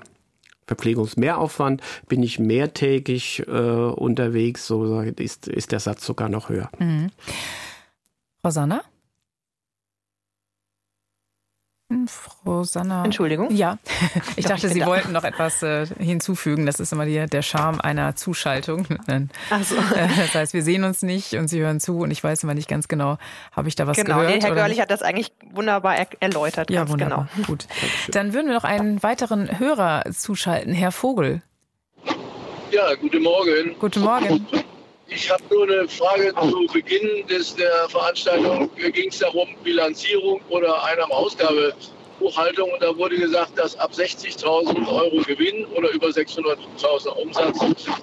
Verpflegungsmehraufwand. 0.67 1.83
Bin 2.09 2.23
ich 2.23 2.39
mehrtägig 2.39 3.45
äh, 3.47 3.51
unterwegs, 3.51 4.67
so 4.67 5.01
ist, 5.01 5.49
ist 5.49 5.73
der 5.73 5.81
Satz 5.81 6.05
sogar 6.05 6.29
noch 6.29 6.49
höher. 6.49 6.71
Mhm. 6.79 7.11
Rosanna? 8.45 8.83
Frau 12.07 12.63
Sanna. 12.63 13.05
Entschuldigung. 13.05 13.51
Ja, 13.51 13.79
ich 14.37 14.45
dachte, 14.45 14.69
ich 14.69 14.73
Sie 14.73 14.81
da. 14.81 14.87
wollten 14.87 15.13
noch 15.13 15.25
etwas 15.25 15.63
äh, 15.63 15.87
hinzufügen. 15.99 16.67
Das 16.67 16.79
ist 16.79 16.93
immer 16.93 17.05
die, 17.05 17.27
der 17.27 17.43
Charme 17.43 17.81
einer 17.81 18.15
Zuschaltung. 18.15 18.87
Ach 19.51 19.63
so. 19.63 19.77
Äh, 19.77 20.09
das 20.17 20.35
heißt, 20.35 20.55
wir 20.55 20.63
sehen 20.63 20.85
uns 20.85 21.03
nicht 21.03 21.35
und 21.35 21.49
Sie 21.49 21.61
hören 21.61 21.81
zu 21.81 21.99
und 21.99 22.11
ich 22.11 22.23
weiß 22.23 22.45
immer 22.45 22.55
nicht 22.55 22.69
ganz 22.69 22.89
genau, 22.89 23.19
habe 23.53 23.69
ich 23.69 23.75
da 23.75 23.87
was 23.87 23.97
genau. 23.97 24.17
gehört? 24.17 24.35
Genau, 24.35 24.47
Herr 24.47 24.55
Görlich 24.55 24.81
hat 24.81 24.91
das 24.91 25.03
eigentlich 25.03 25.33
wunderbar 25.53 25.97
er 25.97 26.07
erläutert. 26.21 26.71
Ja, 26.71 26.89
wunderbar. 26.89 27.29
Genau. 27.35 27.47
Gut. 27.47 27.67
Dann 28.13 28.33
würden 28.33 28.47
wir 28.47 28.55
noch 28.55 28.65
einen 28.65 29.03
weiteren 29.03 29.59
Hörer 29.59 30.05
zuschalten. 30.13 30.73
Herr 30.73 30.93
Vogel. 30.93 31.43
Ja, 32.71 32.95
guten 32.95 33.23
Morgen. 33.23 33.75
Guten 33.81 34.01
Morgen. 34.03 34.47
Ich 35.13 35.29
habe 35.29 35.43
nur 35.51 35.65
eine 35.65 35.89
Frage 35.89 36.33
zu 36.41 36.67
Beginn 36.73 37.27
des, 37.27 37.57
der 37.57 37.89
Veranstaltung. 37.89 38.71
Ging 38.77 39.09
es 39.09 39.19
darum, 39.19 39.49
Bilanzierung 39.65 40.41
oder 40.51 40.85
Einnahmeausgabebuchhaltung? 40.85 42.71
Und 42.71 42.81
da 42.81 42.97
wurde 42.97 43.17
gesagt, 43.17 43.59
dass 43.59 43.77
ab 43.77 43.91
60.000 43.93 44.87
Euro 44.87 45.21
Gewinn 45.27 45.67
oder 45.75 45.91
über 45.91 46.07
600.000 46.07 47.09
Umsatz 47.09 47.59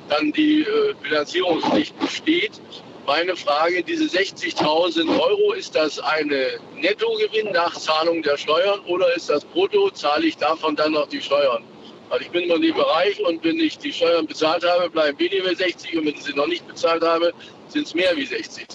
dann 0.10 0.34
die 0.34 0.64
äh, 0.64 0.94
Bilanzierungspflicht 1.02 1.98
besteht. 1.98 2.60
Meine 3.06 3.38
Frage, 3.38 3.82
diese 3.84 4.04
60.000 4.04 5.08
Euro, 5.18 5.54
ist 5.54 5.76
das 5.76 6.00
eine 6.00 6.60
Nettogewinn 6.76 7.54
nach 7.54 7.74
Zahlung 7.74 8.22
der 8.22 8.36
Steuern 8.36 8.82
oder 8.82 9.16
ist 9.16 9.30
das 9.30 9.46
brutto? 9.46 9.90
Zahle 9.92 10.26
ich 10.26 10.36
davon 10.36 10.76
dann 10.76 10.92
noch 10.92 11.08
die 11.08 11.22
Steuern? 11.22 11.64
Also 12.10 12.24
ich 12.24 12.32
bin 12.32 12.44
immer 12.44 12.56
in 12.56 12.62
dem 12.62 12.76
Bereich 12.76 13.20
und 13.26 13.44
wenn 13.44 13.60
ich 13.60 13.78
die 13.78 13.92
Steuern 13.92 14.26
bezahlt 14.26 14.64
habe, 14.64 14.90
bleiben 14.90 15.20
weniger 15.20 15.50
wie 15.50 15.56
60 15.56 15.98
und 15.98 16.06
wenn 16.06 16.14
ich 16.14 16.24
sie 16.24 16.34
noch 16.34 16.48
nicht 16.48 16.68
bezahlt 16.68 17.04
habe, 17.04 17.34
sind 17.68 17.88
es 17.88 17.94
mehr 17.94 18.16
wie 18.16 18.26
60. 18.26 18.68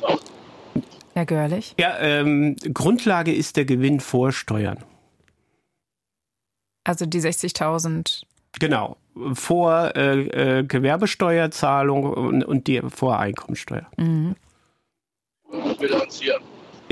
Herr 1.14 1.26
Görlich? 1.26 1.74
Ja, 1.78 1.99
ähm, 1.99 2.57
Grundlage 2.72 3.35
ist 3.35 3.57
der 3.57 3.64
Gewinn 3.64 4.01
vor 4.01 4.33
Steuern. 4.33 4.85
Also 6.85 7.07
die 7.07 7.20
60.000. 7.20 8.22
Genau, 8.59 8.97
vor 9.35 9.93
äh, 9.97 10.59
äh, 10.59 10.64
Gewerbesteuerzahlung 10.64 12.05
und, 12.05 12.45
und 12.45 12.66
die 12.66 12.80
vor 12.89 13.18
Einkommensteuer. 13.18 13.87
Mhm. 13.97 14.37
Bilanzieren. 15.78 16.43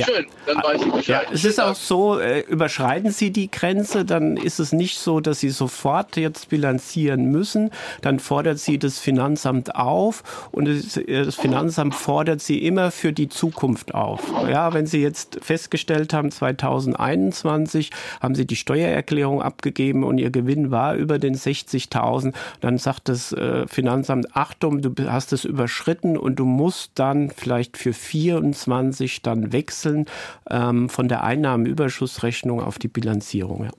Ja. 0.01 0.07
Schön, 0.07 0.27
dann 0.47 0.57
weiß 0.63 0.83
ich 0.83 0.93
Bescheid. 0.93 1.27
Ja, 1.27 1.33
es 1.33 1.45
ist 1.45 1.61
auch 1.61 1.75
so, 1.75 2.19
äh, 2.19 2.41
überschreiten 2.41 3.11
Sie 3.11 3.31
die 3.31 3.51
Grenze, 3.51 4.05
dann 4.05 4.37
ist 4.37 4.59
es 4.59 4.73
nicht 4.73 4.99
so, 4.99 5.21
dass 5.21 5.41
Sie 5.41 5.51
sofort 5.51 6.17
jetzt 6.17 6.49
bilanzieren 6.49 7.27
müssen. 7.27 7.71
Dann 8.01 8.19
fordert 8.19 8.59
Sie 8.59 8.79
das 8.79 8.99
Finanzamt 8.99 9.75
auf 9.75 10.49
und 10.53 10.67
das, 10.69 10.97
äh, 10.97 11.25
das 11.25 11.35
Finanzamt 11.35 11.95
fordert 11.95 12.41
Sie 12.41 12.65
immer 12.65 12.91
für 12.91 13.13
die 13.13 13.29
Zukunft 13.29 13.95
auf. 13.95 14.21
Ja, 14.49 14.73
wenn 14.73 14.87
Sie 14.87 15.03
jetzt 15.03 15.39
festgestellt 15.43 16.15
haben, 16.15 16.31
2021 16.31 17.91
haben 18.21 18.35
Sie 18.35 18.47
die 18.47 18.57
Steuererklärung 18.57 19.43
abgegeben 19.43 20.03
und 20.03 20.19
Ihr 20.19 20.31
Gewinn 20.31 20.71
war 20.71 20.95
über 20.95 21.19
den 21.19 21.35
60.000, 21.35 22.33
dann 22.61 22.79
sagt 22.79 23.09
das 23.09 23.33
äh, 23.33 23.67
Finanzamt, 23.67 24.35
Achtung, 24.35 24.81
du 24.81 24.95
hast 25.11 25.33
es 25.33 25.45
überschritten 25.45 26.17
und 26.17 26.37
du 26.37 26.47
musst 26.47 26.93
dann 26.95 27.31
vielleicht 27.31 27.77
für 27.77 27.93
24 27.93 29.23
dann 29.23 29.53
wechseln 29.53 29.90
wechseln 29.91 30.07
ähm, 30.51 30.89
von 30.89 31.09
der 31.09 31.23
Einnahmenüberschussrechnung 31.25 32.63
auf 32.63 32.79
die 32.79 32.89
Bilanzierung. 32.89 33.65
Ja. 33.65 33.71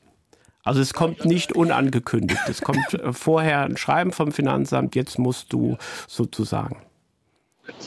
Also 0.64 0.80
es 0.80 0.94
kommt 0.94 1.26
nicht 1.26 1.54
unangekündigt. 1.54 2.42
Es 2.48 2.62
kommt 2.62 2.94
äh, 2.94 3.14
vorher 3.14 3.62
ein 3.62 3.78
Schreiben 3.78 4.12
vom 4.12 4.32
Finanzamt, 4.32 4.96
jetzt 4.96 5.18
musst 5.18 5.52
du 5.54 5.78
sozusagen. 6.08 6.84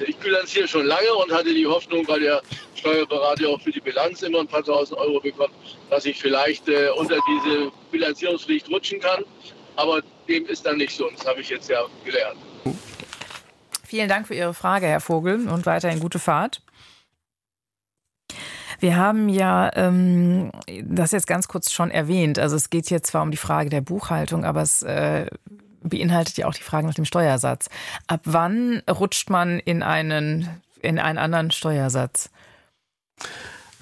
Ich 0.07 0.16
bilanziere 0.16 0.66
schon 0.66 0.87
lange 0.87 1.12
und 1.22 1.33
hatte 1.33 1.53
die 1.53 1.66
Hoffnung, 1.66 2.07
weil 2.09 2.20
der 2.20 2.41
Steuerberater 2.75 3.49
auch 3.49 3.61
für 3.61 3.70
die 3.70 3.81
Bilanz 3.81 4.22
immer 4.22 4.41
ein 4.41 4.47
paar 4.47 4.62
tausend 4.62 4.99
Euro 4.99 5.20
bekommt, 5.20 5.53
dass 5.91 6.05
ich 6.07 6.20
vielleicht 6.20 6.68
äh, 6.68 6.89
unter 6.97 7.18
diese 7.29 7.70
Bilanzierungspflicht 7.91 8.68
rutschen 8.70 9.01
kann. 9.01 9.25
Aber 9.77 10.01
dem 10.29 10.47
ist 10.47 10.64
dann 10.64 10.79
nicht 10.79 10.97
so. 10.97 11.09
Und 11.09 11.18
das 11.18 11.27
habe 11.27 11.41
ich 11.41 11.51
jetzt 11.51 11.68
ja 11.68 11.85
gelernt. 12.05 12.39
Vielen 13.85 14.09
Dank 14.09 14.27
für 14.27 14.35
Ihre 14.35 14.55
Frage, 14.55 14.87
Herr 14.87 15.01
Vogel, 15.01 15.49
und 15.49 15.66
weiterhin 15.66 16.01
gute 16.01 16.18
Fahrt. 16.18 16.64
Wir 18.81 18.97
haben 18.97 19.29
ja 19.29 19.70
ähm, 19.75 20.51
das 20.83 21.12
jetzt 21.12 21.27
ganz 21.27 21.49
kurz 21.49 21.72
schon 21.72 21.91
erwähnt. 21.91 22.39
Also 22.39 22.57
es 22.57 22.70
geht 22.70 22.89
hier 22.89 23.03
zwar 23.03 23.22
um 23.22 23.31
die 23.31 23.37
Frage 23.37 23.70
der 23.70 23.81
Buchhaltung, 23.81 24.45
aber 24.45 24.62
es 24.62 24.83
äh, 24.83 25.27
beinhaltet 25.83 26.37
ja 26.37 26.47
auch 26.47 26.55
die 26.55 26.62
Frage 26.62 26.87
nach 26.87 26.95
dem 26.95 27.05
Steuersatz. 27.05 27.68
Ab 28.07 28.20
wann 28.25 28.83
rutscht 28.91 29.31
man 29.31 29.59
in 29.59 29.83
einen, 29.83 30.49
in 30.81 30.99
einen 30.99 31.18
anderen 31.18 31.51
Steuersatz? 31.51 32.31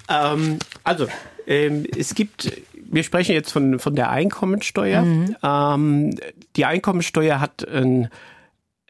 Ähm, 0.09 0.59
also, 0.83 1.07
ähm, 1.47 1.85
es 1.97 2.13
gibt, 2.15 2.51
wir 2.73 3.03
sprechen 3.03 3.33
jetzt 3.33 3.51
von, 3.51 3.79
von 3.79 3.95
der 3.95 4.09
Einkommensteuer. 4.09 5.01
Mhm. 5.01 5.35
Ähm, 5.41 6.15
die 6.55 6.65
Einkommensteuer 6.65 7.39
hat 7.39 7.67
ein 7.67 8.09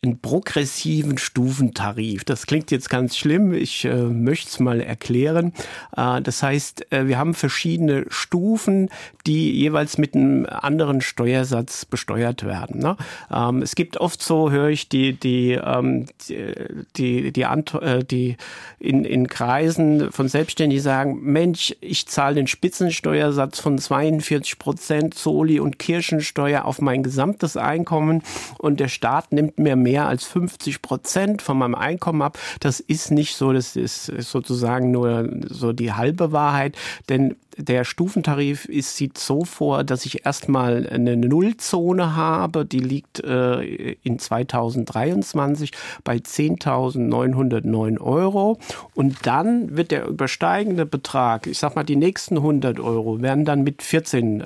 einen 0.03 0.19
progressiven 0.19 1.17
Stufentarif. 1.17 2.25
Das 2.25 2.45
klingt 2.45 2.71
jetzt 2.71 2.89
ganz 2.89 3.17
schlimm. 3.17 3.53
Ich 3.53 3.85
äh, 3.85 3.95
möchte 3.95 4.49
es 4.49 4.59
mal 4.59 4.81
erklären. 4.81 5.53
Äh, 5.95 6.21
das 6.21 6.43
heißt, 6.43 6.91
äh, 6.91 7.07
wir 7.07 7.17
haben 7.17 7.33
verschiedene 7.33 8.05
Stufen, 8.09 8.89
die 9.25 9.51
jeweils 9.51 9.97
mit 9.97 10.15
einem 10.15 10.45
anderen 10.45 11.01
Steuersatz 11.01 11.85
besteuert 11.85 12.43
werden. 12.43 12.81
Ne? 12.81 12.97
Ähm, 13.31 13.61
es 13.61 13.75
gibt 13.75 13.97
oft 13.97 14.21
so, 14.21 14.51
höre 14.51 14.69
ich 14.69 14.89
die, 14.89 15.13
die, 15.13 15.53
ähm, 15.53 16.07
die, 16.27 16.53
die, 16.97 17.31
die, 17.31 17.41
äh, 17.41 18.03
die 18.03 18.35
in, 18.79 19.05
in 19.05 19.27
Kreisen 19.27 20.11
von 20.11 20.27
Selbstständigen 20.27 20.83
sagen, 20.83 21.19
Mensch, 21.21 21.75
ich 21.79 22.07
zahle 22.07 22.35
den 22.35 22.47
Spitzensteuersatz 22.47 23.59
von 23.59 23.77
42 23.77 24.59
Prozent 24.59 25.13
Soli 25.13 25.61
und 25.61 25.79
Kirchensteuer 25.79 26.65
auf 26.65 26.81
mein 26.81 27.03
gesamtes 27.03 27.55
Einkommen 27.55 28.21
und 28.57 28.81
der 28.81 28.89
Staat 28.89 29.31
nimmt 29.31 29.57
mir 29.59 29.77
mehr 29.77 29.92
mehr 29.93 30.07
als 30.07 30.23
50 30.23 30.81
Prozent 30.81 31.43
von 31.43 31.55
meinem 31.55 31.75
Einkommen 31.75 32.23
ab. 32.23 32.39
Das 32.59 32.79
ist 32.79 33.11
nicht 33.11 33.35
so, 33.35 33.53
das 33.53 33.75
ist 33.75 34.05
sozusagen 34.05 34.89
nur 34.89 35.29
so 35.47 35.71
die 35.71 35.93
halbe 35.93 36.31
Wahrheit, 36.31 36.75
denn 37.09 37.35
der 37.57 37.83
Stufentarif 37.83 38.65
ist, 38.65 38.95
sieht 38.97 39.17
so 39.17 39.45
vor, 39.45 39.83
dass 39.83 40.05
ich 40.05 40.25
erstmal 40.25 40.87
eine 40.87 41.15
Nullzone 41.17 42.15
habe, 42.15 42.65
die 42.65 42.79
liegt 42.79 43.23
äh, 43.23 43.93
in 44.03 44.19
2023 44.19 45.71
bei 46.03 46.17
10.909 46.17 47.99
Euro. 47.99 48.59
Und 48.93 49.17
dann 49.23 49.75
wird 49.75 49.91
der 49.91 50.07
übersteigende 50.07 50.85
Betrag, 50.85 51.47
ich 51.47 51.57
sag 51.57 51.75
mal 51.75 51.83
die 51.83 51.95
nächsten 51.95 52.37
100 52.37 52.79
Euro, 52.79 53.21
werden 53.21 53.45
dann 53.45 53.63
mit 53.63 53.81
14 53.81 54.41
äh, 54.41 54.45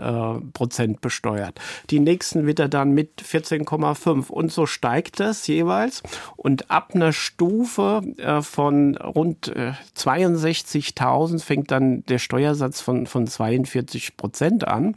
Prozent 0.53 1.01
besteuert. 1.01 1.59
Die 1.89 1.99
nächsten 1.99 2.45
wird 2.45 2.59
er 2.59 2.69
dann 2.69 2.91
mit 2.91 3.21
14,5 3.21 4.29
und 4.29 4.51
so 4.51 4.65
steigt 4.65 5.19
das 5.19 5.47
jeweils. 5.47 6.03
Und 6.35 6.69
ab 6.71 6.91
einer 6.93 7.13
Stufe 7.13 8.01
äh, 8.17 8.41
von 8.41 8.97
rund 8.97 9.53
62.000 9.95 11.35
äh, 11.35 11.39
fängt 11.39 11.71
dann 11.71 12.03
der 12.05 12.19
Steuersatz 12.19 12.81
von 12.81 12.96
von, 13.05 13.05
von 13.05 13.27
42 13.27 14.17
Prozent 14.17 14.67
an. 14.67 14.95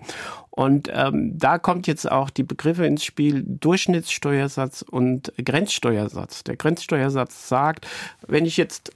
Und 0.51 0.91
ähm, 0.93 1.39
da 1.39 1.59
kommt 1.59 1.87
jetzt 1.87 2.11
auch 2.11 2.31
die 2.31 2.43
Begriffe 2.43 2.85
ins 2.87 3.05
Spiel 3.05 3.45
Durchschnittssteuersatz 3.47 4.83
und 4.83 5.33
Grenzsteuersatz. 5.43 6.45
Der 6.45 6.57
Grenzsteuersatz 6.57 7.49
sagt, 7.49 7.87
wenn 8.27 8.47
ich 8.47 8.57
jetzt 8.57 8.93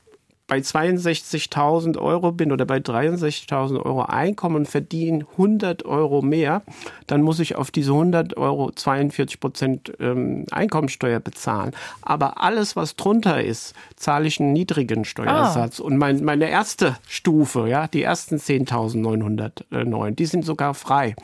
bei 0.47 0.59
62.000 0.59 1.99
Euro 1.99 2.33
bin 2.33 2.53
oder 2.53 2.67
bei 2.67 2.77
63.000 2.77 3.83
Euro 3.83 4.03
Einkommen 4.03 4.57
und 4.57 4.69
verdiene 4.69 5.25
100 5.33 5.87
Euro 5.87 6.21
mehr, 6.21 6.63
dann 7.07 7.23
muss 7.23 7.41
ich 7.41 7.57
auf 7.57 7.71
diese 7.71 7.93
100 7.93 8.37
Euro 8.37 8.71
42 8.71 9.41
Prozent 9.41 9.93
ähm, 10.01 10.45
Einkommensteuer 10.51 11.21
bezahlen. 11.21 11.73
Aber 12.03 12.43
alles, 12.43 12.77
was 12.77 12.95
drunter 12.95 13.43
ist, 13.43 13.75
zahle 13.97 14.27
ich 14.27 14.39
einen 14.39 14.53
niedrigen 14.53 15.07
Steuersatz. 15.07 15.81
Ah. 15.81 15.85
Und 15.85 15.97
mein, 15.97 16.23
meine 16.23 16.51
erste 16.51 16.97
Stufe, 17.09 17.67
ja, 17.67 17.89
die 17.89 18.03
ersten 18.03 18.37
10.909, 18.37 20.11
die 20.11 20.27
sind 20.27 20.45
sogar 20.45 20.75
frei. 20.75 21.17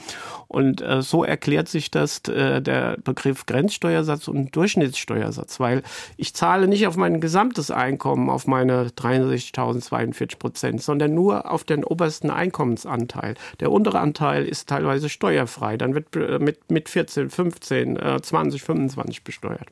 Und 0.50 0.82
äh, 0.82 1.00
so 1.00 1.22
erklärt 1.22 1.68
sich 1.68 1.92
das 1.92 2.22
äh, 2.26 2.60
der 2.60 2.96
Begriff 3.04 3.46
Grenzsteuersatz 3.46 4.26
und 4.26 4.56
Durchschnittssteuersatz, 4.56 5.60
weil 5.60 5.84
ich 6.16 6.34
zahle 6.34 6.66
nicht 6.66 6.88
auf 6.88 6.96
mein 6.96 7.20
gesamtes 7.20 7.70
Einkommen, 7.70 8.28
auf 8.28 8.48
meine 8.48 8.88
63.042 8.88 10.38
Prozent, 10.40 10.82
sondern 10.82 11.14
nur 11.14 11.48
auf 11.48 11.62
den 11.62 11.84
obersten 11.84 12.30
Einkommensanteil. 12.30 13.36
Der 13.60 13.70
untere 13.70 14.00
Anteil 14.00 14.44
ist 14.44 14.68
teilweise 14.68 15.08
steuerfrei. 15.08 15.76
Dann 15.76 15.94
wird 15.94 16.16
äh, 16.16 16.40
mit, 16.40 16.68
mit 16.68 16.88
14, 16.88 17.30
15, 17.30 17.96
äh, 17.96 18.20
20, 18.20 18.60
25 18.60 19.22
besteuert. 19.22 19.68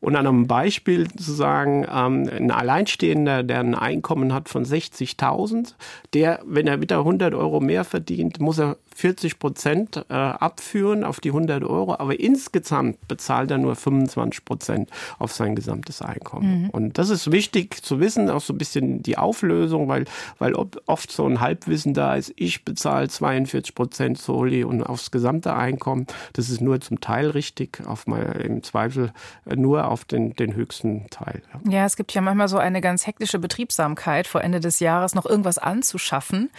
Und 0.00 0.16
an 0.16 0.26
einem 0.26 0.46
Beispiel 0.46 1.08
zu 1.08 1.32
sagen, 1.32 1.86
ähm, 1.92 2.30
ein 2.34 2.50
Alleinstehender, 2.50 3.42
der 3.42 3.60
ein 3.60 3.74
Einkommen 3.74 4.32
hat 4.32 4.48
von 4.48 4.64
60.000, 4.64 5.74
der, 6.14 6.40
wenn 6.46 6.66
er 6.66 6.80
wieder 6.80 7.00
100 7.00 7.34
Euro 7.34 7.60
mehr 7.60 7.84
verdient, 7.84 8.40
muss 8.40 8.58
er 8.58 8.78
40 8.96 9.38
Prozent 9.38 10.04
äh, 10.08 10.14
abführen 10.14 11.04
auf 11.04 11.20
die 11.20 11.28
100 11.28 11.62
Euro, 11.64 11.94
aber 11.98 12.18
insgesamt 12.18 13.06
bezahlt 13.08 13.50
er 13.50 13.58
nur 13.58 13.76
25 13.76 14.44
Prozent 14.44 14.90
auf 15.18 15.32
sein 15.32 15.54
gesamtes 15.54 16.00
Einkommen. 16.00 16.62
Mhm. 16.62 16.70
Und 16.70 16.98
das 16.98 17.10
ist 17.10 17.30
wichtig 17.30 17.82
zu 17.82 18.00
wissen, 18.00 18.30
auch 18.30 18.40
so 18.40 18.54
ein 18.54 18.58
bisschen 18.58 19.02
die 19.02 19.18
Auflösung, 19.18 19.88
weil, 19.88 20.06
weil 20.38 20.54
oft 20.54 21.12
so 21.12 21.26
ein 21.26 21.40
Halbwissen 21.40 21.92
da 21.92 22.14
ist, 22.14 22.32
ich 22.36 22.64
bezahle 22.64 23.08
42 23.08 23.74
Prozent 23.74 24.18
Soli 24.18 24.64
und 24.64 24.82
aufs 24.82 25.10
gesamte 25.10 25.54
Einkommen. 25.54 26.06
Das 26.32 26.48
ist 26.48 26.62
nur 26.62 26.80
zum 26.80 27.00
Teil 27.00 27.28
richtig, 27.28 27.86
auf 27.86 28.06
mein, 28.06 28.32
im 28.32 28.62
Zweifel 28.62 29.12
nur 29.44 29.88
auf 29.88 30.06
den, 30.06 30.34
den 30.34 30.54
höchsten 30.54 31.06
Teil. 31.10 31.42
Ja. 31.52 31.70
ja, 31.70 31.84
es 31.84 31.96
gibt 31.96 32.14
ja 32.14 32.22
manchmal 32.22 32.48
so 32.48 32.56
eine 32.56 32.80
ganz 32.80 33.06
hektische 33.06 33.38
Betriebsamkeit, 33.38 34.26
vor 34.26 34.42
Ende 34.42 34.60
des 34.60 34.80
Jahres 34.80 35.14
noch 35.14 35.26
irgendwas 35.26 35.58
anzuschaffen, 35.58 36.50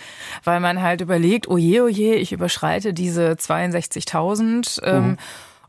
weil 0.44 0.60
man 0.60 0.84
halt 0.84 1.02
überlegt, 1.02 1.48
oh 1.48 1.58
je, 1.58 1.82
oh 1.82 1.88
je, 1.88 2.14
ich 2.14 2.27
überschreite 2.32 2.94
diese 2.94 3.32
62.000. 3.32 4.84
Ähm, 4.84 5.08
mhm. 5.08 5.18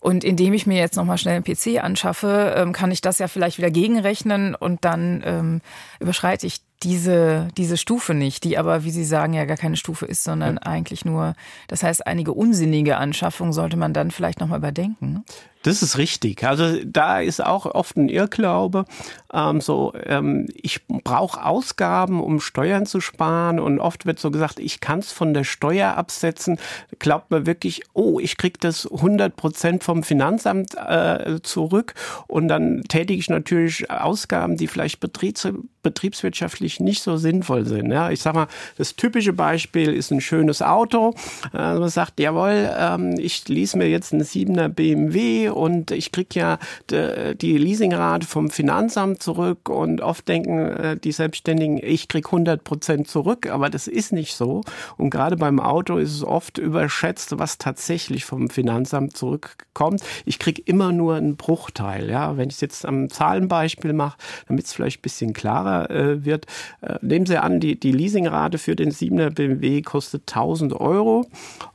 Und 0.01 0.23
indem 0.23 0.53
ich 0.53 0.67
mir 0.67 0.79
jetzt 0.79 0.97
nochmal 0.97 1.19
schnell 1.19 1.35
einen 1.35 1.45
PC 1.45 1.83
anschaffe, 1.83 2.55
ähm, 2.57 2.73
kann 2.73 2.93
ich 2.93 3.01
das 3.01 3.19
ja 3.19 3.27
vielleicht 3.27 3.59
wieder 3.59 3.71
gegenrechnen 3.71 4.55
und 4.55 4.85
dann 4.85 5.23
ähm, 5.27 5.61
überschreite 5.99 6.47
ich 6.47 6.61
diese, 6.85 7.49
diese 7.57 7.77
Stufe 7.77 8.15
nicht, 8.15 8.45
die 8.45 8.57
aber, 8.57 8.85
wie 8.85 8.93
Sie 8.93 9.05
sagen, 9.05 9.33
ja 9.33 9.45
gar 9.45 9.57
keine 9.57 9.77
Stufe 9.77 10.07
ist, 10.07 10.23
sondern 10.23 10.55
ja. 10.55 10.63
eigentlich 10.63 11.05
nur, 11.05 11.35
das 11.67 11.83
heißt, 11.83 12.07
einige 12.07 12.33
unsinnige 12.33 12.97
Anschaffungen 12.99 13.53
sollte 13.53 13.77
man 13.77 13.93
dann 13.93 14.13
vielleicht 14.13 14.39
nochmal 14.39 14.59
überdenken. 14.59 15.25
Das 15.63 15.83
ist 15.83 15.99
richtig. 15.99 16.45
Also 16.45 16.79
da 16.85 17.21
ist 17.21 17.45
auch 17.45 17.67
oft 17.67 17.97
ein 17.97 18.09
Irrglaube. 18.09 18.85
Ähm, 19.33 19.61
so, 19.61 19.93
ähm, 20.05 20.47
ich 20.55 20.87
brauche 20.87 21.45
Ausgaben, 21.45 22.23
um 22.23 22.41
Steuern 22.41 22.87
zu 22.87 23.01
sparen. 23.01 23.59
Und 23.59 23.81
oft 23.81 24.07
wird 24.07 24.21
so 24.21 24.31
gesagt, 24.31 24.61
ich 24.61 24.81
kann 24.81 25.01
es 25.01 25.13
von 25.13 25.35
der 25.35 25.45
Steuer 25.45 25.97
absetzen. 25.97 26.59
Glaubt 26.99 27.31
man 27.31 27.47
wirklich, 27.47 27.83
oh, 27.93 28.21
ich 28.21 28.37
kriege 28.37 28.59
das 28.61 28.91
100 28.91 29.37
Prozent 29.37 29.85
vom 29.85 30.03
Finanzamt 30.03 30.75
äh, 30.75 31.41
zurück. 31.43 31.95
Und 32.29 32.49
dann 32.49 32.83
tätige 32.89 33.19
ich 33.19 33.29
natürlich 33.29 33.91
Ausgaben, 33.91 34.57
die 34.57 34.69
vielleicht 34.69 35.01
betriebs 35.01 35.49
betriebswirtschaftlich 35.83 36.81
nicht 36.81 37.03
so 37.03 37.17
sinnvoll 37.17 37.65
sind. 37.65 37.91
Ja, 37.91 38.11
ich 38.11 38.21
sage 38.21 38.37
mal, 38.37 38.49
das 38.77 38.97
typische 38.97 39.33
Beispiel 39.33 39.93
ist 39.93 40.11
ein 40.11 40.21
schönes 40.21 40.61
Auto. 40.61 41.15
Äh, 41.55 41.75
man 41.79 41.89
sagt, 41.89 42.21
jawohl, 42.21 42.71
ähm, 42.77 43.15
ich 43.19 43.49
lease 43.49 43.79
mir 43.79 43.89
jetzt 43.89 44.13
einen 44.13 44.23
7er 44.23 44.69
BMW 44.69 45.48
und 45.51 45.91
ich 45.91 46.13
kriege 46.13 46.41
ja 46.41 46.59
die 46.91 47.59
Leasingrate 47.59 48.27
vom 48.27 48.51
Finanzamt 48.51 49.23
zurück 49.23 49.69
und 49.69 50.01
oft 50.01 50.27
denken 50.29 50.59
äh, 50.59 50.97
die 50.97 51.13
Selbstständigen, 51.13 51.79
ich 51.83 52.09
kriege 52.09 52.27
100 52.27 52.65
Prozent 52.65 53.09
zurück, 53.09 53.49
aber 53.49 53.71
das 53.71 53.87
ist 53.87 54.13
nicht 54.13 54.35
so. 54.35 54.63
Und 54.97 55.11
gerade 55.11 55.37
beim 55.37 55.61
Auto 55.61 55.97
ist 55.97 56.15
es 56.15 56.25
oft 56.25 56.59
überschätzt, 56.59 57.39
was 57.39 57.59
tatsächlich 57.59 58.25
vom 58.25 58.51
Finanzamt 58.51 59.17
zurückkommt. 59.17 60.03
Ich 60.25 60.39
kriege 60.39 60.63
immer 60.65 60.93
nur 60.93 61.17
einen 61.17 61.37
Bruchteil. 61.37 62.11
Ja, 62.11 62.37
wenn 62.37 62.49
ich 62.49 62.57
es 62.57 62.61
jetzt 62.61 62.87
am 62.87 63.11
Zahlenbeispiel 63.11 63.93
mache, 63.93 64.19
damit 64.47 64.67
es 64.67 64.73
vielleicht 64.73 65.01
ein 65.01 65.03
bisschen 65.03 65.33
klarer 65.33 65.91
äh, 65.91 66.25
wird, 66.25 66.47
äh, 66.81 66.97
nehmen 67.03 67.27
Sie 67.27 67.39
an, 67.39 67.61
die, 67.61 67.79
die 67.79 67.93
Leasingrate 67.93 68.59
für 68.59 68.77
den 68.77 68.91
7er 68.91 69.31
BMW 69.31 69.83
kostet 69.83 70.23
1000 70.29 70.73
Euro 70.75 71.27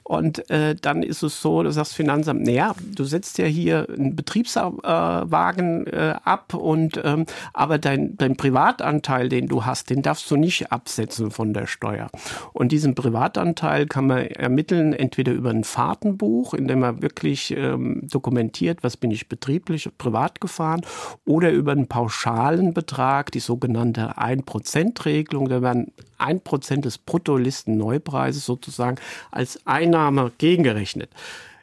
und 0.03 0.49
äh, 0.49 0.75
dann 0.75 1.01
ist 1.01 1.23
es 1.23 1.41
so, 1.41 1.63
dass 1.63 1.75
das 1.75 1.93
Finanzamt, 1.93 2.43
naja, 2.43 2.75
du 2.93 3.05
setzt 3.05 3.37
ja 3.37 3.45
hier 3.45 3.87
einen 3.89 4.15
Betriebswagen 4.15 5.87
äh, 5.87 6.15
ab 6.23 6.53
und 6.53 6.99
ähm, 7.03 7.25
aber 7.53 7.77
dein, 7.77 8.17
dein 8.17 8.35
Privatanteil, 8.35 9.29
den 9.29 9.47
du 9.47 9.65
hast, 9.65 9.89
den 9.89 10.01
darfst 10.01 10.29
du 10.29 10.35
nicht 10.35 10.71
absetzen 10.71 11.31
von 11.31 11.53
der 11.53 11.67
Steuer. 11.67 12.09
Und 12.51 12.71
diesen 12.71 12.95
Privatanteil 12.95 13.85
kann 13.87 14.07
man 14.07 14.27
ermitteln, 14.27 14.93
entweder 14.93 15.31
über 15.31 15.51
ein 15.51 15.63
Fahrtenbuch, 15.63 16.53
in 16.53 16.67
dem 16.67 16.79
man 16.79 17.01
wirklich 17.01 17.55
ähm, 17.55 18.01
dokumentiert, 18.03 18.83
was 18.83 18.97
bin 18.97 19.11
ich 19.11 19.29
betrieblich, 19.29 19.89
privat 19.97 20.41
gefahren, 20.41 20.81
oder 21.25 21.51
über 21.51 21.71
einen 21.71 21.87
pauschalen 21.87 22.73
Betrag, 22.73 23.31
die 23.31 23.39
sogenannte 23.39 24.17
1%-Regelung. 24.17 25.47
Da 25.47 25.61
werden 25.61 25.93
1% 26.19 26.81
des 26.81 26.97
Bruttolisten-Neupreises 26.97 28.45
sozusagen 28.45 28.97
als 29.31 29.59
Einnahme 29.65 30.31
gegengerechnet. 30.37 31.09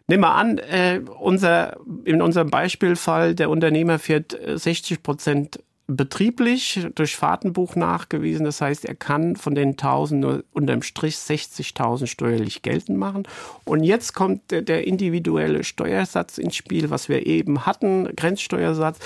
Nehmen 0.07 0.25
wir 0.25 0.35
an, 0.35 0.59
äh, 0.59 1.01
unser, 1.21 1.77
in 2.05 2.21
unserem 2.21 2.51
Beispielfall, 2.51 3.35
der 3.35 3.49
Unternehmer 3.49 3.99
fährt 3.99 4.37
60 4.57 4.99
äh, 4.99 5.01
Prozent 5.01 5.61
betrieblich 5.97 6.87
durch 6.95 7.17
Fahrtenbuch 7.17 7.77
nachgewiesen. 7.77 8.45
Das 8.45 8.61
heißt, 8.61 8.85
er 8.85 8.95
kann 8.95 9.37
von 9.37 9.55
den 9.55 9.71
1000 9.71 10.21
nur 10.21 10.45
unterm 10.53 10.83
Strich 10.83 11.17
60.000 11.17 12.07
steuerlich 12.07 12.63
geltend 12.63 12.99
machen. 12.99 13.25
Und 13.65 13.83
jetzt 13.85 14.15
kommt 14.15 14.51
der, 14.51 14.63
der 14.63 14.87
individuelle 14.87 15.65
Steuersatz 15.65 16.39
ins 16.39 16.57
Spiel, 16.57 16.91
was 16.91 17.09
wir 17.09 17.27
eben 17.27 17.67
hatten, 17.67 18.09
Grenzsteuersatz. 18.17 18.99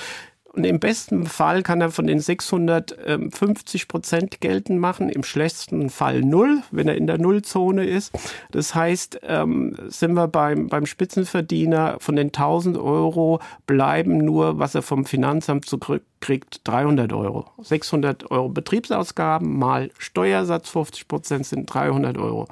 Und 0.55 0.65
im 0.65 0.79
besten 0.79 1.27
Fall 1.27 1.65
kann 1.65 1.81
er 1.81 1.91
von 1.91 2.07
den 2.07 2.21
650 2.21 3.89
Prozent 3.89 4.41
geltend 4.41 4.79
machen, 4.79 5.09
im 5.09 5.25
schlechtesten 5.25 5.91
Fall 5.91 6.21
null, 6.21 6.63
wenn 6.71 6.87
er 6.87 6.95
in 6.95 7.09
der 7.09 7.19
Nullzone 7.19 7.85
ist. 7.85 8.13
Das 8.53 8.73
heißt, 8.73 9.21
ähm, 9.25 9.75
sind 9.89 10.15
wir 10.15 10.29
beim, 10.29 10.69
beim 10.69 10.87
Spitzenverdiener 10.87 11.97
von 11.99 12.15
den 12.15 12.29
1000 12.29 12.79
Euro 12.79 13.41
bleiben 13.67 14.19
nur, 14.19 14.61
was 14.61 14.77
er 14.77 14.83
vom 14.83 15.07
Finanzamt 15.07 15.67
zurückkriegt, 15.67 16.61
300 16.63 17.13
Euro. 17.13 17.47
600 17.61 18.31
Euro 18.31 18.49
Betriebsausgaben 18.49 19.59
mal 19.59 19.91
Steuersatz 19.99 20.69
50 20.69 21.09
Prozent 21.09 21.47
sind 21.47 21.67
300 21.67 22.17
Euro 22.17 22.47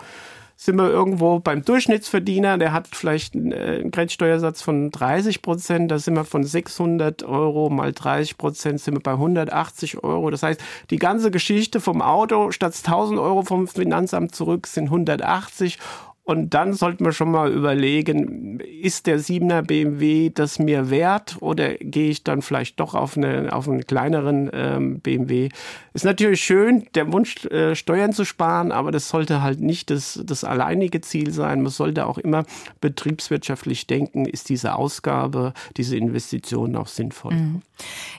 sind 0.64 0.76
wir 0.76 0.90
irgendwo 0.90 1.40
beim 1.40 1.64
Durchschnittsverdiener, 1.64 2.56
der 2.56 2.72
hat 2.72 2.86
vielleicht 2.92 3.34
einen, 3.34 3.50
äh, 3.50 3.84
Grenzsteuersatz 3.90 4.62
von 4.62 4.92
30 4.92 5.42
Prozent, 5.42 5.90
da 5.90 5.98
sind 5.98 6.14
wir 6.14 6.24
von 6.24 6.44
600 6.44 7.24
Euro 7.24 7.68
mal 7.68 7.92
30 7.92 8.38
Prozent, 8.38 8.80
sind 8.80 8.94
wir 8.94 9.00
bei 9.00 9.12
180 9.12 10.04
Euro. 10.04 10.30
Das 10.30 10.44
heißt, 10.44 10.60
die 10.90 10.98
ganze 10.98 11.32
Geschichte 11.32 11.80
vom 11.80 12.00
Auto 12.00 12.52
statt 12.52 12.74
1000 12.76 13.18
Euro 13.18 13.42
vom 13.42 13.66
Finanzamt 13.66 14.34
zurück 14.36 14.68
sind 14.68 14.84
180 14.84 15.78
Und 16.24 16.54
dann 16.54 16.72
sollte 16.72 17.02
man 17.02 17.12
schon 17.12 17.32
mal 17.32 17.50
überlegen, 17.50 18.60
ist 18.60 19.08
der 19.08 19.18
7er 19.18 19.62
BMW 19.62 20.30
das 20.30 20.60
mir 20.60 20.88
wert 20.88 21.38
oder 21.40 21.74
gehe 21.74 22.10
ich 22.10 22.22
dann 22.22 22.42
vielleicht 22.42 22.78
doch 22.78 22.94
auf, 22.94 23.16
eine, 23.16 23.52
auf 23.52 23.68
einen 23.68 23.84
kleineren 23.84 24.48
ähm, 24.52 25.00
BMW? 25.00 25.48
Ist 25.94 26.04
natürlich 26.04 26.40
schön, 26.40 26.86
der 26.94 27.12
Wunsch, 27.12 27.44
äh, 27.46 27.74
Steuern 27.74 28.12
zu 28.12 28.24
sparen, 28.24 28.70
aber 28.70 28.92
das 28.92 29.08
sollte 29.08 29.42
halt 29.42 29.60
nicht 29.60 29.90
das, 29.90 30.20
das 30.24 30.44
alleinige 30.44 31.00
Ziel 31.00 31.32
sein. 31.32 31.60
Man 31.60 31.72
sollte 31.72 32.06
auch 32.06 32.18
immer 32.18 32.44
betriebswirtschaftlich 32.80 33.88
denken, 33.88 34.24
ist 34.24 34.48
diese 34.48 34.76
Ausgabe, 34.76 35.54
diese 35.76 35.96
Investition 35.96 36.76
auch 36.76 36.86
sinnvoll. 36.86 37.34
Mhm. 37.34 37.62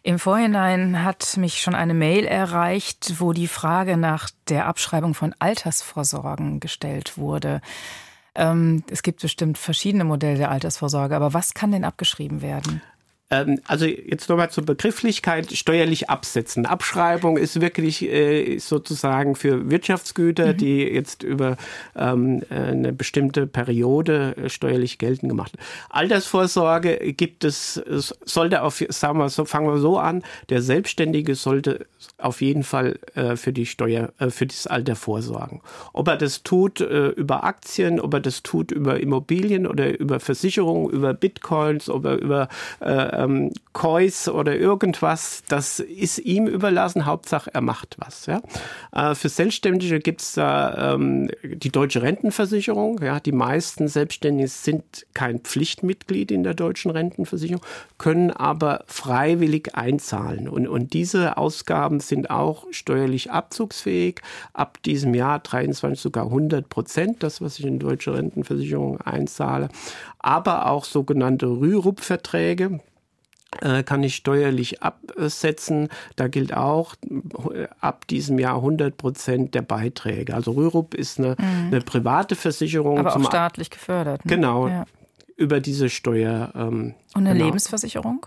Im 0.04 0.20
Vorhinein 0.20 1.04
hat 1.04 1.38
mich 1.38 1.62
schon 1.62 1.74
eine 1.74 1.94
Mail 1.94 2.26
erreicht, 2.26 3.14
wo 3.20 3.32
die 3.32 3.48
Frage 3.48 3.96
nach 3.96 4.30
der 4.50 4.68
Abschreibung 4.68 5.14
von 5.14 5.34
Altersvorsorgen 5.40 6.60
gestellt 6.60 7.18
wurde. 7.18 7.62
Ähm, 8.36 8.84
es 8.90 9.04
gibt 9.04 9.22
bestimmt 9.22 9.58
verschiedene 9.58 10.04
Modelle 10.04 10.38
der 10.38 10.52
Altersvorsorge, 10.52 11.16
aber 11.16 11.34
was 11.34 11.54
kann 11.54 11.72
denn 11.72 11.84
abgeschrieben 11.84 12.42
werden? 12.42 12.82
Ähm, 13.34 13.60
also 13.66 13.86
jetzt 13.86 14.30
nochmal 14.30 14.52
zur 14.52 14.66
Begrifflichkeit, 14.66 15.52
steuerlich 15.52 16.10
absetzen. 16.10 16.66
Abschreibung 16.66 17.38
ist 17.38 17.60
wirklich 17.60 18.04
äh, 18.04 18.60
sozusagen 18.60 19.36
für 19.36 19.72
Wirtschaftsgüter, 19.72 20.54
mhm. 20.54 20.58
die 20.58 20.82
jetzt 20.84 21.24
über 21.24 21.58
ähm, 21.96 22.44
eine 22.50 22.94
bestimmte 22.94 23.48
Periode 23.48 24.36
äh, 24.38 24.50
steuerlich 24.50 25.00
geltend 25.00 25.30
gemacht 25.30 25.54
werden. 25.54 25.66
Altersvorsorge 25.90 27.14
gibt 27.14 27.44
es, 27.44 27.78
es 27.78 28.14
sollte 28.24 28.62
auf, 28.62 28.84
sagen 28.90 29.18
wir 29.18 29.30
so, 29.30 29.46
fangen 29.46 29.68
wir 29.68 29.80
so 29.80 29.98
an, 29.98 30.24
der 30.50 30.62
Selbstständige 30.62 31.36
sollte 31.36 31.88
auf 32.18 32.42
jeden 32.42 32.64
Fall 32.64 33.00
äh, 33.16 33.36
für 33.36 33.54
die 33.54 33.66
Steuer, 33.66 34.14
äh, 34.20 34.30
für 34.30 34.46
das 34.46 34.68
Alter 34.68 34.96
vorsorgen. 34.96 35.62
Ob 35.94 36.08
er 36.08 36.18
das 36.18 36.44
tut 36.44 36.82
äh, 36.82 37.08
über 37.08 37.44
Aktien, 37.44 38.00
ob 38.00 38.14
er 38.14 38.20
das 38.20 38.44
tut 38.44 38.72
über 38.72 39.00
Immobilien 39.00 39.66
oder 39.66 40.00
über 40.00 40.20
Versicherungen, 40.20 40.92
über 40.92 41.14
Bitcoins, 41.14 41.90
ob 41.90 42.06
er 42.06 42.18
über 42.18 42.48
äh, 42.80 43.23
ähm, 43.24 43.52
Kois 43.74 44.30
oder 44.30 44.56
irgendwas, 44.56 45.44
das 45.48 45.80
ist 45.80 46.20
ihm 46.20 46.48
überlassen. 46.48 47.06
Hauptsache, 47.06 47.52
er 47.54 47.62
macht 47.62 47.96
was. 47.98 48.28
Ja? 48.28 48.42
Äh, 48.92 49.16
für 49.16 49.30
Selbstständige 49.30 50.00
gibt 50.00 50.22
es 50.22 50.34
da 50.34 50.94
ähm, 50.94 51.30
die 51.44 51.72
deutsche 51.72 52.04
Rentenversicherung. 52.04 53.02
Ja? 53.02 53.20
Die 53.20 53.32
meisten 53.32 53.88
Selbstständigen 53.88 54.48
sind 54.48 55.08
kein 55.14 55.40
Pflichtmitglied 55.40 56.32
in 56.32 56.44
der 56.44 56.54
deutschen 56.54 56.92
Rentenversicherung, 56.92 57.64
können 57.98 58.30
aber 58.32 58.84
freiwillig 58.88 59.76
einzahlen. 59.76 60.48
Und, 60.48 60.68
und 60.68 60.94
diese 60.94 61.38
Ausgaben 61.38 62.00
sind 62.00 62.30
auch 62.30 62.66
steuerlich 62.72 63.32
abzugsfähig. 63.32 64.22
Ab 64.54 64.82
diesem 64.84 65.16
Jahr 65.16 65.40
23 65.40 66.00
sogar 66.00 66.26
100 66.26 66.70
Prozent, 66.70 67.24
das, 67.24 67.42
was 67.42 67.58
ich 67.58 67.66
in 67.66 67.80
deutsche 67.80 68.14
Rentenversicherung 68.14 69.02
einzahle. 69.02 69.70
Aber 70.20 70.68
auch 70.68 70.86
sogenannte 70.86 71.48
Rürup-Verträge 71.48 72.80
kann 73.84 74.04
ich 74.04 74.16
steuerlich 74.16 74.82
absetzen. 74.82 75.90
Da 76.16 76.28
gilt 76.28 76.54
auch 76.54 76.96
äh, 77.54 77.68
ab 77.80 78.08
diesem 78.08 78.40
Jahr 78.40 78.56
100 78.58 78.98
Prozent 78.98 79.56
der 79.56 79.62
Beiträge. 79.62 80.34
Also 80.34 80.52
Rürup 80.52 80.94
ist 80.94 81.20
eine, 81.20 81.36
mhm. 81.38 81.68
eine 81.68 81.82
private 81.82 82.36
Versicherung. 82.36 83.00
Aber 83.00 83.16
auch 83.16 83.26
staatlich 83.26 83.70
gefördert. 83.70 84.26
Ne? 84.26 84.36
Genau, 84.36 84.68
ja. 84.68 84.86
über 85.36 85.60
diese 85.60 85.90
Steuer. 85.90 86.52
Ähm, 86.56 86.96
Und 87.14 87.28
eine 87.28 87.34
genau. 87.34 87.46
Lebensversicherung? 87.46 88.26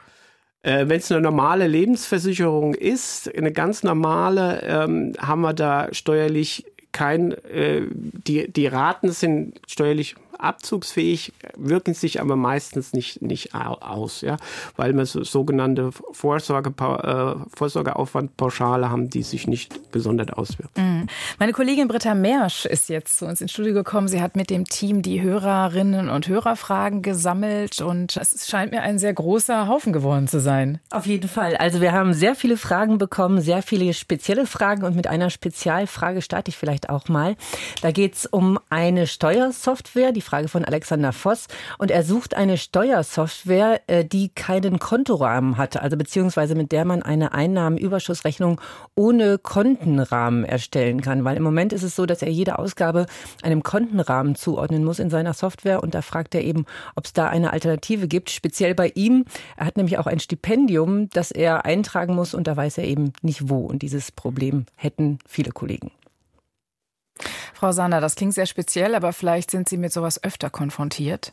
Äh, 0.63 0.89
Wenn 0.89 0.99
es 0.99 1.13
eine 1.13 1.21
normale 1.21 1.67
Lebensversicherung 1.67 2.75
ist, 2.75 3.33
eine 3.37 3.53
ganz 3.53 3.83
normale, 3.83 4.63
ähm, 4.63 5.13
haben 5.19 5.43
wir 5.43 5.55
da 5.55 5.89
steuerlich 5.93 6.65
kein, 6.97 7.33
äh, 7.33 7.83
die, 7.93 8.51
die 8.51 8.67
Raten 8.67 9.13
sind 9.13 9.61
steuerlich 9.67 10.17
abzugsfähig, 10.39 11.33
wirken 11.57 11.95
sich 11.95 12.21
aber 12.21 12.37
meistens 12.37 12.93
nicht, 12.93 13.23
nicht 13.23 13.55
aus, 13.55 14.21
ja, 14.21 14.37
weil 14.77 14.97
wir 14.97 15.07
so, 15.07 15.25
sogenannte 15.25 15.91
Vorsorge, 15.93 16.71
äh, 16.71 17.35
Vorsorgeaufwandpauschale 17.57 18.91
haben, 18.91 19.11
die 19.11 19.23
sich 19.23 19.47
nicht 19.47 19.93
gesondert 19.93 20.35
auswirken. 20.35 20.73
Mhm. 20.77 21.07
Meine 21.39 21.53
Kollegin 21.53 21.89
Britta 21.89 22.15
Mersch 22.15 22.67
ist 22.67 22.89
jetzt 22.89 23.19
zu 23.19 23.27
uns 23.27 23.41
ins 23.41 23.53
Studio 23.53 23.75
gekommen. 23.75 24.09
Sie 24.09 24.21
hat 24.21 24.37
mit 24.37 24.51
dem 24.51 24.65
Team 24.65 25.03
die 25.03 25.23
Hörerinnen 25.23 26.09
und 26.09 26.29
Hörerfragen 26.29 27.03
gesammelt 27.03 27.81
und 27.81 28.17
es 28.17 28.49
scheint 28.49 28.73
mir 28.73 28.83
ein 28.83 28.99
sehr 28.99 29.15
großer 29.15 29.69
Haufen 29.69 29.93
geworden 29.93 30.29
zu 30.29 30.41
sein. 30.41 30.81
Auf 30.91 31.07
jeden 31.07 31.29
Fall. 31.29 31.57
Also 31.57 31.81
wir 31.81 31.93
haben 31.93 32.13
sehr 32.13 32.35
viele 32.35 32.57
Fragen 32.57 32.99
bekommen, 32.99 33.41
sehr 33.41 33.63
viele 33.63 33.93
spezielle 33.95 34.47
Fragen 34.47 34.85
und 34.85 34.97
mit 34.97 35.07
einer 35.07 35.31
Spezialfrage 35.31 36.23
starte 36.23 36.51
ich 36.51 36.57
vielleicht 36.57 36.91
auch 36.91 37.09
mal. 37.09 37.37
Da 37.83 37.91
geht 37.91 38.15
es 38.15 38.27
um 38.27 38.59
eine 38.71 39.07
Steuersoftware, 39.07 40.13
die 40.13 40.23
Frage 40.27 40.49
von 40.49 40.65
Alexander 40.65 41.13
Voss. 41.13 41.47
Und 41.79 41.91
er 41.91 42.03
sucht 42.03 42.37
eine 42.37 42.59
Steuersoftware, 42.59 43.81
äh, 43.87 44.05
die 44.05 44.29
keinen 44.29 44.79
Kontorahmen 44.79 45.57
hat, 45.57 45.81
also 45.81 45.97
beziehungsweise 45.97 46.55
mit 46.55 46.73
der 46.73 46.85
man 46.85 47.03
eine 47.03 47.33
Einnahmenüberschussrechnung 47.33 48.61
ohne 48.95 49.39
Kontenrahmen 49.39 50.45
erstellen 50.45 51.01
kann. 51.01 51.25
Weil 51.25 51.37
im 51.37 51.43
Moment 51.43 51.73
ist 51.73 51.83
es 51.83 51.97
so, 51.97 52.07
dass 52.07 52.23
er 52.23 52.31
jede 52.31 52.59
Ausgabe 52.59 53.07
einem 53.43 53.63
Kontenrahmen 53.63 54.35
zuordnen 54.35 54.85
muss 54.85 54.99
in 54.99 55.11
seiner 55.11 55.33
Software. 55.33 55.83
Und 55.83 55.95
da 55.95 56.03
fragt 56.03 56.35
er 56.35 56.43
eben, 56.43 56.67
ob 56.95 57.07
es 57.07 57.13
da 57.13 57.29
eine 57.29 57.53
Alternative 57.53 58.09
gibt, 58.09 58.31
speziell 58.31 58.75
bei 58.75 58.93
ihm. 58.95 59.25
Er 59.57 59.67
hat 59.67 59.77
nämlich 59.77 59.99
auch 59.99 60.07
ein 60.07 60.21
Stipendium, 60.21 61.09
das 61.11 61.31
er 61.31 61.65
eintragen 61.65 62.15
muss 62.15 62.35
und 62.35 62.47
da 62.47 62.57
weiß 62.57 62.79
er 62.79 62.85
eben 62.85 63.13
nicht 63.23 63.49
wo. 63.49 63.67
Und 63.67 63.83
dieses 63.83 64.11
Problem 64.13 64.67
hätten 64.77 65.19
viele 65.27 65.53
Kollegen. 65.53 65.91
Frau 67.57 67.73
Sander, 67.73 68.03
das 68.03 68.17
klingt 68.17 68.35
sehr 68.35 68.45
speziell, 68.45 68.95
aber 68.95 69.15
vielleicht 69.15 69.51
sind 69.51 69.67
Sie 69.67 69.79
mit 69.79 69.91
sowas 69.91 70.23
öfter 70.23 70.51
konfrontiert. 70.51 71.33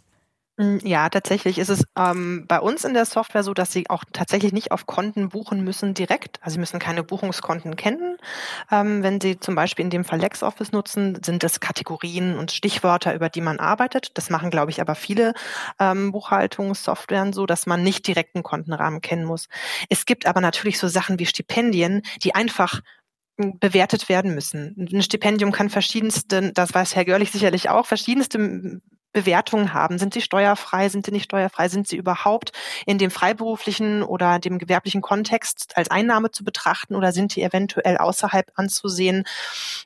Mm, 0.56 0.78
ja, 0.84 1.10
tatsächlich 1.10 1.58
ist 1.60 1.68
es 1.68 1.84
ähm, 1.98 2.46
bei 2.48 2.62
uns 2.62 2.86
in 2.86 2.94
der 2.94 3.04
Software 3.04 3.44
so, 3.44 3.54
dass 3.54 3.74
Sie 3.74 3.90
auch 3.90 4.06
tatsächlich 4.14 4.54
nicht 4.54 4.72
auf 4.72 4.86
Konten 4.86 5.28
buchen 5.30 5.66
müssen 5.66 5.94
direkt. 5.94 6.40
Also 6.42 6.54
Sie 6.54 6.60
müssen 6.62 6.80
keine 6.80 7.04
Buchungskonten 7.04 7.76
kennen. 7.76 8.16
Ähm, 8.72 9.04
wenn 9.04 9.20
Sie 9.20 9.38
zum 9.38 9.56
Beispiel 9.56 9.84
in 9.84 9.90
dem 9.90 10.06
Fall 10.06 10.22
LexOffice 10.22 10.72
nutzen, 10.72 11.20
sind 11.22 11.44
es 11.44 11.60
Kategorien 11.60 12.38
und 12.38 12.54
Stichwörter, 12.54 13.14
über 13.16 13.28
die 13.28 13.42
man 13.42 13.60
arbeitet. 13.60 14.18
Das 14.18 14.30
machen, 14.30 14.50
glaube 14.50 14.72
ich, 14.72 14.80
aber 14.80 14.96
viele 14.96 15.34
ähm, 15.78 16.14
Buchhaltungssoftwaren 16.14 17.34
so, 17.34 17.46
dass 17.46 17.66
man 17.66 17.84
nicht 17.84 18.08
direkt 18.08 18.36
einen 18.36 18.44
Kontenrahmen 18.44 19.02
kennen 19.02 19.26
muss. 19.26 19.50
Es 19.90 20.06
gibt 20.06 20.26
aber 20.26 20.40
natürlich 20.40 20.80
so 20.80 20.88
Sachen 20.88 21.20
wie 21.20 21.26
Stipendien, 21.26 22.02
die 22.24 22.34
einfach 22.34 22.80
bewertet 23.38 24.10
werden 24.10 24.36
müssen. 24.36 24.76
Ein 24.78 25.02
Stipendium 25.02 25.52
kann 25.52 25.70
verschiedenste, 25.70 26.52
das 26.54 26.74
weiß 26.74 26.96
Herr 26.96 27.06
Görlich 27.06 27.32
sicherlich 27.32 27.70
auch, 27.70 27.86
verschiedenste 27.86 28.82
Bewertungen 29.14 29.74
haben. 29.74 30.00
Sind 30.00 30.14
sie 30.14 30.22
steuerfrei, 30.22 30.90
sind 30.90 31.06
sie 31.06 31.12
nicht 31.12 31.26
steuerfrei, 31.26 31.70
sind 31.70 31.88
sie 31.88 31.96
überhaupt 31.96 32.52
in 32.86 32.98
dem 32.98 33.12
freiberuflichen 33.12 34.04
oder 34.04 34.40
dem 34.40 34.58
gewerblichen 34.58 35.02
Kontext 35.02 35.78
als 35.78 35.90
Einnahme 35.90 36.32
zu 36.32 36.44
betrachten 36.44 36.96
oder 36.96 37.12
sind 37.12 37.36
die 37.36 37.44
eventuell 37.44 37.98
außerhalb 37.98 38.52
anzusehen? 38.56 39.24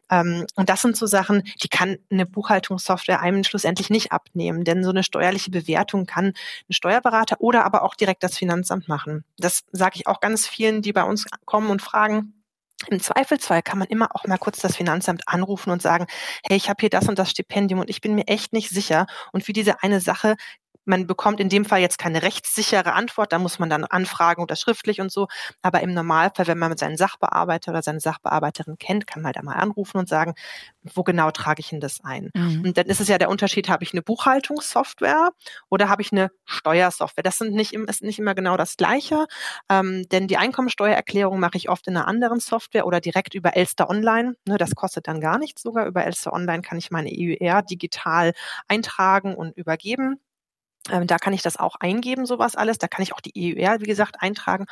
Ähm, 0.10 0.46
und 0.56 0.70
das 0.70 0.82
sind 0.82 0.96
so 0.96 1.06
Sachen, 1.06 1.44
die 1.62 1.68
kann 1.68 1.98
eine 2.10 2.26
Buchhaltungssoftware 2.26 3.20
einem 3.20 3.44
schlussendlich 3.44 3.90
nicht 3.90 4.12
abnehmen, 4.12 4.64
denn 4.64 4.84
so 4.84 4.90
eine 4.90 5.04
steuerliche 5.04 5.52
Bewertung 5.52 6.06
kann 6.06 6.28
ein 6.28 6.74
Steuerberater 6.74 7.38
oder 7.40 7.66
aber 7.66 7.84
auch 7.84 7.96
direkt 7.96 8.24
das 8.24 8.38
Finanzamt 8.38 8.88
machen. 8.88 9.26
Das 9.38 9.66
sage 9.72 9.98
ich 9.98 10.08
auch 10.08 10.22
ganz 10.22 10.48
vielen, 10.48 10.82
die 10.82 10.94
bei 10.94 11.04
uns 11.04 11.26
kommen 11.46 11.70
und 11.70 11.82
fragen, 11.82 12.34
im 12.90 13.00
Zweifelsfall 13.00 13.64
kann 13.64 13.80
man 13.80 13.88
immer 13.88 14.16
auch 14.16 14.26
mal 14.26 14.38
kurz 14.38 14.60
das 14.60 14.76
Finanzamt 14.76 15.28
anrufen 15.28 15.72
und 15.72 15.82
sagen, 15.82 16.06
hey, 16.48 16.58
ich 16.58 16.70
habe 16.70 16.78
hier 16.80 16.90
das 16.90 17.08
und 17.10 17.18
das 17.18 17.32
Stipendium 17.32 17.80
und 17.80 17.90
ich 17.90 18.02
bin 18.02 18.16
mir 18.16 18.28
echt 18.28 18.54
nicht 18.54 18.70
sicher. 18.70 19.08
Und 19.34 19.48
wie 19.48 19.54
diese 19.54 19.82
eine 19.84 20.00
Sache 20.00 20.36
man 20.88 21.08
bekommt 21.08 21.40
in 21.40 21.50
dem 21.50 21.66
Fall 21.66 21.80
jetzt 21.80 21.98
keine 21.98 22.22
rechtssichere 22.22 22.94
Antwort, 22.94 23.34
da 23.34 23.40
muss 23.40 23.60
man 23.60 23.70
dann 23.70 23.84
anfragen 23.84 24.42
oder 24.42 24.56
schriftlich 24.56 25.02
und 25.02 25.12
so. 25.12 25.28
Aber 25.62 25.82
im 25.82 25.94
Normalfall, 25.94 26.48
wenn 26.48 26.58
man 26.58 26.70
mit 26.70 26.80
seinen 26.80 26.98
Sachbearbeiter 26.98 27.72
oder 27.72 27.84
seine 27.84 28.00
Sachbearbeiterin 28.00 28.78
kennt, 28.78 29.08
kann 29.08 29.22
man 29.22 29.34
da 29.34 29.42
mal 29.44 29.56
anrufen 29.56 29.98
und 29.98 30.10
sagen, 30.10 30.34
wo 30.84 31.04
genau 31.04 31.32
trage 31.32 31.60
ich 31.60 31.70
denn 31.70 31.80
das 31.80 32.00
ein? 32.04 32.32
Mhm. 32.34 32.64
Und 32.66 32.78
dann 32.78 32.88
ist 32.88 33.02
es 33.02 33.08
ja 33.08 33.18
der 33.18 33.30
Unterschied, 33.30 33.70
habe 33.70 33.84
ich 33.84 33.94
eine 33.94 34.02
Buchhaltungssoftware 34.02 35.32
oder 35.70 35.90
habe 35.90 36.02
ich 36.02 36.12
eine 36.12 36.32
Steuersoftware? 36.46 37.24
Das 37.24 37.38
sind 37.38 37.54
nicht, 37.54 37.74
ist 37.74 38.04
nicht 38.04 38.20
immer 38.20 38.36
genau 38.36 38.58
das 38.58 38.78
Gleiche, 38.78 39.28
ähm, 39.70 40.08
denn 40.10 40.28
die 40.28 40.38
Einkommensteuererklärung 40.38 41.40
mache 41.40 41.58
ich 41.58 41.70
oft 41.70 41.88
in 41.88 41.98
einer 41.98 42.08
anderen 42.08 42.40
Software 42.40 42.86
oder 42.86 43.02
direkt 43.02 43.34
über 43.34 43.56
Elster 43.56 43.90
Online. 43.90 44.36
Ne, 44.46 44.58
das 44.58 44.76
kostet 44.76 45.08
dann 45.08 45.20
gar 45.20 45.38
nichts 45.38 45.62
sogar. 45.62 45.86
Über 45.86 46.06
Elster 46.06 46.34
Online 46.34 46.62
kann 46.62 46.78
ich 46.78 46.92
meine 46.92 47.10
EUR 47.12 47.62
digital 47.62 48.34
eintragen 48.68 49.36
und 49.36 49.56
übergeben. 49.58 50.20
Ähm, 50.92 51.08
da 51.08 51.18
kann 51.18 51.34
ich 51.34 51.42
das 51.42 51.58
auch 51.58 51.76
eingeben, 51.80 52.26
sowas 52.26 52.56
alles. 52.56 52.78
Da 52.78 52.88
kann 52.88 53.04
ich 53.04 53.14
auch 53.14 53.22
die 53.22 53.58
EUR, 53.58 53.80
wie 53.80 53.86
gesagt, 53.86 54.22
eintragen. 54.22 54.66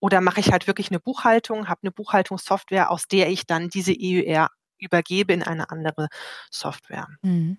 Oder 0.00 0.20
mache 0.20 0.40
ich 0.40 0.52
halt 0.52 0.66
wirklich 0.66 0.90
eine 0.90 1.00
Buchhaltung, 1.00 1.68
habe 1.68 1.80
eine 1.82 1.92
Buchhaltungssoftware, 1.92 2.90
aus 2.90 3.06
der 3.06 3.30
ich 3.30 3.46
dann 3.46 3.68
diese 3.68 3.94
EUR 3.98 4.48
übergebe 4.78 5.32
in 5.32 5.42
eine 5.42 5.70
andere 5.70 6.08
Software. 6.50 7.06
Mhm. 7.22 7.58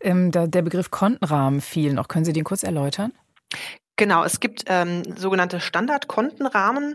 Ähm, 0.00 0.30
da, 0.30 0.46
der 0.46 0.62
Begriff 0.62 0.90
Kontenrahmen 0.90 1.60
fiel 1.60 1.92
noch. 1.92 2.08
Können 2.08 2.24
Sie 2.24 2.32
den 2.32 2.44
kurz 2.44 2.62
erläutern? 2.62 3.12
Genau, 3.96 4.24
es 4.24 4.40
gibt 4.40 4.64
ähm, 4.68 5.02
sogenannte 5.16 5.60
Standardkontenrahmen, 5.60 6.94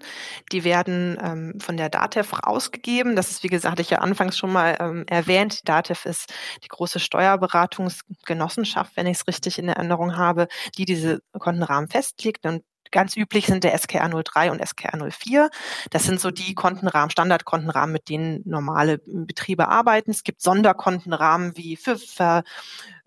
die 0.52 0.64
werden 0.64 1.18
ähm, 1.22 1.60
von 1.60 1.78
der 1.78 1.90
DATEV 1.90 2.34
ausgegeben. 2.42 3.16
Das 3.16 3.30
ist, 3.30 3.44
wie 3.44 3.50
gesagt, 3.50 3.80
ich 3.80 3.92
ja 3.92 4.00
anfangs 4.00 4.36
schon 4.38 4.52
mal 4.52 4.76
ähm, 4.80 5.06
erwähnt. 5.08 5.62
Die 5.62 5.66
DATEV 5.66 6.06
ist 6.06 6.34
die 6.64 6.68
große 6.68 7.00
Steuerberatungsgenossenschaft, 7.00 8.98
wenn 8.98 9.06
ich 9.06 9.20
es 9.20 9.28
richtig 9.28 9.60
in 9.60 9.70
Erinnerung 9.70 10.18
habe, 10.18 10.48
die 10.78 10.86
diese 10.86 11.20
Kontenrahmen 11.38 11.88
festlegt. 11.88 12.46
Und 12.48 12.64
Ganz 12.92 13.16
üblich 13.16 13.48
sind 13.48 13.64
der 13.64 13.78
SKR 13.78 14.10
03 14.10 14.52
und 14.52 14.66
SKR 14.66 14.98
04. 14.98 15.50
Das 15.90 16.04
sind 16.04 16.20
so 16.20 16.32
die 16.32 16.56
Kontenrahmen, 16.56 17.10
Standardkontenrahmen, 17.10 17.92
mit 17.94 18.10
denen 18.10 18.42
normale 18.46 19.00
Betriebe 19.06 19.68
arbeiten. 19.68 20.12
Es 20.12 20.24
gibt 20.24 20.42
Sonderkontenrahmen 20.42 21.56
wie 21.58 21.76
für, 21.76 21.98
für 21.98 22.44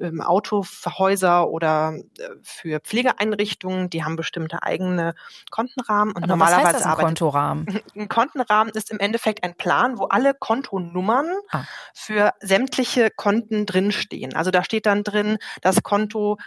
ähm, 0.00 0.20
Autohäuser 0.20 1.48
oder 1.48 1.94
äh, 2.18 2.28
für 2.42 2.80
Pflegeeinrichtungen. 2.80 3.90
Die 3.90 4.04
haben 4.04 4.16
bestimmte 4.16 4.62
eigene 4.62 5.14
Kontenrahmen. 5.50 6.14
Und 6.14 6.24
Aber 6.24 6.28
normalerweise 6.28 6.66
was 6.66 6.74
heißt 6.74 6.86
das, 6.86 6.98
ein 6.98 7.04
Kontorahmen? 7.04 7.80
Ein 7.94 8.08
Kontenrahmen 8.08 8.72
ist 8.72 8.90
im 8.90 8.98
Endeffekt 8.98 9.44
ein 9.44 9.54
Plan, 9.54 9.98
wo 9.98 10.04
alle 10.04 10.32
Kontonummern 10.34 11.28
ah. 11.50 11.64
für 11.92 12.32
sämtliche 12.40 13.10
Konten 13.10 13.66
drinstehen. 13.66 14.34
Also 14.34 14.50
da 14.50 14.64
steht 14.64 14.86
dann 14.86 15.04
drin, 15.04 15.38
das 15.60 15.82
Konto 15.82 16.38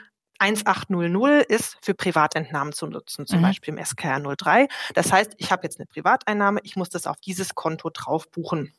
1800 0.43 1.45
ist 1.45 1.77
für 1.81 1.93
Privatentnahmen 1.93 2.73
zu 2.73 2.87
nutzen, 2.87 3.25
zum 3.25 3.39
mhm. 3.39 3.43
Beispiel 3.43 3.73
im 3.73 3.83
SKR 3.83 4.21
03. 4.21 4.67
Das 4.93 5.11
heißt, 5.11 5.35
ich 5.37 5.51
habe 5.51 5.63
jetzt 5.63 5.79
eine 5.79 5.85
Privateinnahme, 5.85 6.59
ich 6.63 6.75
muss 6.75 6.89
das 6.89 7.07
auf 7.07 7.17
dieses 7.17 7.55
Konto 7.55 7.89
drauf 7.89 8.29
buchen. 8.29 8.73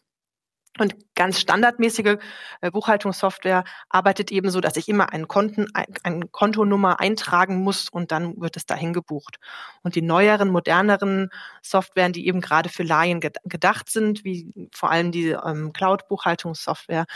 Und 0.79 0.97
ganz 1.14 1.39
standardmäßige 1.39 2.16
äh, 2.61 2.70
Buchhaltungssoftware 2.72 3.62
arbeitet 3.89 4.33
eben 4.33 4.51
so, 4.51 4.61
dass 4.61 4.77
ich 4.77 4.89
immer 4.89 5.12
einen 5.12 5.29
Konten, 5.29 5.68
eine 6.03 6.27
Kontonummer 6.33 6.99
eintragen 6.99 7.62
muss 7.62 7.89
und 7.89 8.11
dann 8.11 8.41
wird 8.41 8.57
es 8.57 8.66
dahin 8.66 8.93
gebucht. 8.93 9.39
Und 9.83 9.95
die 9.95 10.03
neueren, 10.03 10.51
moderneren 10.51 11.31
Softwaren, 11.62 12.12
die 12.12 12.27
eben 12.27 12.41
gerade 12.41 12.68
für 12.68 12.83
Laien 12.83 13.20
gedacht 13.20 13.89
sind, 13.89 14.25
wie 14.25 14.53
vor 14.72 14.91
allem 14.91 15.12
die 15.12 15.29
ähm, 15.29 15.72
Cloud-Buchhaltungssoftware, 15.72 17.07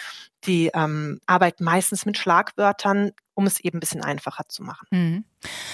die 0.44 0.70
ähm, 0.72 1.20
arbeiten 1.26 1.64
meistens 1.64 2.06
mit 2.06 2.16
Schlagwörtern, 2.16 3.10
um 3.34 3.46
es 3.46 3.58
eben 3.58 3.78
ein 3.78 3.80
bisschen 3.80 4.04
einfacher 4.04 4.44
zu 4.48 4.62
machen. 4.62 4.86
Mhm. 4.90 5.24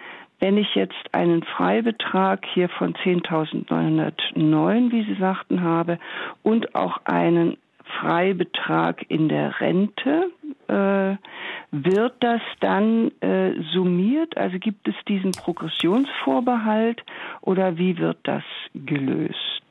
wenn 0.40 0.56
ich 0.56 0.74
jetzt 0.74 1.14
einen 1.14 1.44
Freibetrag 1.44 2.44
hier 2.52 2.68
von 2.68 2.94
10.909, 2.94 4.90
wie 4.90 5.04
Sie 5.04 5.14
sagten, 5.20 5.62
habe, 5.62 5.98
und 6.42 6.74
auch 6.74 6.98
einen 7.04 7.56
Freibetrag 8.00 9.04
in 9.08 9.28
der 9.28 9.60
Rente, 9.60 10.30
äh, 10.68 11.16
wird 11.70 12.14
das 12.20 12.40
dann 12.60 13.10
äh, 13.20 13.54
summiert? 13.72 14.36
Also 14.36 14.58
gibt 14.58 14.88
es 14.88 14.94
diesen 15.08 15.32
Progressionsvorbehalt 15.32 17.02
oder 17.40 17.78
wie 17.78 17.98
wird 17.98 18.18
das 18.24 18.44
gelöst? 18.74 19.62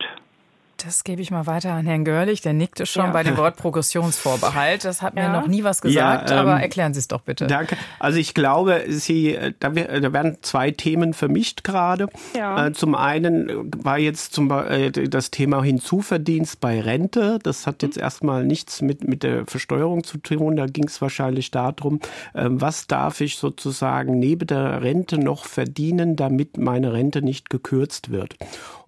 Das 0.84 1.03
gebe 1.03 1.21
ich 1.21 1.29
mal 1.29 1.45
weiter 1.45 1.73
an 1.73 1.86
Herrn 1.86 2.05
Görlich. 2.05 2.41
Der 2.41 2.53
nickte 2.53 2.86
schon 2.86 3.05
ja. 3.05 3.11
bei 3.11 3.23
dem 3.23 3.38
Wort 3.38 3.57
Progressionsvorbehalt. 3.57 4.84
Das 4.84 5.01
hat 5.01 5.15
ja. 5.15 5.27
mir 5.27 5.39
noch 5.39 5.47
nie 5.47 5.63
was 5.63 5.82
gesagt, 5.82 6.29
ja, 6.29 6.41
ähm, 6.41 6.47
aber 6.47 6.61
erklären 6.61 6.93
Sie 6.93 6.99
es 6.99 7.07
doch 7.07 7.21
bitte. 7.21 7.47
Danke. 7.47 7.77
Also 7.99 8.17
ich 8.17 8.34
glaube, 8.34 8.84
Sie, 8.88 9.38
da, 9.59 9.69
da 9.69 10.13
werden 10.13 10.38
zwei 10.41 10.71
Themen 10.71 11.13
vermischt 11.13 11.63
gerade. 11.63 12.07
Ja. 12.36 12.67
Äh, 12.67 12.73
zum 12.73 12.95
einen 12.95 13.71
war 13.84 13.99
jetzt 13.99 14.34
zum, 14.34 14.49
äh, 14.51 14.91
das 14.91 15.29
Thema 15.29 15.63
Hinzuverdienst 15.63 16.59
bei 16.59 16.82
Rente. 16.82 17.39
Das 17.43 17.67
hat 17.67 17.84
jetzt 17.84 17.97
mhm. 17.97 18.03
erstmal 18.03 18.45
nichts 18.45 18.82
mit, 18.82 19.07
mit 19.07 19.23
der 19.23 19.45
Versteuerung 19.45 20.03
zu 20.03 20.17
tun. 20.17 20.55
Da 20.55 20.65
ging 20.65 20.86
es 20.86 21.01
wahrscheinlich 21.01 21.51
darum, 21.51 21.99
äh, 22.34 22.45
was 22.47 22.88
darf 22.88 23.21
ich 23.21 23.38
sozusagen 23.38 24.17
neben 24.17 24.47
der 24.47 24.82
Rente 24.82 25.17
noch 25.17 25.45
verdienen, 25.45 26.15
damit 26.15 26.57
meine 26.57 26.93
Rente 26.93 27.21
nicht 27.21 27.49
gekürzt 27.49 28.11
wird. 28.11 28.36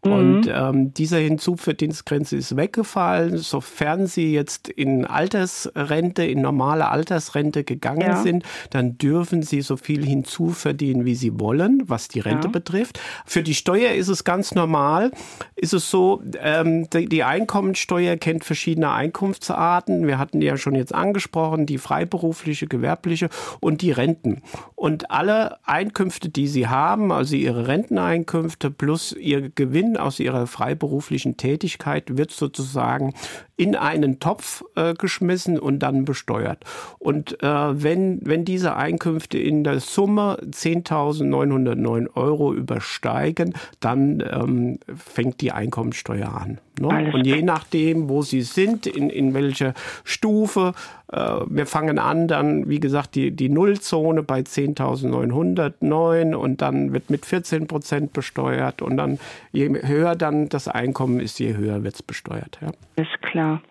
Und 0.04 0.48
mhm. 0.48 0.52
ähm, 0.54 0.94
dieser 0.94 1.20
Hinzuverdienstgrenze 1.20 2.36
ist 2.36 2.58
weggefallen, 2.58 3.38
sofern 3.38 4.06
Sie 4.06 4.34
jetzt 4.34 4.68
in 4.68 5.06
Altersrente, 5.06 6.26
in 6.26 6.42
normale 6.42 6.90
Altersrente 6.90 7.64
gegangen 7.64 8.02
ja. 8.02 8.22
sind, 8.22 8.44
dann 8.70 8.98
dürfen 8.98 9.44
Sie 9.44 9.62
so 9.62 9.78
viel 9.78 10.06
hinzuverdienen, 10.06 11.06
wie 11.06 11.16
Sie 11.16 11.40
wollen, 11.40 11.84
was 11.86 12.10
die 12.10 12.20
Rente 12.20 12.48
ja. 12.48 12.52
betrifft. 12.52 13.00
Für 13.26 13.44
die 13.44 13.54
Steuer 13.56 13.94
ist 13.94 14.10
es 14.10 14.26
ganz 14.26 14.54
normal. 14.54 15.12
Ist 15.56 15.74
es 15.74 15.90
so, 15.90 16.22
ähm, 16.42 16.90
die, 16.90 17.08
die 17.08 17.24
Einkommensteuer 17.24 18.18
kennt 18.18 18.44
verschiedene 18.44 18.92
Einkunftsarten. 18.92 20.06
Wir 20.06 20.20
hatten 20.20 20.42
ja 20.42 20.58
schon 20.58 20.76
jetzt 20.76 20.94
angesprochen, 20.94 21.66
die 21.66 21.78
freiberufliche, 21.78 22.68
gewerbliche 22.68 23.30
und 23.62 23.82
die 23.82 23.92
Renten. 23.92 24.42
Und 24.76 25.12
alle 25.12 25.60
Einkünfte, 25.66 26.28
die 26.28 26.48
Sie 26.48 26.68
haben, 26.68 27.14
also 27.14 27.38
Ihre 27.38 27.68
Renteneinkünfte 27.68 28.70
plus 28.70 29.14
Ihr 29.14 29.50
Gewinn 29.50 29.93
aus 29.98 30.20
ihrer 30.20 30.48
freiberuflichen 30.48 31.38
Tätigkeit 31.38 32.18
wird 32.18 32.32
sozusagen 32.32 33.14
in 33.56 33.76
einen 33.76 34.20
Topf 34.20 34.64
äh, 34.76 34.94
geschmissen 34.94 35.60
und 35.60 35.80
dann 35.80 36.06
besteuert. 36.06 36.64
Und 37.00 37.42
äh, 37.44 37.84
wenn, 37.84 38.20
wenn 38.24 38.46
diese 38.46 38.76
Einkünfte 38.76 39.38
in 39.38 39.64
der 39.64 39.80
Summe 39.80 40.38
10.909 40.44 42.16
Euro 42.16 42.54
übersteigen, 42.54 43.54
dann 43.80 44.24
ähm, 44.28 44.80
fängt 44.96 45.42
die 45.42 45.52
Einkommensteuer 45.52 46.34
an. 46.34 46.60
Ne? 46.80 47.12
Und 47.14 47.26
je 47.26 47.42
nachdem, 47.44 48.10
wo 48.10 48.24
sie 48.24 48.42
sind, 48.42 48.88
in, 48.88 49.10
in 49.10 49.34
welcher 49.34 49.74
Stufe, 50.04 50.74
wir 51.14 51.66
fangen 51.66 52.00
an, 52.00 52.28
dann, 52.28 52.68
wie 52.70 52.80
gesagt, 52.80 53.16
die, 53.16 53.32
die 53.32 53.50
Nullzone 53.50 54.24
bei 54.24 54.40
10.909 54.40 56.34
und 56.34 56.62
dann 56.62 56.92
wird 56.94 57.10
mit 57.10 57.26
14 57.26 57.68
Prozent 57.68 58.14
besteuert 58.14 58.82
und 58.82 58.98
dann 58.98 59.20
je 59.52 59.70
höher 59.86 60.16
dann 60.16 60.50
das 60.50 60.68
Einkommen 60.68 61.20
ist, 61.20 61.40
je 61.40 61.56
höher 61.56 61.84
wird 61.84 61.96
es 61.96 62.04
besteuert. 62.04 62.60
Ja. 62.62 62.70
Ist 62.96 63.22
klar. 63.22 63.62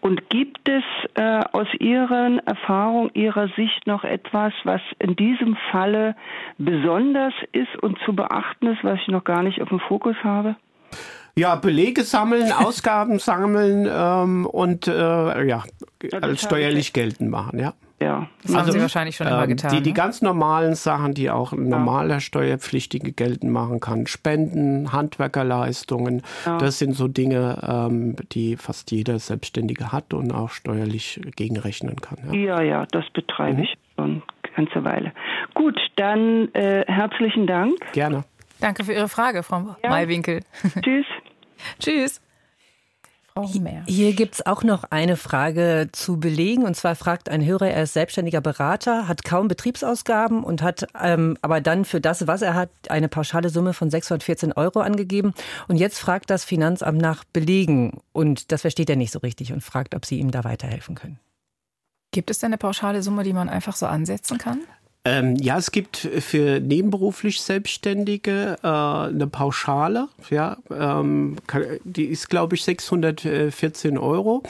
Und 0.00 0.30
gibt 0.30 0.68
es 0.68 0.84
äh, 1.14 1.42
aus 1.52 1.66
Ihren 1.78 2.38
Erfahrungen, 2.46 3.10
Ihrer 3.14 3.48
Sicht 3.56 3.86
noch 3.86 4.04
etwas, 4.04 4.52
was 4.64 4.80
in 4.98 5.16
diesem 5.16 5.56
Falle 5.70 6.16
besonders 6.58 7.34
ist 7.52 7.76
und 7.82 7.98
zu 8.04 8.14
beachten 8.14 8.68
ist, 8.68 8.82
was 8.84 8.98
ich 9.00 9.08
noch 9.08 9.24
gar 9.24 9.42
nicht 9.42 9.60
auf 9.62 9.68
dem 9.68 9.80
Fokus 9.80 10.16
habe? 10.22 10.56
Ja, 11.36 11.54
Belege 11.56 12.02
sammeln, 12.02 12.52
Ausgaben 12.58 13.18
sammeln 13.18 13.88
ähm, 13.90 14.46
und 14.46 14.86
äh, 14.86 15.44
ja, 15.44 15.64
als 16.20 16.42
steuerlich 16.42 16.92
geltend 16.92 17.30
machen, 17.30 17.58
ja. 17.58 17.74
ja. 18.00 18.28
Das 18.42 18.52
haben 18.52 18.60
also, 18.60 18.72
Sie 18.72 18.80
wahrscheinlich 18.80 19.16
schon 19.16 19.26
ähm, 19.26 19.34
immer 19.34 19.46
getan. 19.46 19.70
Die, 19.72 19.82
die 19.82 19.90
ne? 19.90 19.94
ganz 19.94 20.22
normalen 20.22 20.74
Sachen, 20.74 21.14
die 21.14 21.30
auch 21.30 21.52
ein 21.52 21.68
normaler 21.68 22.20
Steuerpflichtige 22.20 23.12
geltend 23.12 23.52
machen 23.52 23.80
kann. 23.80 24.06
Spenden, 24.06 24.92
Handwerkerleistungen, 24.92 26.22
ja. 26.46 26.58
das 26.58 26.78
sind 26.78 26.94
so 26.94 27.08
Dinge, 27.08 27.58
ähm, 27.66 28.16
die 28.32 28.56
fast 28.56 28.90
jeder 28.90 29.18
Selbstständige 29.18 29.92
hat 29.92 30.14
und 30.14 30.32
auch 30.32 30.50
steuerlich 30.50 31.20
gegenrechnen 31.36 31.96
kann. 32.00 32.18
Ja, 32.32 32.60
ja, 32.60 32.62
ja 32.62 32.86
das 32.90 33.04
betreibe 33.12 33.58
mhm. 33.58 33.62
ich 33.64 33.78
schon 33.96 34.22
eine 34.42 34.66
ganze 34.66 34.84
Weile. 34.84 35.12
Gut, 35.54 35.78
dann 35.96 36.52
äh, 36.54 36.84
herzlichen 36.86 37.46
Dank. 37.46 37.74
Gerne. 37.92 38.24
Danke 38.60 38.84
für 38.84 38.92
Ihre 38.92 39.08
Frage, 39.08 39.42
Frau 39.42 39.76
ja. 39.82 39.90
Maiwinkel. 39.90 40.40
Tschüss. 40.82 41.06
Tschüss. 41.78 42.20
Hier 43.86 44.12
gibt 44.12 44.34
es 44.34 44.46
auch 44.46 44.62
noch 44.64 44.84
eine 44.90 45.16
Frage 45.16 45.88
zu 45.92 46.18
belegen. 46.18 46.64
Und 46.64 46.74
zwar 46.74 46.94
fragt 46.94 47.28
ein 47.28 47.44
Hörer, 47.44 47.68
er 47.68 47.84
ist 47.84 47.94
selbstständiger 47.94 48.40
Berater, 48.40 49.08
hat 49.08 49.24
kaum 49.24 49.48
Betriebsausgaben 49.48 50.42
und 50.42 50.62
hat 50.62 50.86
ähm, 51.00 51.38
aber 51.40 51.60
dann 51.60 51.84
für 51.84 52.00
das, 52.00 52.26
was 52.26 52.42
er 52.42 52.54
hat, 52.54 52.70
eine 52.88 53.08
pauschale 53.08 53.48
Summe 53.48 53.72
von 53.72 53.88
614 53.90 54.52
Euro 54.52 54.80
angegeben. 54.80 55.32
Und 55.68 55.76
jetzt 55.76 55.98
fragt 55.98 56.30
das 56.30 56.44
Finanzamt 56.44 57.00
nach 57.00 57.24
Belegen. 57.24 58.00
Und 58.12 58.52
das 58.52 58.62
versteht 58.62 58.90
er 58.90 58.96
nicht 58.96 59.12
so 59.12 59.20
richtig 59.20 59.52
und 59.52 59.62
fragt, 59.62 59.94
ob 59.94 60.04
Sie 60.04 60.18
ihm 60.18 60.30
da 60.30 60.44
weiterhelfen 60.44 60.94
können. 60.94 61.18
Gibt 62.12 62.30
es 62.30 62.40
denn 62.40 62.48
eine 62.48 62.58
pauschale 62.58 63.02
Summe, 63.02 63.22
die 63.22 63.32
man 63.32 63.48
einfach 63.48 63.76
so 63.76 63.86
ansetzen 63.86 64.38
kann? 64.38 64.62
Ähm, 65.04 65.36
ja, 65.36 65.56
es 65.56 65.70
gibt 65.70 65.96
für 65.96 66.60
nebenberuflich 66.60 67.40
Selbstständige 67.40 68.58
äh, 68.62 68.66
eine 68.66 69.26
Pauschale. 69.26 70.08
Ja, 70.28 70.58
ähm, 70.70 71.36
die 71.84 72.04
ist, 72.04 72.28
glaube 72.28 72.56
ich, 72.56 72.64
614 72.64 73.96
Euro, 73.96 74.42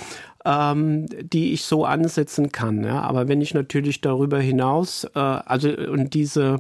ähm, 0.45 1.07
die 1.23 1.53
ich 1.53 1.65
so 1.65 1.85
ansetzen 1.85 2.51
kann. 2.51 2.83
Ja. 2.83 3.03
Aber 3.03 3.29
wenn 3.29 3.41
ich 3.41 3.55
natürlich 3.55 4.01
darüber 4.01 4.41
hinaus, 4.41 5.05
äh, 5.15 5.19
also 5.19 5.71
und 5.71 6.15
diese 6.15 6.59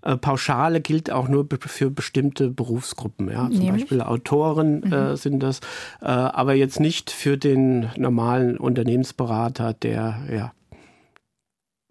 äh, 0.00 0.16
Pauschale 0.16 0.80
gilt 0.80 1.10
auch 1.10 1.28
nur 1.28 1.46
für 1.60 1.90
bestimmte 1.90 2.48
Berufsgruppen. 2.48 3.28
Ja. 3.30 3.50
Zum 3.50 3.58
Nämlich? 3.58 3.82
Beispiel 3.82 4.00
Autoren 4.00 4.82
äh, 4.84 4.86
mhm. 4.86 4.92
äh, 4.92 5.16
sind 5.18 5.42
das, 5.42 5.60
äh, 6.00 6.06
aber 6.06 6.54
jetzt 6.54 6.80
nicht 6.80 7.10
für 7.10 7.36
den 7.36 7.90
normalen 7.98 8.56
Unternehmensberater, 8.56 9.74
der 9.74 10.20
ja 10.32 10.52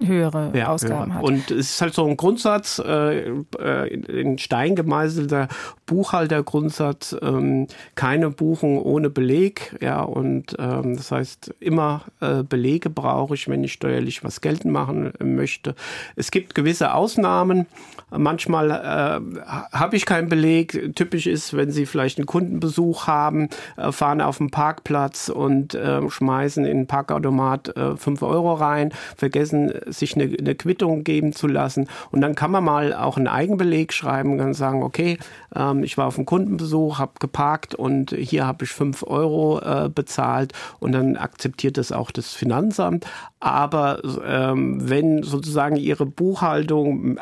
höhere 0.03 0.51
ja, 0.53 0.67
Ausgaben 0.67 1.13
höher. 1.13 1.15
hat. 1.15 1.23
Und 1.23 1.51
es 1.51 1.71
ist 1.71 1.81
halt 1.81 1.93
so 1.93 2.05
ein 2.05 2.17
Grundsatz, 2.17 2.79
äh, 2.79 3.29
äh 3.59 3.87
in 3.87 4.37
Stein 4.37 4.75
gemeißelter 4.75 5.47
Buchhaltergrundsatz, 5.85 7.15
ähm, 7.21 7.67
keine 7.95 8.29
Buchung 8.29 8.81
ohne 8.81 9.09
Beleg. 9.09 9.75
Ja, 9.81 10.01
und 10.01 10.55
ähm, 10.59 10.97
das 10.97 11.11
heißt, 11.11 11.53
immer 11.59 12.03
äh, 12.21 12.43
Belege 12.43 12.89
brauche 12.89 13.35
ich, 13.35 13.47
wenn 13.47 13.63
ich 13.63 13.73
steuerlich 13.73 14.23
was 14.23 14.41
geltend 14.41 14.73
machen 14.73 15.13
möchte. 15.23 15.75
Es 16.15 16.31
gibt 16.31 16.55
gewisse 16.55 16.93
Ausnahmen. 16.93 17.67
Manchmal 18.11 18.71
äh, 18.71 19.41
habe 19.71 19.95
ich 19.95 20.05
keinen 20.05 20.29
Beleg. 20.29 20.95
Typisch 20.95 21.27
ist, 21.27 21.55
wenn 21.55 21.71
Sie 21.71 21.85
vielleicht 21.85 22.17
einen 22.17 22.27
Kundenbesuch 22.27 23.07
haben, 23.07 23.49
äh, 23.77 23.91
fahren 23.91 24.21
auf 24.21 24.37
den 24.37 24.51
Parkplatz 24.51 25.29
und 25.29 25.73
äh, 25.75 26.07
schmeißen 26.09 26.65
in 26.65 26.77
den 26.77 26.87
Parkautomat 26.87 27.75
äh, 27.75 27.95
5 27.95 28.21
Euro 28.21 28.53
rein, 28.53 28.93
vergessen 29.17 29.73
sich 29.87 30.15
eine, 30.15 30.35
eine, 30.37 30.55
Quittung 30.55 31.03
geben 31.03 31.33
zu 31.33 31.47
lassen. 31.47 31.87
Und 32.11 32.21
dann 32.21 32.35
kann 32.35 32.51
man 32.51 32.63
mal 32.63 32.93
auch 32.93 33.17
einen 33.17 33.27
Eigenbeleg 33.27 33.91
schreiben 33.91 34.39
und 34.39 34.53
sagen, 34.53 34.83
okay, 34.83 35.17
ähm, 35.55 35.74
ich 35.83 35.97
war 35.97 36.07
auf 36.07 36.17
einem 36.17 36.25
Kundenbesuch, 36.25 36.99
habe 36.99 37.13
geparkt 37.19 37.75
und 37.75 38.11
hier 38.11 38.45
habe 38.45 38.65
ich 38.65 38.71
fünf 38.71 39.03
Euro 39.03 39.59
äh, 39.59 39.89
bezahlt 39.89 40.53
und 40.79 40.91
dann 40.91 41.17
akzeptiert 41.17 41.77
das 41.77 41.91
auch 41.91 42.11
das 42.11 42.33
Finanzamt. 42.33 43.05
Aber 43.39 44.01
ähm, 44.25 44.89
wenn 44.89 45.23
sozusagen 45.23 45.75
Ihre 45.75 46.05
Buchhaltung 46.05 47.17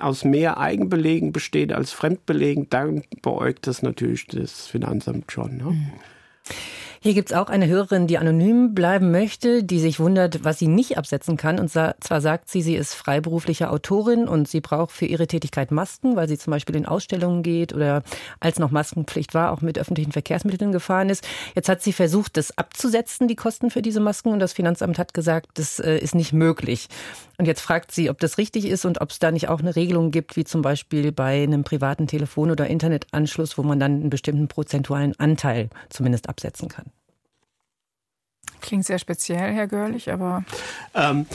aus 0.00 0.24
mehr 0.24 0.58
Eigenbelegen 0.58 1.32
besteht 1.32 1.72
als 1.72 1.92
Fremdbelegen, 1.92 2.68
dann 2.70 3.02
beäugt 3.22 3.66
das 3.66 3.82
natürlich 3.82 4.26
das 4.26 4.66
Finanzamt 4.66 5.32
schon. 5.32 5.56
Ne? 5.56 5.64
Mhm. 5.64 5.92
Hier 7.00 7.14
gibt 7.14 7.30
es 7.30 7.36
auch 7.36 7.48
eine 7.48 7.68
Hörerin, 7.68 8.08
die 8.08 8.18
anonym 8.18 8.74
bleiben 8.74 9.12
möchte, 9.12 9.62
die 9.62 9.78
sich 9.78 10.00
wundert, 10.00 10.42
was 10.42 10.58
sie 10.58 10.66
nicht 10.66 10.98
absetzen 10.98 11.36
kann. 11.36 11.60
Und 11.60 11.70
zwar 11.70 11.94
sagt 12.20 12.50
sie, 12.50 12.60
sie 12.60 12.74
ist 12.74 12.94
freiberufliche 12.94 13.70
Autorin 13.70 14.26
und 14.26 14.48
sie 14.48 14.60
braucht 14.60 14.90
für 14.90 15.06
ihre 15.06 15.28
Tätigkeit 15.28 15.70
Masken, 15.70 16.16
weil 16.16 16.28
sie 16.28 16.38
zum 16.38 16.50
Beispiel 16.50 16.74
in 16.74 16.86
Ausstellungen 16.86 17.44
geht 17.44 17.72
oder 17.72 18.02
als 18.40 18.58
noch 18.58 18.72
Maskenpflicht 18.72 19.32
war, 19.32 19.52
auch 19.52 19.60
mit 19.60 19.78
öffentlichen 19.78 20.10
Verkehrsmitteln 20.10 20.72
gefahren 20.72 21.08
ist. 21.08 21.26
Jetzt 21.54 21.68
hat 21.68 21.82
sie 21.82 21.92
versucht, 21.92 22.36
das 22.36 22.58
abzusetzen, 22.58 23.28
die 23.28 23.36
Kosten 23.36 23.70
für 23.70 23.82
diese 23.82 24.00
Masken. 24.00 24.30
Und 24.32 24.40
das 24.40 24.52
Finanzamt 24.52 24.98
hat 24.98 25.14
gesagt, 25.14 25.50
das 25.54 25.78
äh, 25.78 25.98
ist 25.98 26.16
nicht 26.16 26.32
möglich. 26.32 26.88
Und 27.38 27.46
jetzt 27.46 27.60
fragt 27.60 27.92
sie, 27.92 28.10
ob 28.10 28.18
das 28.18 28.38
richtig 28.38 28.64
ist 28.64 28.84
und 28.84 29.00
ob 29.00 29.10
es 29.10 29.20
da 29.20 29.30
nicht 29.30 29.48
auch 29.48 29.60
eine 29.60 29.76
Regelung 29.76 30.10
gibt, 30.10 30.34
wie 30.34 30.44
zum 30.44 30.62
Beispiel 30.62 31.12
bei 31.12 31.44
einem 31.44 31.62
privaten 31.62 32.08
Telefon- 32.08 32.50
oder 32.50 32.66
Internetanschluss, 32.66 33.56
wo 33.56 33.62
man 33.62 33.78
dann 33.78 33.92
einen 33.92 34.10
bestimmten 34.10 34.48
prozentualen 34.48 35.14
Anteil 35.20 35.70
zumindest 35.88 36.28
absetzen 36.28 36.68
kann. 36.68 36.87
Klingt 38.60 38.84
sehr 38.84 38.98
speziell, 38.98 39.52
Herr 39.52 39.66
Görlich, 39.66 40.10
aber. 40.10 40.44
Ähm, 40.94 41.26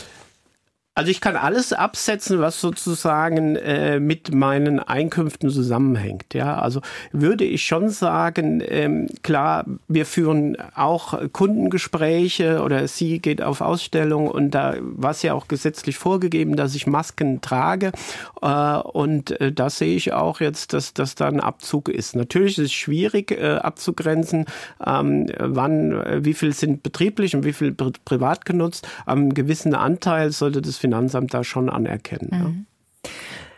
also 0.96 1.10
ich 1.10 1.22
kann 1.22 1.36
alles 1.36 1.74
absetzen, 1.74 2.40
was 2.40 2.62
sozusagen 2.62 3.56
äh, 3.56 4.00
mit 4.00 4.34
meinen 4.34 4.80
Einkünften 4.80 5.50
zusammenhängt. 5.50 6.36
Ja, 6.36 6.60
also 6.60 6.82
würde 7.12 7.46
ich 7.46 7.66
schon 7.66 7.90
sagen, 7.90 8.62
ähm, 8.64 9.08
klar, 9.24 9.66
wir 9.88 10.06
führen 10.06 10.56
auch 10.76 11.20
Kundengespräche 11.32 12.62
oder 12.62 12.88
sie 12.88 13.20
geht 13.20 13.42
auf 13.42 13.62
Ausstellung 13.62 14.28
und 14.28 14.52
da 14.52 14.76
war 14.82 15.12
es 15.12 15.24
ja 15.24 15.34
auch 15.34 15.48
gesetzlich 15.48 15.98
vorgegeben, 15.98 16.56
dass 16.56 16.76
ich 16.76 16.86
Masken 16.86 17.42
trage 17.42 17.92
äh, 18.44 18.78
und 18.78 19.40
äh, 19.42 19.52
da 19.52 19.72
sehe 19.72 19.96
ich 19.96 20.14
auch 20.14 20.42
jetzt, 20.42 20.74
dass 20.74 20.94
das 20.94 21.16
da 21.16 21.28
ein 21.28 21.40
Abzug 21.40 21.90
ist. 21.90 22.16
Natürlich 22.16 22.60
ist 22.60 22.66
es 22.66 22.74
schwierig 22.74 23.32
äh, 23.32 23.56
abzugrenzen, 23.56 24.46
ähm, 24.86 25.28
wann, 25.40 25.92
äh, 25.92 26.20
wie 26.24 26.36
viel 26.36 26.54
sind 26.54 26.84
betrieblich 26.84 27.36
und 27.36 27.46
wie 27.46 27.54
viel 27.54 27.74
privat 27.74 28.46
genutzt. 28.46 28.88
Am 29.08 29.34
gewissen 29.34 29.74
Anteil 29.74 30.32
sollte 30.32 30.62
das 30.62 30.83
Finanzamt 30.84 31.34
da 31.34 31.46
schon 31.46 31.70
anerkennen. 31.70 32.30
Mhm. 32.30 32.66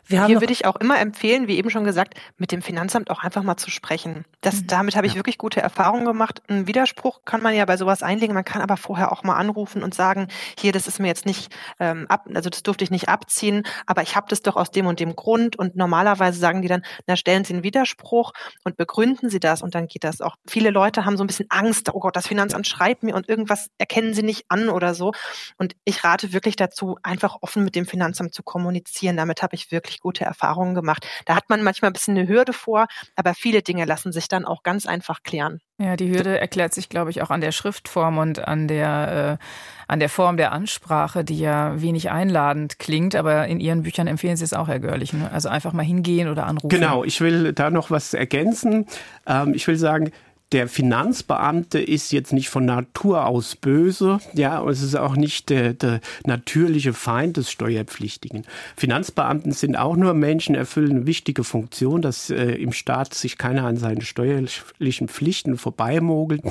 Hier 0.07 0.41
würde 0.41 0.53
ich 0.53 0.65
auch 0.65 0.75
immer 0.75 0.99
empfehlen, 0.99 1.47
wie 1.47 1.57
eben 1.57 1.69
schon 1.69 1.83
gesagt, 1.83 2.15
mit 2.37 2.51
dem 2.51 2.61
Finanzamt 2.61 3.09
auch 3.09 3.23
einfach 3.23 3.43
mal 3.43 3.57
zu 3.57 3.71
sprechen. 3.71 4.25
Das, 4.41 4.61
mhm. 4.61 4.67
Damit 4.67 4.95
habe 4.95 5.07
ich 5.07 5.13
ja. 5.13 5.19
wirklich 5.19 5.37
gute 5.37 5.61
Erfahrungen 5.61 6.05
gemacht. 6.05 6.41
Ein 6.47 6.67
Widerspruch 6.67 7.21
kann 7.25 7.41
man 7.41 7.55
ja 7.55 7.65
bei 7.65 7.77
sowas 7.77 8.03
einlegen. 8.03 8.33
Man 8.33 8.45
kann 8.45 8.61
aber 8.61 8.77
vorher 8.77 9.11
auch 9.11 9.23
mal 9.23 9.35
anrufen 9.35 9.83
und 9.83 9.93
sagen, 9.93 10.27
hier, 10.59 10.71
das 10.71 10.87
ist 10.87 10.99
mir 10.99 11.07
jetzt 11.07 11.25
nicht 11.25 11.53
ähm, 11.79 12.05
ab, 12.09 12.27
also 12.33 12.49
das 12.49 12.63
durfte 12.63 12.83
ich 12.83 12.91
nicht 12.91 13.09
abziehen, 13.09 13.63
aber 13.85 14.01
ich 14.01 14.15
habe 14.15 14.27
das 14.29 14.41
doch 14.41 14.55
aus 14.55 14.71
dem 14.71 14.87
und 14.87 14.99
dem 14.99 15.15
Grund. 15.15 15.57
Und 15.57 15.75
normalerweise 15.75 16.39
sagen 16.39 16.61
die 16.61 16.67
dann, 16.67 16.83
na 17.07 17.15
stellen 17.15 17.43
Sie 17.43 17.53
einen 17.53 17.63
Widerspruch 17.63 18.33
und 18.63 18.77
begründen 18.77 19.29
Sie 19.29 19.39
das 19.39 19.61
und 19.61 19.75
dann 19.75 19.87
geht 19.87 20.03
das 20.03 20.21
auch. 20.21 20.35
Viele 20.47 20.69
Leute 20.69 21.05
haben 21.05 21.17
so 21.17 21.23
ein 21.23 21.27
bisschen 21.27 21.47
Angst, 21.49 21.89
oh 21.93 21.99
Gott, 21.99 22.15
das 22.15 22.27
Finanzamt 22.27 22.67
schreibt 22.67 23.03
mir 23.03 23.15
und 23.15 23.29
irgendwas 23.29 23.69
erkennen 23.77 24.13
sie 24.13 24.23
nicht 24.23 24.45
an 24.49 24.69
oder 24.69 24.93
so. 24.93 25.13
Und 25.57 25.75
ich 25.85 26.03
rate 26.03 26.33
wirklich 26.33 26.55
dazu, 26.55 26.97
einfach 27.03 27.37
offen 27.41 27.63
mit 27.63 27.75
dem 27.75 27.85
Finanzamt 27.85 28.33
zu 28.33 28.43
kommunizieren. 28.43 29.17
Damit 29.17 29.41
habe 29.41 29.55
ich 29.55 29.71
wirklich 29.71 29.94
wirklich 29.95 30.01
gute 30.01 30.25
Erfahrungen 30.25 30.75
gemacht. 30.75 31.05
Da 31.25 31.35
hat 31.35 31.49
man 31.49 31.63
manchmal 31.63 31.91
ein 31.91 31.93
bisschen 31.93 32.17
eine 32.17 32.27
Hürde 32.27 32.53
vor, 32.53 32.87
aber 33.15 33.33
viele 33.33 33.61
Dinge 33.61 33.85
lassen 33.85 34.11
sich 34.11 34.27
dann 34.27 34.45
auch 34.45 34.63
ganz 34.63 34.85
einfach 34.85 35.23
klären. 35.23 35.59
Ja, 35.77 35.95
die 35.95 36.09
Hürde 36.09 36.39
erklärt 36.39 36.73
sich, 36.73 36.87
glaube 36.87 37.09
ich, 37.09 37.21
auch 37.21 37.31
an 37.31 37.41
der 37.41 37.51
Schriftform 37.51 38.17
und 38.17 38.47
an 38.47 38.67
der, 38.67 39.39
äh, 39.39 39.45
an 39.91 39.99
der 39.99 40.09
Form 40.09 40.37
der 40.37 40.51
Ansprache, 40.51 41.23
die 41.23 41.37
ja 41.37 41.81
wenig 41.81 42.09
einladend 42.09 42.79
klingt, 42.79 43.15
aber 43.15 43.47
in 43.47 43.59
Ihren 43.59 43.83
Büchern 43.83 44.07
empfehlen 44.07 44.37
Sie 44.37 44.45
es 44.45 44.53
auch, 44.53 44.67
Herr 44.67 44.79
Görlich. 44.79 45.11
Ne? 45.13 45.29
Also 45.31 45.49
einfach 45.49 45.73
mal 45.73 45.83
hingehen 45.83 46.29
oder 46.29 46.45
anrufen. 46.45 46.69
Genau, 46.69 47.03
ich 47.03 47.19
will 47.19 47.51
da 47.51 47.69
noch 47.69 47.91
was 47.91 48.13
ergänzen. 48.13 48.85
Ähm, 49.27 49.53
ich 49.53 49.67
will 49.67 49.77
sagen, 49.77 50.11
der 50.55 50.69
Finanzbeamte 50.69 51.81
ist 51.81 52.13
jetzt 52.13 52.31
nicht 52.31 52.47
von 52.47 52.63
Natur 52.63 53.25
aus 53.25 53.57
böse, 53.57 54.19
ja, 54.31 54.59
und 54.59 54.71
es 54.71 54.81
ist 54.81 54.95
auch 54.95 55.17
nicht 55.17 55.49
der, 55.49 55.73
der, 55.73 55.99
natürliche 56.25 56.93
Feind 56.93 57.35
des 57.35 57.51
Steuerpflichtigen. 57.51 58.45
Finanzbeamten 58.77 59.51
sind 59.51 59.75
auch 59.75 59.97
nur 59.97 60.13
Menschen, 60.13 60.55
erfüllen 60.55 60.91
eine 60.91 61.05
wichtige 61.07 61.43
Funktion, 61.43 62.01
dass 62.01 62.29
äh, 62.29 62.51
im 62.51 62.71
Staat 62.71 63.13
sich 63.13 63.37
keiner 63.37 63.65
an 63.65 63.75
seinen 63.75 63.99
steuerlichen 63.99 65.09
Pflichten 65.09 65.57
vorbeimogelt. 65.57 66.41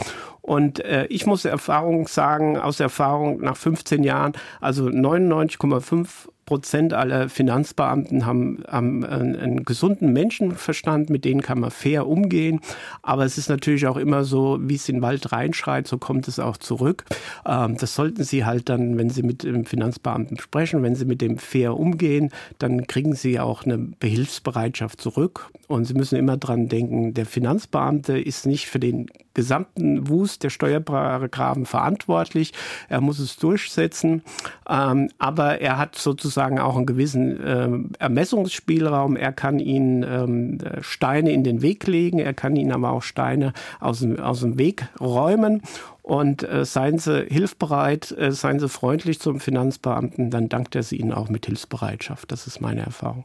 Und 0.42 0.84
äh, 0.84 1.06
ich 1.06 1.24
muss 1.24 1.46
Erfahrung 1.46 2.06
sagen, 2.06 2.58
aus 2.58 2.80
Erfahrung 2.80 3.40
nach 3.40 3.56
15 3.56 4.04
Jahren, 4.04 4.34
also 4.60 4.84
99,5 4.84 6.28
Prozent 6.46 6.92
aller 6.92 7.28
Finanzbeamten 7.28 8.26
haben, 8.26 8.62
haben 8.68 9.04
einen, 9.04 9.64
gesunden 9.64 10.12
Menschenverstand, 10.12 11.10
mit 11.10 11.24
denen 11.24 11.40
kann 11.40 11.60
man 11.60 11.70
fair 11.70 12.06
umgehen. 12.06 12.60
Aber 13.02 13.24
es 13.24 13.38
ist 13.38 13.48
natürlich 13.48 13.86
auch 13.86 13.96
immer 13.96 14.24
so, 14.24 14.58
wie 14.60 14.74
es 14.74 14.88
in 14.88 14.96
den 14.96 15.02
Wald 15.02 15.32
reinschreit, 15.32 15.86
so 15.86 15.98
kommt 15.98 16.28
es 16.28 16.38
auch 16.38 16.56
zurück. 16.56 17.04
Ähm, 17.46 17.76
das 17.76 17.94
sollten 17.94 18.24
Sie 18.24 18.44
halt 18.44 18.68
dann, 18.68 18.98
wenn 18.98 19.10
Sie 19.10 19.22
mit 19.22 19.42
dem 19.42 19.64
Finanzbeamten 19.64 20.38
sprechen, 20.38 20.82
wenn 20.82 20.94
Sie 20.94 21.04
mit 21.04 21.20
dem 21.20 21.38
fair 21.38 21.78
umgehen, 21.78 22.30
dann 22.58 22.86
kriegen 22.86 23.14
Sie 23.14 23.40
auch 23.40 23.64
eine 23.64 23.78
Behilfsbereitschaft 23.78 25.00
zurück. 25.00 25.50
Und 25.68 25.86
Sie 25.86 25.94
müssen 25.94 26.16
immer 26.16 26.36
dran 26.36 26.68
denken, 26.68 27.14
der 27.14 27.26
Finanzbeamte 27.26 28.18
ist 28.18 28.46
nicht 28.46 28.66
für 28.66 28.78
den 28.78 29.06
gesamten 29.34 30.08
Wust 30.08 30.42
der 30.42 30.50
Steuerparagraphen 30.50 31.66
verantwortlich. 31.66 32.52
Er 32.88 33.00
muss 33.00 33.18
es 33.18 33.36
durchsetzen. 33.36 34.22
Ähm, 34.68 35.10
aber 35.18 35.60
er 35.60 35.78
hat 35.78 35.96
sozusagen 35.96 36.58
auch 36.58 36.76
einen 36.76 36.86
gewissen 36.86 37.40
äh, 37.40 37.68
Ermessungsspielraum. 37.98 39.16
Er 39.16 39.32
kann 39.32 39.58
ihnen 39.58 40.02
ähm, 40.02 40.58
Steine 40.80 41.32
in 41.32 41.44
den 41.44 41.62
Weg 41.62 41.86
legen. 41.86 42.18
Er 42.18 42.34
kann 42.34 42.56
ihnen 42.56 42.72
aber 42.72 42.90
auch 42.90 43.02
Steine 43.02 43.52
aus 43.80 44.00
dem, 44.00 44.18
aus 44.18 44.40
dem 44.40 44.58
Weg 44.58 44.88
räumen. 45.00 45.62
Und 46.02 46.42
äh, 46.42 46.66
seien 46.66 46.98
Sie 46.98 47.24
hilfbereit, 47.28 48.12
äh, 48.12 48.30
seien 48.30 48.60
Sie 48.60 48.68
freundlich 48.68 49.20
zum 49.20 49.40
Finanzbeamten, 49.40 50.30
dann 50.30 50.50
dankt 50.50 50.76
er 50.76 50.82
Sie 50.82 50.96
Ihnen 50.96 51.12
auch 51.12 51.30
mit 51.30 51.46
Hilfsbereitschaft. 51.46 52.30
Das 52.30 52.46
ist 52.46 52.60
meine 52.60 52.82
Erfahrung. 52.82 53.24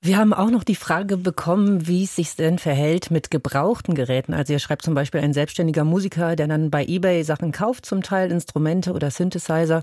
Wir 0.00 0.16
haben 0.16 0.32
auch 0.32 0.50
noch 0.50 0.62
die 0.62 0.76
Frage 0.76 1.16
bekommen, 1.16 1.88
wie 1.88 2.04
es 2.04 2.14
sich 2.14 2.36
denn 2.36 2.60
verhält 2.60 3.10
mit 3.10 3.32
gebrauchten 3.32 3.96
Geräten. 3.96 4.32
Also 4.32 4.52
ihr 4.52 4.60
schreibt 4.60 4.82
zum 4.82 4.94
Beispiel 4.94 5.20
ein 5.20 5.32
selbstständiger 5.32 5.82
Musiker, 5.82 6.36
der 6.36 6.46
dann 6.46 6.70
bei 6.70 6.84
eBay 6.86 7.24
Sachen 7.24 7.50
kauft, 7.50 7.84
zum 7.84 8.04
Teil 8.04 8.30
Instrumente 8.30 8.92
oder 8.92 9.10
Synthesizer. 9.10 9.82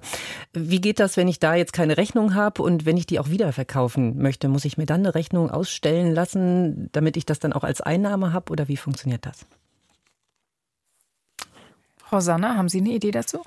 Wie 0.53 0.79
geht 0.79 1.01
das, 1.01 1.17
wenn 1.17 1.27
ich 1.27 1.39
da 1.39 1.55
jetzt 1.55 1.73
keine 1.73 1.97
Rechnung 1.97 2.33
habe 2.33 2.63
und 2.63 2.85
wenn 2.85 2.95
ich 2.95 3.05
die 3.05 3.19
auch 3.19 3.29
wieder 3.29 3.51
verkaufen 3.51 4.17
möchte? 4.17 4.47
Muss 4.47 4.63
ich 4.63 4.77
mir 4.77 4.85
dann 4.85 5.01
eine 5.01 5.15
Rechnung 5.15 5.51
ausstellen 5.51 6.13
lassen, 6.13 6.89
damit 6.93 7.17
ich 7.17 7.25
das 7.25 7.39
dann 7.39 7.51
auch 7.51 7.65
als 7.65 7.81
Einnahme 7.81 8.31
habe 8.31 8.53
oder 8.53 8.69
wie 8.69 8.77
funktioniert 8.77 9.25
das? 9.25 9.45
Frau 11.97 12.21
Sanner, 12.21 12.55
haben 12.55 12.69
Sie 12.69 12.79
eine 12.79 12.91
Idee 12.91 13.11
dazu? 13.11 13.41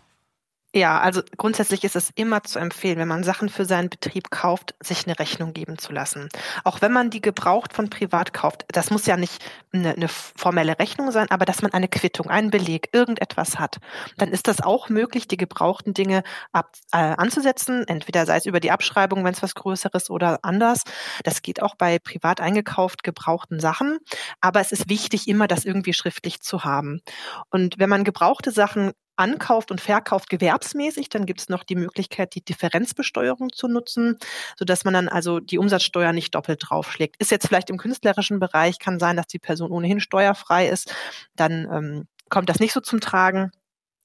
Ja, 0.74 1.00
also 1.00 1.22
grundsätzlich 1.38 1.82
ist 1.84 1.96
es 1.96 2.10
immer 2.14 2.42
zu 2.42 2.58
empfehlen, 2.58 2.98
wenn 2.98 3.08
man 3.08 3.24
Sachen 3.24 3.48
für 3.48 3.64
seinen 3.64 3.88
Betrieb 3.88 4.30
kauft, 4.30 4.74
sich 4.80 5.06
eine 5.06 5.18
Rechnung 5.18 5.54
geben 5.54 5.78
zu 5.78 5.92
lassen. 5.94 6.28
Auch 6.62 6.82
wenn 6.82 6.92
man 6.92 7.08
die 7.08 7.22
gebraucht 7.22 7.72
von 7.72 7.88
privat 7.88 8.34
kauft, 8.34 8.66
das 8.68 8.90
muss 8.90 9.06
ja 9.06 9.16
nicht 9.16 9.42
eine, 9.72 9.94
eine 9.94 10.08
formelle 10.08 10.78
Rechnung 10.78 11.10
sein, 11.10 11.30
aber 11.30 11.46
dass 11.46 11.62
man 11.62 11.72
eine 11.72 11.88
Quittung, 11.88 12.28
einen 12.28 12.50
Beleg, 12.50 12.90
irgendetwas 12.92 13.58
hat, 13.58 13.78
dann 14.18 14.28
ist 14.28 14.46
das 14.46 14.60
auch 14.60 14.90
möglich, 14.90 15.26
die 15.26 15.38
gebrauchten 15.38 15.94
Dinge 15.94 16.22
ab, 16.52 16.76
äh, 16.92 16.98
anzusetzen, 16.98 17.88
entweder 17.88 18.26
sei 18.26 18.36
es 18.36 18.44
über 18.44 18.60
die 18.60 18.70
Abschreibung, 18.70 19.24
wenn 19.24 19.32
es 19.32 19.42
was 19.42 19.54
Größeres 19.54 20.10
oder 20.10 20.40
anders. 20.42 20.82
Das 21.24 21.40
geht 21.40 21.62
auch 21.62 21.76
bei 21.76 21.98
privat 21.98 22.42
eingekauft 22.42 23.04
gebrauchten 23.04 23.58
Sachen, 23.58 24.00
aber 24.42 24.60
es 24.60 24.72
ist 24.72 24.90
wichtig, 24.90 25.28
immer 25.28 25.48
das 25.48 25.64
irgendwie 25.64 25.94
schriftlich 25.94 26.42
zu 26.42 26.64
haben. 26.64 27.00
Und 27.48 27.78
wenn 27.78 27.88
man 27.88 28.04
gebrauchte 28.04 28.50
Sachen 28.50 28.92
ankauft 29.18 29.70
und 29.70 29.80
verkauft 29.80 30.30
gewerbsmäßig, 30.30 31.08
dann 31.08 31.26
gibt 31.26 31.40
es 31.40 31.48
noch 31.48 31.64
die 31.64 31.76
Möglichkeit, 31.76 32.34
die 32.34 32.44
Differenzbesteuerung 32.44 33.52
zu 33.52 33.68
nutzen, 33.68 34.16
sodass 34.56 34.84
man 34.84 34.94
dann 34.94 35.08
also 35.08 35.40
die 35.40 35.58
Umsatzsteuer 35.58 36.12
nicht 36.12 36.34
doppelt 36.34 36.62
draufschlägt. 36.64 37.16
Ist 37.18 37.30
jetzt 37.30 37.46
vielleicht 37.46 37.70
im 37.70 37.78
künstlerischen 37.78 38.38
Bereich, 38.38 38.78
kann 38.78 38.98
sein, 38.98 39.16
dass 39.16 39.26
die 39.26 39.38
Person 39.38 39.70
ohnehin 39.70 40.00
steuerfrei 40.00 40.68
ist, 40.68 40.94
dann 41.36 41.68
ähm, 41.72 42.08
kommt 42.28 42.48
das 42.48 42.60
nicht 42.60 42.72
so 42.72 42.80
zum 42.80 43.00
Tragen 43.00 43.50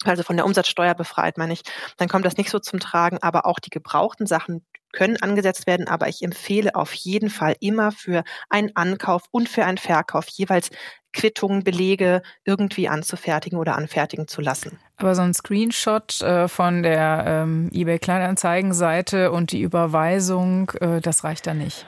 also 0.06 0.24
von 0.24 0.36
der 0.36 0.46
Umsatzsteuer 0.46 0.96
befreit, 0.96 1.38
meine 1.38 1.54
ich, 1.54 1.62
dann 1.98 2.10
kommt 2.10 2.26
das 2.26 2.38
nicht 2.38 2.50
so 2.50 2.60
zum 2.60 2.80
Tragen. 2.80 3.20
Aber 3.22 3.46
auch 3.46 3.60
die 3.60 3.70
gebrauchten 3.70 4.28
Sachen 4.28 4.66
können 4.94 5.18
angesetzt 5.18 5.68
werden. 5.68 5.90
Aber 5.90 6.08
ich 6.08 6.22
empfehle 6.22 6.76
auf 6.76 6.94
jeden 6.94 7.30
Fall 7.30 7.56
immer 7.60 7.92
für 7.92 8.24
einen 8.50 8.74
Ankauf 8.76 9.24
und 9.32 9.50
für 9.50 9.66
einen 9.66 9.78
Verkauf 9.78 10.28
jeweils 10.30 10.70
Quittungen, 11.12 11.64
Belege 11.64 12.22
irgendwie 12.44 12.88
anzufertigen 12.88 13.60
oder 13.60 13.76
anfertigen 13.76 14.28
zu 14.28 14.42
lassen. 14.42 14.80
Aber 14.98 15.14
so 15.16 15.22
ein 15.22 15.34
Screenshot 15.34 16.22
äh, 16.22 16.48
von 16.48 16.84
der 16.84 17.24
ähm, 17.28 17.70
eBay 17.72 18.00
Kleinanzeigenseite 18.00 19.32
und 19.32 19.52
die 19.52 19.62
Überweisung, 19.62 20.72
äh, 20.80 21.02
das 21.02 21.24
reicht 21.24 21.46
da 21.46 21.54
nicht. 21.54 21.86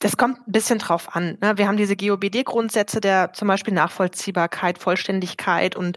Das 0.00 0.16
kommt 0.16 0.46
ein 0.46 0.52
bisschen 0.52 0.78
drauf 0.78 1.16
an. 1.16 1.38
Ne? 1.40 1.54
Wir 1.56 1.66
haben 1.66 1.76
diese 1.76 1.96
GOBD-Grundsätze 1.96 3.00
der 3.00 3.32
zum 3.32 3.48
Beispiel 3.48 3.74
Nachvollziehbarkeit, 3.74 4.78
Vollständigkeit 4.78 5.74
und 5.74 5.96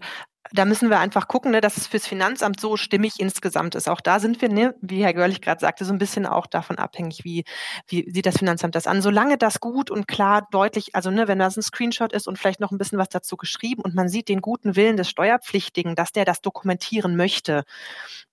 da 0.54 0.66
müssen 0.66 0.90
wir 0.90 1.00
einfach 1.00 1.28
gucken, 1.28 1.52
ne, 1.52 1.62
dass 1.62 1.78
es 1.78 1.88
fürs 1.88 2.08
Finanzamt 2.08 2.60
so 2.60 2.78
stimmig 2.78 3.20
insgesamt 3.20 3.76
ist. 3.76 3.88
Auch 3.88 4.02
da 4.02 4.20
sind 4.20 4.42
wir, 4.42 4.50
ne, 4.50 4.76
wie 4.82 5.04
Herr 5.04 5.14
Görlich 5.14 5.42
gerade 5.42 5.60
sagte, 5.60 5.86
so 5.86 5.94
ein 5.94 5.98
bisschen 5.98 6.26
auch 6.26 6.48
davon 6.48 6.78
abhängig, 6.78 7.24
wie, 7.24 7.46
wie 7.88 8.10
sieht 8.12 8.26
das 8.26 8.38
Finanzamt 8.38 8.76
das 8.76 8.88
an. 8.88 9.02
Solange 9.02 9.38
das 9.38 9.60
gut 9.60 9.90
und 9.90 10.08
klar 10.08 10.48
deutlich, 10.52 10.96
also 10.96 11.10
ne, 11.12 11.28
wenn 11.28 11.40
das 11.40 11.58
ein 11.58 11.62
Screenshot 11.62 12.12
ist 12.14 12.28
und 12.28 12.38
vielleicht 12.38 12.60
noch 12.60 12.72
ein 12.72 12.78
bisschen 12.78 12.98
was 12.98 13.10
dazu 13.10 13.38
geschrieben 13.38 13.82
und 13.82 13.96
man 13.96 14.10
sieht 14.10 14.30
den 14.30 14.42
guten 14.42 14.76
Willen 14.76 14.98
des 14.98 15.10
Steuerpflichtigen, 15.10 15.96
dass 15.96 16.12
der 16.12 16.26
das 16.26 16.42
dokumentieren 16.42 17.16
möchte, 17.16 17.64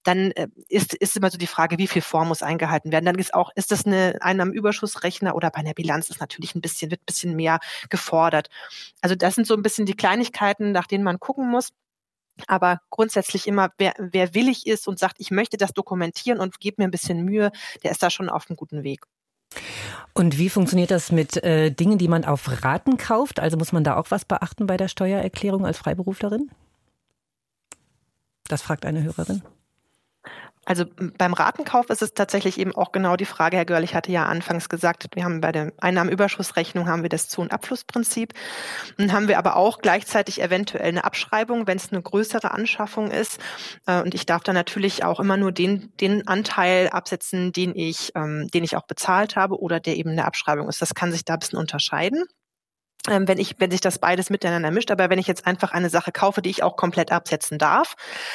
dann 0.02 0.32
äh, 0.32 0.48
ist, 0.68 0.94
ist 0.94 1.16
immer 1.16 1.30
so 1.30 1.38
die 1.38 1.46
Frage, 1.46 1.78
wie 1.78 1.86
viel 1.86 2.02
Form 2.02 2.28
muss 2.28 2.42
eingehalten 2.42 2.92
werden. 2.92 3.04
Dann 3.04 3.18
ist 3.18 3.34
auch, 3.34 3.50
ist 3.54 3.70
das 3.70 3.86
eine 3.86 4.18
Einnahmenüberschussrechner 4.20 5.36
oder 5.36 5.50
bei 5.50 5.60
einer 5.60 5.74
Bilanz 5.74 6.10
ist 6.10 6.20
natürlich 6.20 6.54
ein 6.54 6.60
bisschen, 6.60 6.90
wird 6.90 7.02
ein 7.02 7.06
bisschen 7.06 7.36
mehr 7.36 7.58
gefordert. 7.90 8.48
Also 9.02 9.14
das 9.14 9.34
sind 9.34 9.46
so 9.46 9.54
ein 9.54 9.62
bisschen 9.62 9.86
die 9.86 9.94
Kleinigkeiten, 9.94 10.72
nach 10.72 10.86
denen 10.86 11.04
man 11.04 11.20
gucken 11.20 11.48
muss. 11.48 11.70
Aber 12.46 12.80
grundsätzlich 12.90 13.46
immer, 13.46 13.70
wer, 13.78 13.94
wer 13.98 14.34
willig 14.34 14.66
ist 14.66 14.88
und 14.88 14.98
sagt, 14.98 15.16
ich 15.18 15.30
möchte 15.30 15.56
das 15.56 15.72
dokumentieren 15.72 16.40
und 16.40 16.60
gebe 16.60 16.82
mir 16.82 16.88
ein 16.88 16.92
bisschen 16.92 17.24
Mühe, 17.24 17.50
der 17.82 17.90
ist 17.90 18.02
da 18.02 18.10
schon 18.10 18.28
auf 18.28 18.48
einem 18.48 18.56
guten 18.56 18.82
Weg. 18.82 19.04
Und 20.14 20.38
wie 20.38 20.50
funktioniert 20.50 20.90
das 20.90 21.12
mit 21.12 21.42
äh, 21.42 21.70
Dingen, 21.70 21.98
die 21.98 22.08
man 22.08 22.24
auf 22.24 22.62
Raten 22.64 22.96
kauft? 22.96 23.40
Also 23.40 23.56
muss 23.56 23.72
man 23.72 23.84
da 23.84 23.96
auch 23.96 24.10
was 24.10 24.24
beachten 24.24 24.66
bei 24.66 24.76
der 24.76 24.88
Steuererklärung 24.88 25.64
als 25.64 25.78
Freiberuflerin? 25.78 26.50
Das 28.48 28.62
fragt 28.62 28.84
eine 28.84 29.02
Hörerin. 29.02 29.42
Also 30.68 30.84
beim 31.16 31.32
Ratenkauf 31.32 31.88
ist 31.88 32.02
es 32.02 32.12
tatsächlich 32.12 32.60
eben 32.60 32.76
auch 32.76 32.92
genau 32.92 33.16
die 33.16 33.24
Frage, 33.24 33.56
Herr 33.56 33.64
Görlich 33.64 33.94
hatte 33.94 34.12
ja 34.12 34.26
anfangs 34.26 34.68
gesagt, 34.68 35.06
wir 35.14 35.24
haben 35.24 35.40
bei 35.40 35.50
der 35.50 35.72
Einnahmenüberschussrechnung 35.78 36.86
haben 36.86 37.00
wir 37.00 37.08
das 37.08 37.26
Zu- 37.30 37.40
und 37.40 37.52
Abflussprinzip. 37.52 38.34
Dann 38.98 39.14
haben 39.14 39.28
wir 39.28 39.38
aber 39.38 39.56
auch 39.56 39.78
gleichzeitig 39.78 40.42
eventuell 40.42 40.88
eine 40.88 41.04
Abschreibung, 41.04 41.66
wenn 41.66 41.78
es 41.78 41.90
eine 41.90 42.02
größere 42.02 42.50
Anschaffung 42.50 43.10
ist. 43.10 43.40
Äh, 43.86 44.02
und 44.02 44.14
ich 44.14 44.26
darf 44.26 44.42
dann 44.42 44.54
natürlich 44.54 45.04
auch 45.04 45.20
immer 45.20 45.38
nur 45.38 45.52
den, 45.52 45.90
den 46.02 46.28
Anteil 46.28 46.90
absetzen, 46.90 47.50
den 47.50 47.74
ich, 47.74 48.12
ähm, 48.14 48.48
den 48.52 48.62
ich 48.62 48.76
auch 48.76 48.86
bezahlt 48.86 49.36
habe 49.36 49.58
oder 49.58 49.80
der 49.80 49.96
eben 49.96 50.10
eine 50.10 50.26
Abschreibung 50.26 50.68
ist. 50.68 50.82
Das 50.82 50.94
kann 50.94 51.12
sich 51.12 51.24
da 51.24 51.32
ein 51.32 51.38
bisschen 51.38 51.58
unterscheiden 51.58 52.24
wenn 53.08 53.38
ich, 53.38 53.56
wenn 53.58 53.70
sich 53.70 53.80
das 53.80 53.98
beides 53.98 54.30
miteinander 54.30 54.70
mischt. 54.70 54.90
Aber 54.90 55.10
wenn 55.10 55.18
ich 55.18 55.26
jetzt 55.26 55.46
einfach 55.46 55.72
eine 55.72 55.90
Sache 55.90 56.12
kaufe, 56.12 56.42
die 56.42 56.50
ich 56.50 56.62
auch 56.62 56.76
komplett 56.76 57.12
absetzen 57.12 57.58
darf, 57.58 57.94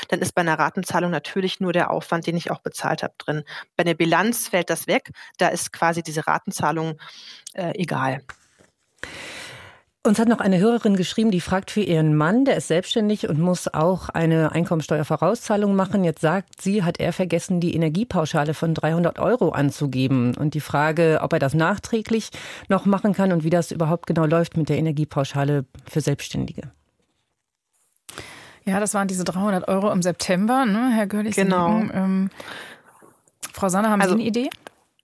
dann 0.09 0.19
ist 0.19 0.34
bei 0.34 0.41
einer 0.41 0.59
Ratenzahlung 0.59 1.11
natürlich 1.11 1.59
nur 1.59 1.74
der 1.74 1.91
Aufwand, 1.91 2.28
den 2.28 2.38
ich 2.38 2.51
auch 2.51 2.59
bezahlt 2.59 3.03
habe, 3.03 3.13
drin. 3.17 3.43
Bei 3.76 3.84
der 3.84 3.95
Bilanz 3.95 4.47
fällt 4.47 4.69
das 4.69 4.88
weg. 4.88 5.11
Da 5.38 5.49
ist 5.49 5.71
quasi 5.71 6.03
diese 6.03 6.28
Ratenzahlung 6.28 6.99
äh, 7.53 7.71
egal. 7.76 8.21
Uns 10.06 10.20
hat 10.20 10.28
noch 10.28 10.41
eine 10.41 10.60
Hörerin 10.60 10.97
geschrieben, 10.97 11.32
die 11.32 11.39
fragt 11.39 11.72
für 11.72 11.80
ihren 11.80 12.14
Mann, 12.14 12.43
der 12.43 12.58
ist 12.58 12.68
selbstständig 12.68 13.30
und 13.30 13.39
muss 13.39 13.74
auch 13.74 14.10
eine 14.10 14.51
Einkommensteuervorauszahlung 14.51 15.76
machen. 15.76 16.04
Jetzt 16.04 16.20
sagt 16.20 16.62
sie, 16.62 16.84
hat 16.84 16.99
er 16.99 17.14
vergessen, 17.14 17.62
die 17.62 17.74
Energiepauschale 17.74 18.54
von 18.54 18.74
300 18.74 19.18
Euro 19.20 19.51
anzugeben. 19.51 20.36
Und 20.36 20.56
die 20.56 20.60
Frage, 20.60 21.20
ob 21.22 21.32
er 21.32 21.39
das 21.39 21.54
nachträglich 21.54 22.32
noch 22.68 22.86
machen 22.86 23.14
kann 23.14 23.32
und 23.32 23.45
wie 23.45 23.49
das 23.49 23.72
überhaupt 23.72 24.06
genau 24.06 24.26
läuft 24.26 24.58
mit 24.58 24.68
der 24.68 24.78
Energiepauschale 24.78 25.64
für 25.89 26.01
Selbstständige. 26.01 26.64
Ja, 28.66 28.82
das 28.82 28.93
waren 28.93 29.08
diese 29.08 29.24
300 29.24 29.70
Euro 29.70 29.89
im 29.89 30.01
September, 30.01 30.66
ne, 30.66 30.91
Herr 30.93 31.08
Görlich? 31.08 31.36
Genau. 31.38 31.82
Ähm, 31.93 32.30
Frau 33.54 33.70
Sanne, 33.70 33.89
haben 33.89 34.01
also, 34.01 34.16
Sie 34.16 34.22
eine 34.22 34.28
Idee? 34.28 34.49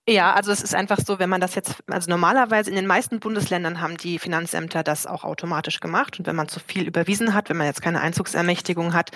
Ja, 0.09 0.33
also 0.33 0.51
es 0.51 0.63
ist 0.63 0.73
einfach 0.73 0.97
so, 0.97 1.19
wenn 1.19 1.29
man 1.29 1.39
das 1.39 1.53
jetzt, 1.53 1.83
also 1.85 2.09
normalerweise 2.09 2.71
in 2.71 2.75
den 2.75 2.87
meisten 2.87 3.19
Bundesländern 3.19 3.79
haben 3.79 3.95
die 3.95 4.17
Finanzämter 4.17 4.81
das 4.81 5.05
auch 5.05 5.23
automatisch 5.23 5.79
gemacht. 5.81 6.17
Und 6.17 6.25
wenn 6.25 6.35
man 6.35 6.47
zu 6.47 6.59
viel 6.59 6.87
überwiesen 6.87 7.35
hat, 7.35 7.49
wenn 7.49 7.57
man 7.57 7.67
jetzt 7.67 7.83
keine 7.83 8.01
Einzugsermächtigung 8.01 8.95
hat, 8.95 9.11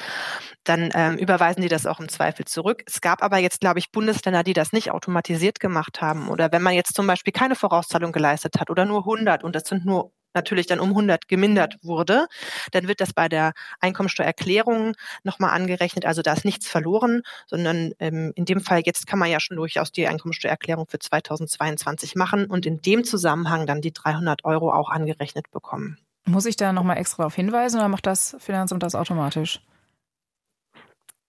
dann 0.63 0.91
ähm, 0.93 1.17
überweisen 1.17 1.63
die 1.63 1.67
das 1.67 1.87
auch 1.87 1.99
im 1.99 2.09
Zweifel 2.09 2.45
zurück. 2.45 2.83
Es 2.85 3.01
gab 3.01 3.23
aber 3.23 3.39
jetzt, 3.39 3.59
glaube 3.59 3.79
ich, 3.79 3.91
Bundesländer, 3.91 4.43
die 4.43 4.53
das 4.53 4.71
nicht 4.71 4.91
automatisiert 4.91 5.59
gemacht 5.59 5.99
haben. 5.99 6.29
Oder 6.29 6.51
wenn 6.51 6.61
man 6.61 6.75
jetzt 6.75 6.93
zum 6.93 7.07
Beispiel 7.07 7.33
keine 7.33 7.55
Vorauszahlung 7.55 8.11
geleistet 8.11 8.59
hat 8.59 8.69
oder 8.69 8.85
nur 8.85 8.99
100 8.99 9.43
und 9.43 9.55
das 9.55 9.63
sind 9.63 9.85
nur 9.85 10.11
natürlich 10.33 10.67
dann 10.67 10.79
um 10.79 10.89
100 10.89 11.27
gemindert 11.27 11.77
wurde, 11.81 12.27
dann 12.71 12.87
wird 12.87 13.01
das 13.01 13.13
bei 13.13 13.29
der 13.29 13.53
Einkommensteuererklärung 13.79 14.95
nochmal 15.23 15.51
angerechnet. 15.51 16.05
Also 16.05 16.21
da 16.21 16.33
ist 16.33 16.45
nichts 16.45 16.67
verloren, 16.67 17.21
sondern 17.47 17.93
ähm, 17.99 18.31
in 18.35 18.45
dem 18.45 18.61
Fall 18.61 18.81
jetzt 18.85 19.07
kann 19.07 19.19
man 19.19 19.29
ja 19.29 19.39
schon 19.39 19.57
durchaus 19.57 19.91
die 19.91 20.07
Einkommensteuererklärung 20.07 20.87
für 20.87 20.99
2022 20.99 22.15
machen 22.15 22.45
und 22.45 22.65
in 22.65 22.81
dem 22.81 23.03
Zusammenhang 23.03 23.65
dann 23.65 23.81
die 23.81 23.93
300 23.93 24.45
Euro 24.45 24.71
auch 24.71 24.89
angerechnet 24.89 25.51
bekommen. 25.51 25.97
Muss 26.25 26.45
ich 26.45 26.55
da 26.55 26.71
nochmal 26.71 26.97
extra 26.97 27.23
darauf 27.23 27.35
hinweisen 27.35 27.77
oder 27.79 27.89
macht 27.89 28.05
das 28.05 28.35
Finanzamt 28.39 28.83
das 28.83 28.95
automatisch? 28.95 29.59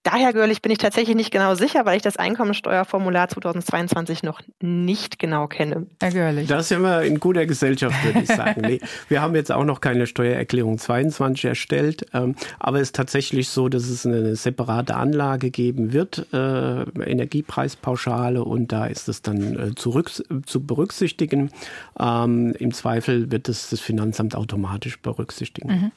Daher, 0.05 0.35
Görlich, 0.35 0.61
bin 0.61 0.71
ich 0.71 0.77
tatsächlich 0.77 1.17
nicht 1.17 1.31
genau 1.31 1.55
sicher, 1.55 1.87
weil 1.87 1.97
ich 1.97 2.03
das 2.03 2.19
Einkommensteuerformular 2.19 3.27
2022 3.29 4.23
noch 4.23 4.43
nicht 4.61 5.19
genau 5.19 5.47
kenne. 5.47 5.87
Herr 5.99 6.11
Görlich. 6.11 6.47
Das 6.47 6.69
sind 6.69 6.83
wir 6.83 7.03
in 7.03 7.19
guter 7.21 7.47
Gesellschaft, 7.47 8.05
würde 8.05 8.21
ich 8.21 8.29
sagen. 8.29 8.61
nee, 8.67 8.81
wir 9.09 9.23
haben 9.23 9.35
jetzt 9.35 9.51
auch 9.51 9.65
noch 9.65 9.81
keine 9.81 10.07
Steuererklärung 10.07 10.77
22 10.77 11.47
erstellt, 11.47 12.07
ähm, 12.13 12.35
aber 12.59 12.81
es 12.81 12.89
ist 12.89 12.97
tatsächlich 12.97 13.49
so, 13.49 13.71
dass 13.71 13.89
es 13.89 14.05
eine 14.05 14.37
separate 14.37 14.95
Anlage 14.95 15.51
geben 15.51 15.95
wird, 15.95 16.27
äh, 16.35 16.83
Energiepreispauschale, 16.83 18.45
und 18.45 18.73
da 18.73 18.85
ist 18.85 19.09
es 19.09 19.23
dann 19.23 19.59
äh, 19.59 19.75
zurück, 19.75 20.11
zu 20.45 20.67
berücksichtigen. 20.67 21.51
Ähm, 21.99 22.55
Im 22.59 22.75
Zweifel 22.75 23.33
wird 23.33 23.49
es 23.49 23.71
das 23.71 23.81
Finanzamt 23.81 24.37
automatisch 24.37 25.01
berücksichtigen. 25.01 25.69
Mhm. 25.69 25.93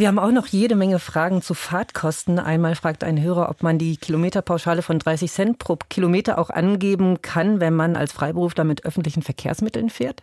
Wir 0.00 0.08
haben 0.08 0.18
auch 0.18 0.32
noch 0.32 0.46
jede 0.46 0.76
Menge 0.76 0.98
Fragen 0.98 1.42
zu 1.42 1.52
Fahrtkosten. 1.52 2.38
Einmal 2.38 2.74
fragt 2.74 3.04
ein 3.04 3.20
Hörer, 3.20 3.50
ob 3.50 3.62
man 3.62 3.76
die 3.76 3.98
Kilometerpauschale 3.98 4.80
von 4.80 4.98
30 4.98 5.30
Cent 5.30 5.58
pro 5.58 5.76
Kilometer 5.90 6.38
auch 6.38 6.48
angeben 6.48 7.20
kann, 7.20 7.60
wenn 7.60 7.74
man 7.74 7.96
als 7.96 8.10
Freiberufler 8.10 8.64
mit 8.64 8.86
öffentlichen 8.86 9.20
Verkehrsmitteln 9.20 9.90
fährt. 9.90 10.22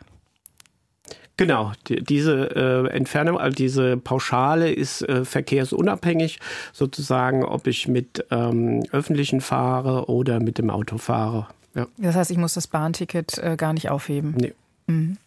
Genau, 1.38 1.74
die, 1.88 2.04
diese 2.04 2.56
äh, 2.56 2.90
Entfernung, 2.90 3.38
also 3.38 3.54
diese 3.54 3.98
Pauschale 3.98 4.72
ist 4.72 5.04
äh, 5.04 5.24
verkehrsunabhängig, 5.24 6.40
sozusagen, 6.74 7.46
ob 7.46 7.68
ich 7.68 7.88
mit 7.88 8.26
ähm, 8.32 8.82
öffentlichen 8.92 9.42
fahre 9.42 10.10
oder 10.10 10.40
mit 10.40 10.58
dem 10.58 10.72
Auto 10.72 10.98
fahre. 10.98 11.50
Ja. 11.76 11.86
Das 11.98 12.16
heißt, 12.16 12.32
ich 12.32 12.38
muss 12.40 12.56
das 12.56 12.66
Bahnticket 12.66 13.38
äh, 13.38 13.56
gar 13.56 13.74
nicht 13.74 13.92
aufheben. 13.92 14.34
Nee. 14.40 14.56
Mhm. 14.88 15.18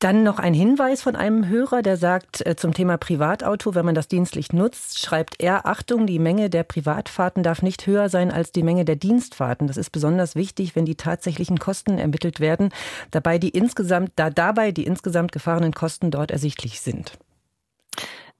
Dann 0.00 0.22
noch 0.22 0.38
ein 0.38 0.54
Hinweis 0.54 1.02
von 1.02 1.16
einem 1.16 1.48
Hörer, 1.48 1.82
der 1.82 1.96
sagt 1.96 2.44
äh, 2.46 2.56
zum 2.56 2.74
Thema 2.74 2.98
Privatauto, 2.98 3.74
wenn 3.74 3.86
man 3.86 3.94
das 3.94 4.08
dienstlich 4.08 4.52
nutzt, 4.52 5.00
schreibt 5.00 5.40
er, 5.40 5.66
Achtung, 5.66 6.06
die 6.06 6.18
Menge 6.18 6.50
der 6.50 6.64
Privatfahrten 6.64 7.42
darf 7.42 7.62
nicht 7.62 7.86
höher 7.86 8.08
sein 8.08 8.30
als 8.30 8.52
die 8.52 8.62
Menge 8.62 8.84
der 8.84 8.96
Dienstfahrten. 8.96 9.66
Das 9.66 9.76
ist 9.76 9.90
besonders 9.90 10.34
wichtig, 10.34 10.76
wenn 10.76 10.84
die 10.84 10.96
tatsächlichen 10.96 11.58
Kosten 11.58 11.98
ermittelt 11.98 12.40
werden, 12.40 12.70
dabei 13.12 13.38
die 13.38 13.50
insgesamt, 13.50 14.12
da 14.16 14.30
dabei 14.30 14.72
die 14.72 14.84
insgesamt 14.84 15.32
gefahrenen 15.32 15.72
Kosten 15.72 16.10
dort 16.10 16.30
ersichtlich 16.30 16.80
sind. 16.80 17.16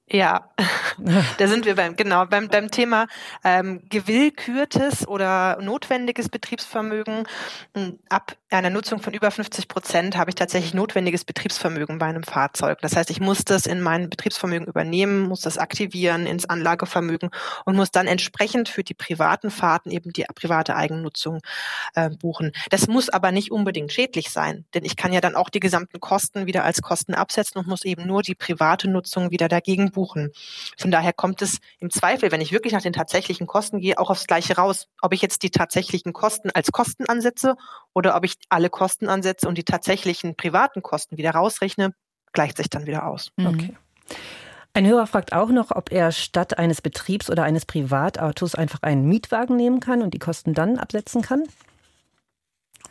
Ja, 0.06 0.50
da 1.38 1.48
sind 1.48 1.64
wir 1.64 1.76
beim, 1.76 1.96
genau, 1.96 2.26
beim, 2.26 2.48
beim 2.48 2.70
Thema 2.70 3.06
ähm, 3.42 3.80
gewillkürtes 3.88 5.08
oder 5.08 5.58
notwendiges 5.62 6.28
Betriebsvermögen. 6.28 7.26
Hm, 7.74 7.98
ab 8.10 8.36
einer 8.50 8.68
Nutzung 8.68 9.00
von 9.00 9.14
über 9.14 9.30
50 9.30 9.66
Prozent 9.66 10.16
habe 10.16 10.30
ich 10.30 10.34
tatsächlich 10.34 10.74
notwendiges 10.74 11.24
Betriebsvermögen 11.24 11.98
bei 11.98 12.06
einem 12.06 12.22
Fahrzeug. 12.22 12.78
Das 12.82 12.96
heißt, 12.96 13.10
ich 13.10 13.20
muss 13.20 13.44
das 13.44 13.64
in 13.66 13.80
mein 13.80 14.10
Betriebsvermögen 14.10 14.66
übernehmen, 14.66 15.22
muss 15.22 15.40
das 15.40 15.56
aktivieren 15.56 16.26
ins 16.26 16.44
Anlagevermögen 16.44 17.30
und 17.64 17.74
muss 17.74 17.90
dann 17.90 18.06
entsprechend 18.06 18.68
für 18.68 18.84
die 18.84 18.94
privaten 18.94 19.50
Fahrten 19.50 19.90
eben 19.90 20.12
die 20.12 20.26
private 20.34 20.76
Eigennutzung 20.76 21.40
äh, 21.94 22.10
buchen. 22.10 22.52
Das 22.70 22.88
muss 22.88 23.08
aber 23.08 23.32
nicht 23.32 23.50
unbedingt 23.50 23.92
schädlich 23.92 24.30
sein, 24.30 24.66
denn 24.74 24.84
ich 24.84 24.96
kann 24.96 25.14
ja 25.14 25.22
dann 25.22 25.34
auch 25.34 25.48
die 25.48 25.60
gesamten 25.60 25.98
Kosten 25.98 26.46
wieder 26.46 26.62
als 26.62 26.82
Kosten 26.82 27.14
absetzen 27.14 27.58
und 27.58 27.66
muss 27.66 27.84
eben 27.84 28.06
nur 28.06 28.22
die 28.22 28.34
private 28.34 28.88
Nutzung 28.88 29.30
wieder 29.30 29.48
dagegen 29.48 29.93
buchen. 29.94 30.30
Von 30.78 30.90
daher 30.90 31.12
kommt 31.12 31.42
es 31.42 31.58
im 31.78 31.90
Zweifel, 31.90 32.30
wenn 32.30 32.40
ich 32.40 32.52
wirklich 32.52 32.72
nach 32.72 32.82
den 32.82 32.92
tatsächlichen 32.92 33.46
Kosten 33.46 33.80
gehe, 33.80 33.98
auch 33.98 34.10
aufs 34.10 34.26
Gleiche 34.26 34.56
raus. 34.56 34.88
Ob 35.00 35.12
ich 35.12 35.22
jetzt 35.22 35.42
die 35.42 35.50
tatsächlichen 35.50 36.12
Kosten 36.12 36.50
als 36.50 36.70
Kosten 36.70 37.06
ansetze 37.06 37.56
oder 37.94 38.14
ob 38.16 38.24
ich 38.24 38.34
alle 38.48 38.70
Kosten 38.70 39.08
ansetze 39.08 39.48
und 39.48 39.56
die 39.56 39.64
tatsächlichen 39.64 40.36
privaten 40.36 40.82
Kosten 40.82 41.16
wieder 41.16 41.30
rausrechne, 41.30 41.94
gleicht 42.32 42.58
sich 42.58 42.68
dann 42.68 42.86
wieder 42.86 43.06
aus. 43.06 43.30
Mhm. 43.36 43.46
Okay. 43.46 43.76
Ein 44.76 44.88
Hörer 44.88 45.06
fragt 45.06 45.32
auch 45.32 45.50
noch, 45.50 45.70
ob 45.70 45.92
er 45.92 46.10
statt 46.10 46.58
eines 46.58 46.82
Betriebs- 46.82 47.30
oder 47.30 47.44
eines 47.44 47.64
Privatautos 47.64 48.56
einfach 48.56 48.82
einen 48.82 49.08
Mietwagen 49.08 49.56
nehmen 49.56 49.78
kann 49.78 50.02
und 50.02 50.14
die 50.14 50.18
Kosten 50.18 50.52
dann 50.52 50.78
absetzen 50.78 51.22
kann. 51.22 51.44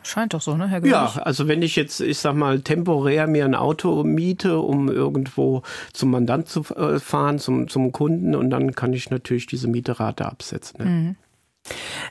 Scheint 0.06 0.34
doch 0.34 0.42
so, 0.42 0.56
ne, 0.56 0.68
Herr 0.68 0.80
Göring? 0.80 0.92
Ja, 0.92 1.22
also 1.22 1.48
wenn 1.48 1.62
ich 1.62 1.76
jetzt, 1.76 2.00
ich 2.00 2.18
sag 2.18 2.34
mal, 2.34 2.60
temporär 2.60 3.26
mir 3.26 3.44
ein 3.44 3.54
Auto 3.54 4.04
miete, 4.04 4.58
um 4.58 4.88
irgendwo 4.90 5.62
zum 5.92 6.10
Mandant 6.10 6.48
zu 6.48 6.60
äh, 6.74 7.00
fahren, 7.00 7.38
zum, 7.38 7.68
zum 7.68 7.90
Kunden, 7.90 8.34
und 8.34 8.50
dann 8.50 8.74
kann 8.74 8.92
ich 8.92 9.10
natürlich 9.10 9.46
diese 9.46 9.66
Mieterate 9.68 10.26
absetzen. 10.26 10.78
Ne? 10.78 10.90
Mhm. 10.90 11.16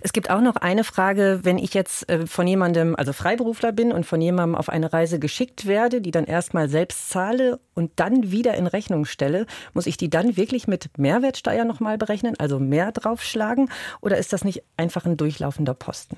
Es 0.02 0.14
gibt 0.14 0.32
auch 0.32 0.42
noch 0.42 0.56
eine 0.56 0.84
Frage, 0.84 1.42
wenn 1.44 1.60
ich 1.60 1.76
jetzt 1.76 2.10
äh, 2.10 2.26
von 2.26 2.48
jemandem, 2.48 2.96
also 2.96 3.14
Freiberufler 3.14 3.72
bin 3.72 3.92
und 3.92 4.06
von 4.06 4.20
jemandem 4.20 4.56
auf 4.56 4.70
eine 4.70 4.92
Reise 4.92 5.20
geschickt 5.20 5.68
werde, 5.68 6.02
die 6.02 6.10
dann 6.10 6.26
erstmal 6.26 6.70
selbst 6.70 7.10
zahle 7.10 7.60
und 7.76 7.92
dann 7.98 8.32
wieder 8.32 8.56
in 8.56 8.66
Rechnung 8.66 9.06
stelle, 9.06 9.46
muss 9.74 9.86
ich 9.86 9.98
die 9.98 10.10
dann 10.10 10.38
wirklich 10.38 10.68
mit 10.68 10.98
Mehrwertsteuer 10.98 11.66
nochmal 11.66 12.00
berechnen, 12.00 12.34
also 12.40 12.60
mehr 12.60 12.92
draufschlagen, 12.92 13.70
oder 14.02 14.18
ist 14.18 14.34
das 14.34 14.44
nicht 14.44 14.64
einfach 14.76 15.06
ein 15.06 15.18
durchlaufender 15.18 15.76
Posten? 15.76 16.18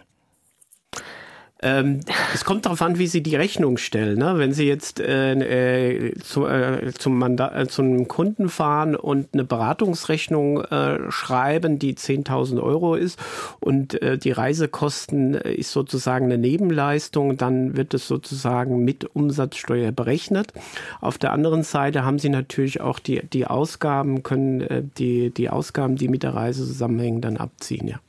Ähm, 1.66 2.02
es 2.32 2.46
kommt 2.46 2.68
darauf 2.68 2.84
an, 2.84 3.00
wie 3.00 3.08
Sie 3.08 3.24
die 3.24 3.36
Rechnung 3.36 3.78
stellen. 3.78 4.20
Ne? 4.20 4.38
Wenn 4.38 4.54
Sie 4.54 4.68
jetzt 4.68 5.00
äh, 5.00 5.34
äh, 5.34 6.14
zu, 6.20 6.46
äh, 6.46 6.94
zum, 6.94 7.18
Mandat, 7.18 7.56
äh, 7.56 7.68
zum 7.68 8.08
Kunden 8.08 8.50
fahren 8.50 8.96
und 8.96 9.30
eine 9.34 9.46
Beratungsrechnung 9.46 10.62
äh, 10.62 11.12
schreiben, 11.12 11.80
die 11.80 11.96
10.000 11.96 12.62
Euro 12.62 12.94
ist 12.94 13.18
und 13.62 14.00
äh, 14.00 14.20
die 14.20 14.32
Reisekosten 14.32 15.34
ist 15.34 15.72
sozusagen 15.72 16.26
eine 16.26 16.38
Nebenleistung, 16.38 17.36
dann 17.36 17.76
wird 17.76 17.96
es 17.96 18.08
sozusagen 18.08 18.86
mit 18.86 19.16
Umsatzsteuer 19.16 19.92
berechnet. 19.92 20.54
Auf 21.02 21.18
der 21.18 21.34
anderen 21.34 21.64
Seite 21.64 22.06
haben 22.06 22.20
Sie 22.20 22.30
natürlich 22.30 22.80
auch 22.80 23.00
die, 23.00 23.26
die 23.26 23.48
Ausgaben, 23.48 24.22
können 24.22 24.92
die, 25.00 25.32
die 25.32 25.50
Ausgaben, 25.50 25.96
die 25.96 26.10
mit 26.10 26.22
der 26.22 26.36
Reise 26.36 26.64
zusammenhängen, 26.64 27.22
dann 27.22 27.38
abziehen. 27.38 27.88
Ja. 27.88 28.00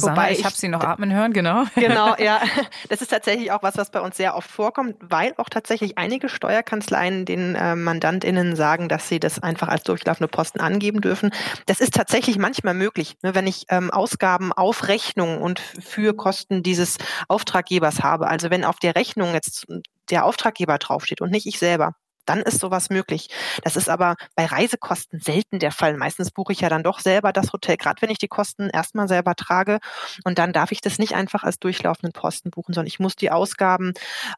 Frau 0.00 0.06
Sanger, 0.06 0.30
ich, 0.30 0.40
ich 0.40 0.44
habe 0.44 0.54
Sie 0.54 0.68
noch 0.68 0.82
atmen 0.82 1.12
hören, 1.12 1.32
genau. 1.32 1.64
Genau, 1.74 2.14
ja. 2.18 2.40
Das 2.88 3.02
ist 3.02 3.08
tatsächlich 3.08 3.52
auch 3.52 3.62
was, 3.62 3.76
was 3.76 3.90
bei 3.90 4.00
uns 4.00 4.16
sehr 4.16 4.36
oft 4.36 4.50
vorkommt, 4.50 4.96
weil 5.00 5.34
auch 5.36 5.48
tatsächlich 5.48 5.98
einige 5.98 6.28
Steuerkanzleien 6.28 7.24
den 7.24 7.54
äh, 7.54 7.76
MandantInnen 7.76 8.56
sagen, 8.56 8.88
dass 8.88 9.08
sie 9.08 9.20
das 9.20 9.42
einfach 9.42 9.68
als 9.68 9.82
durchlaufende 9.84 10.28
Posten 10.28 10.60
angeben 10.60 11.00
dürfen. 11.00 11.30
Das 11.66 11.80
ist 11.80 11.94
tatsächlich 11.94 12.38
manchmal 12.38 12.74
möglich, 12.74 13.16
ne, 13.22 13.34
wenn 13.34 13.46
ich 13.46 13.64
ähm, 13.68 13.90
Ausgaben 13.90 14.52
auf 14.52 14.88
Rechnung 14.88 15.40
und 15.40 15.60
für 15.60 16.14
Kosten 16.14 16.62
dieses 16.62 16.96
Auftraggebers 17.28 18.02
habe. 18.02 18.28
Also 18.28 18.50
wenn 18.50 18.64
auf 18.64 18.78
der 18.78 18.96
Rechnung 18.96 19.34
jetzt 19.34 19.66
der 20.10 20.24
Auftraggeber 20.24 20.78
draufsteht 20.78 21.20
und 21.20 21.30
nicht 21.30 21.46
ich 21.46 21.58
selber, 21.58 21.94
dann 22.26 22.40
ist 22.40 22.60
sowas 22.60 22.90
möglich. 22.90 23.28
Das 23.62 23.76
ist 23.76 23.88
aber 23.88 24.16
bei 24.34 24.46
Reisekosten 24.46 25.20
selten 25.20 25.58
der 25.58 25.72
Fall. 25.72 25.96
Meistens 25.96 26.30
buche 26.30 26.52
ich 26.52 26.60
ja 26.60 26.68
dann 26.68 26.82
doch 26.82 27.00
selber 27.00 27.32
das 27.32 27.52
Hotel, 27.52 27.76
gerade 27.76 28.02
wenn 28.02 28.10
ich 28.10 28.18
die 28.18 28.28
Kosten 28.28 28.68
erstmal 28.70 29.08
selber 29.08 29.34
trage. 29.34 29.78
Und 30.24 30.38
dann 30.38 30.52
darf 30.52 30.72
ich 30.72 30.80
das 30.80 30.98
nicht 30.98 31.14
einfach 31.14 31.44
als 31.44 31.58
durchlaufenden 31.58 32.12
Posten 32.12 32.50
buchen, 32.50 32.74
sondern 32.74 32.88
ich 32.88 33.00
muss 33.00 33.16
die 33.16 33.30
Ausgaben 33.30 33.92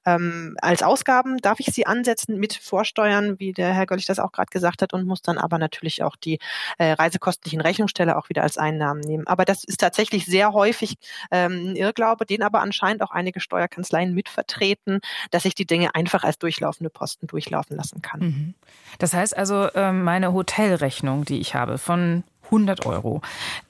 ähm, 0.04 0.56
als 0.60 0.82
Ausgaben, 0.82 1.38
darf 1.38 1.60
ich 1.60 1.66
sie 1.66 1.86
ansetzen 1.86 2.38
mit 2.38 2.54
Vorsteuern, 2.54 3.38
wie 3.38 3.52
der 3.52 3.72
Herr 3.72 3.86
Göllich 3.86 4.06
das 4.06 4.18
auch 4.18 4.32
gerade 4.32 4.50
gesagt 4.50 4.82
hat, 4.82 4.92
und 4.92 5.06
muss 5.06 5.22
dann 5.22 5.38
aber 5.38 5.58
natürlich 5.58 6.02
auch 6.02 6.16
die 6.16 6.38
äh, 6.78 6.92
Reisekosten, 6.92 7.50
die 7.50 7.56
in 7.56 7.60
Rechnung 7.60 7.88
auch 8.14 8.28
wieder 8.28 8.42
als 8.42 8.58
Einnahmen 8.58 9.00
nehmen. 9.00 9.26
Aber 9.26 9.44
das 9.44 9.64
ist 9.64 9.80
tatsächlich 9.80 10.26
sehr 10.26 10.52
häufig 10.52 10.96
ähm, 11.30 11.70
ein 11.70 11.76
Irrglaube, 11.76 12.26
den 12.26 12.42
aber 12.42 12.60
anscheinend 12.60 13.02
auch 13.02 13.10
einige 13.10 13.40
Steuerkanzleien 13.40 14.12
mitvertreten, 14.12 15.00
dass 15.30 15.44
ich 15.44 15.54
die 15.54 15.66
Dinge 15.66 15.94
einfach 15.94 16.24
als 16.24 16.38
durchlaufende 16.38 16.90
Posten 16.90 17.26
durchlaufen 17.26 17.75
lassen 17.76 18.02
kann. 18.02 18.20
Mhm. 18.20 18.54
Das 18.98 19.14
heißt 19.14 19.36
also, 19.36 19.68
ähm, 19.74 20.02
meine 20.02 20.32
Hotelrechnung, 20.32 21.24
die 21.24 21.38
ich 21.38 21.54
habe 21.54 21.78
von 21.78 22.24
100 22.46 22.86
Euro. 22.86 23.22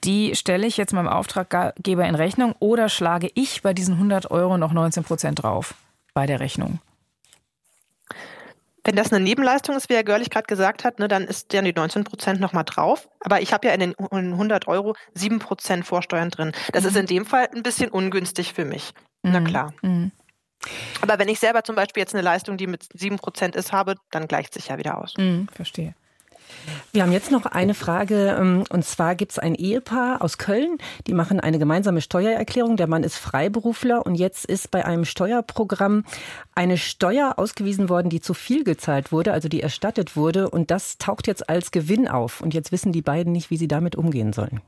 Die 0.03 0.35
stelle 0.35 0.67
ich 0.67 0.77
jetzt 0.77 0.93
meinem 0.93 1.07
Auftraggeber 1.07 2.07
in 2.07 2.15
Rechnung 2.15 2.55
oder 2.59 2.89
schlage 2.89 3.29
ich 3.33 3.61
bei 3.61 3.73
diesen 3.73 3.95
100 3.95 4.31
Euro 4.31 4.57
noch 4.57 4.71
19 4.71 5.03
Prozent 5.03 5.43
drauf 5.43 5.75
bei 6.13 6.25
der 6.25 6.39
Rechnung? 6.39 6.79
Wenn 8.83 8.95
das 8.95 9.11
eine 9.11 9.21
Nebenleistung 9.21 9.75
ist, 9.75 9.89
wie 9.89 9.95
Herr 9.95 10.05
Görlich 10.05 10.29
gerade 10.29 10.47
gesagt 10.47 10.85
hat, 10.85 10.97
ne, 10.97 11.09
dann 11.09 11.25
ist 11.25 11.51
ja 11.51 11.61
die 11.61 11.73
19 11.73 12.05
Prozent 12.05 12.39
nochmal 12.39 12.63
drauf. 12.63 13.09
Aber 13.19 13.41
ich 13.41 13.51
habe 13.51 13.67
ja 13.67 13.73
in 13.73 13.81
den 13.81 13.95
100 13.99 14.67
Euro 14.69 14.95
7 15.13 15.39
Prozent 15.39 15.85
Vorsteuern 15.85 16.29
drin. 16.29 16.53
Das 16.71 16.83
mhm. 16.83 16.89
ist 16.89 16.95
in 16.95 17.05
dem 17.05 17.25
Fall 17.25 17.49
ein 17.53 17.63
bisschen 17.63 17.89
ungünstig 17.89 18.53
für 18.53 18.63
mich. 18.63 18.93
Mhm. 19.23 19.31
Na 19.33 19.41
klar. 19.41 19.73
Mhm. 19.81 20.11
Aber 21.01 21.19
wenn 21.19 21.29
ich 21.29 21.39
selber 21.39 21.63
zum 21.63 21.75
Beispiel 21.75 22.01
jetzt 22.01 22.13
eine 22.13 22.23
Leistung, 22.23 22.57
die 22.57 22.67
mit 22.67 22.83
7% 22.83 23.55
ist, 23.55 23.71
habe, 23.71 23.95
dann 24.11 24.27
gleicht 24.27 24.53
sich 24.53 24.67
ja 24.67 24.77
wieder 24.77 24.97
aus. 24.97 25.13
Mhm, 25.17 25.47
verstehe. 25.53 25.93
Wir 26.91 27.03
haben 27.03 27.11
jetzt 27.11 27.31
noch 27.31 27.45
eine 27.45 27.73
Frage, 27.73 28.35
ähm, 28.39 28.63
und 28.69 28.83
zwar 28.85 29.15
gibt 29.15 29.33
es 29.33 29.39
ein 29.39 29.55
Ehepaar 29.55 30.21
aus 30.21 30.37
Köln, 30.37 30.77
die 31.05 31.13
machen 31.13 31.39
eine 31.39 31.59
gemeinsame 31.59 32.01
Steuererklärung. 32.01 32.77
Der 32.77 32.87
Mann 32.87 33.03
ist 33.03 33.17
Freiberufler 33.17 34.05
und 34.05 34.15
jetzt 34.15 34.45
ist 34.45 34.71
bei 34.71 34.85
einem 34.85 35.05
Steuerprogramm 35.05 36.03
eine 36.55 36.77
Steuer 36.77 37.35
ausgewiesen 37.37 37.89
worden, 37.89 38.09
die 38.09 38.21
zu 38.21 38.33
viel 38.33 38.63
gezahlt 38.63 39.11
wurde, 39.11 39.33
also 39.33 39.49
die 39.49 39.61
erstattet 39.61 40.15
wurde. 40.15 40.49
Und 40.49 40.71
das 40.71 40.97
taucht 40.97 41.27
jetzt 41.27 41.49
als 41.49 41.71
Gewinn 41.71 42.07
auf. 42.07 42.41
Und 42.41 42.53
jetzt 42.53 42.71
wissen 42.71 42.91
die 42.91 43.01
beiden 43.01 43.33
nicht, 43.33 43.49
wie 43.49 43.57
sie 43.57 43.67
damit 43.67 43.95
umgehen 43.95 44.33
sollen. 44.33 44.61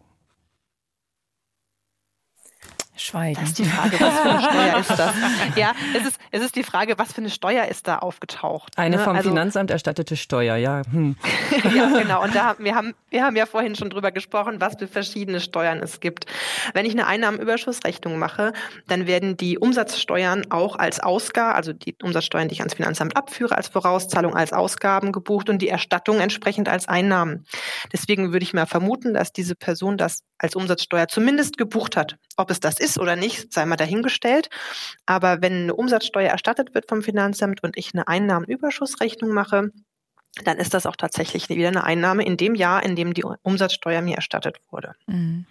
Schweigen. 3.01 3.39
Das 3.39 3.49
ist 3.49 3.59
die 3.59 3.65
Frage, 3.65 3.99
was 3.99 4.19
für 4.19 4.29
eine 4.29 4.41
Steuer 4.51 4.79
ist 4.79 4.89
das? 4.91 5.13
Ja, 5.55 5.71
es 5.95 6.05
ist, 6.05 6.19
es 6.31 6.41
ist 6.41 6.55
die 6.55 6.63
Frage, 6.63 6.97
was 6.97 7.13
für 7.13 7.21
eine 7.21 7.29
Steuer 7.29 7.65
ist 7.65 7.87
da 7.87 7.99
aufgetaucht? 7.99 8.77
Eine 8.77 8.97
ne? 8.97 9.03
vom 9.03 9.15
also, 9.15 9.29
Finanzamt 9.29 9.71
erstattete 9.71 10.15
Steuer, 10.15 10.55
ja. 10.57 10.81
Hm. 10.91 11.15
ja, 11.75 11.89
genau. 11.99 12.23
Und 12.23 12.35
da, 12.35 12.55
wir, 12.59 12.75
haben, 12.75 12.93
wir 13.09 13.23
haben 13.23 13.35
ja 13.35 13.45
vorhin 13.45 13.75
schon 13.75 13.89
drüber 13.89 14.11
gesprochen, 14.11 14.59
was 14.59 14.75
für 14.77 14.87
verschiedene 14.87 15.39
Steuern 15.39 15.79
es 15.79 15.99
gibt. 15.99 16.25
Wenn 16.73 16.85
ich 16.85 16.93
eine 16.93 17.07
Einnahmenüberschussrechnung 17.07 18.17
mache, 18.17 18.53
dann 18.87 19.07
werden 19.07 19.37
die 19.37 19.57
Umsatzsteuern 19.57 20.51
auch 20.51 20.75
als 20.75 20.99
Ausgabe, 20.99 21.55
also 21.55 21.73
die 21.73 21.95
Umsatzsteuern, 22.01 22.47
die 22.47 22.55
ich 22.55 22.61
ans 22.61 22.73
Finanzamt 22.73 23.15
abführe, 23.15 23.55
als 23.55 23.69
Vorauszahlung, 23.69 24.35
als 24.35 24.53
Ausgaben 24.53 25.11
gebucht 25.11 25.49
und 25.49 25.61
die 25.61 25.69
Erstattung 25.69 26.19
entsprechend 26.19 26.69
als 26.69 26.87
Einnahmen. 26.87 27.45
Deswegen 27.91 28.31
würde 28.31 28.43
ich 28.43 28.53
mal 28.53 28.65
vermuten, 28.65 29.13
dass 29.13 29.31
diese 29.31 29.55
Person 29.55 29.97
das 29.97 30.23
als 30.37 30.55
Umsatzsteuer 30.55 31.07
zumindest 31.07 31.57
gebucht 31.57 31.97
hat. 31.97 32.17
Ob 32.37 32.51
es 32.51 32.59
das 32.59 32.79
ist 32.79 32.99
oder 32.99 33.15
nicht, 33.15 33.53
sei 33.53 33.65
mal 33.65 33.75
dahingestellt. 33.75 34.49
Aber 35.05 35.41
wenn 35.41 35.63
eine 35.63 35.75
Umsatzsteuer 35.75 36.29
erstattet 36.29 36.73
wird 36.73 36.87
vom 36.87 37.01
Finanzamt 37.01 37.63
und 37.63 37.77
ich 37.77 37.93
eine 37.93 38.07
Einnahmenüberschussrechnung 38.07 39.31
mache, 39.31 39.71
dann 40.43 40.57
ist 40.57 40.73
das 40.73 40.85
auch 40.85 40.95
tatsächlich 40.95 41.49
wieder 41.49 41.69
eine 41.69 41.83
Einnahme 41.83 42.23
in 42.23 42.37
dem 42.37 42.55
Jahr, 42.55 42.83
in 42.83 42.95
dem 42.95 43.13
die 43.13 43.23
Umsatzsteuer 43.23 44.01
mir 44.01 44.15
erstattet 44.15 44.61
wurde. 44.69 44.95
Mhm. 45.07 45.45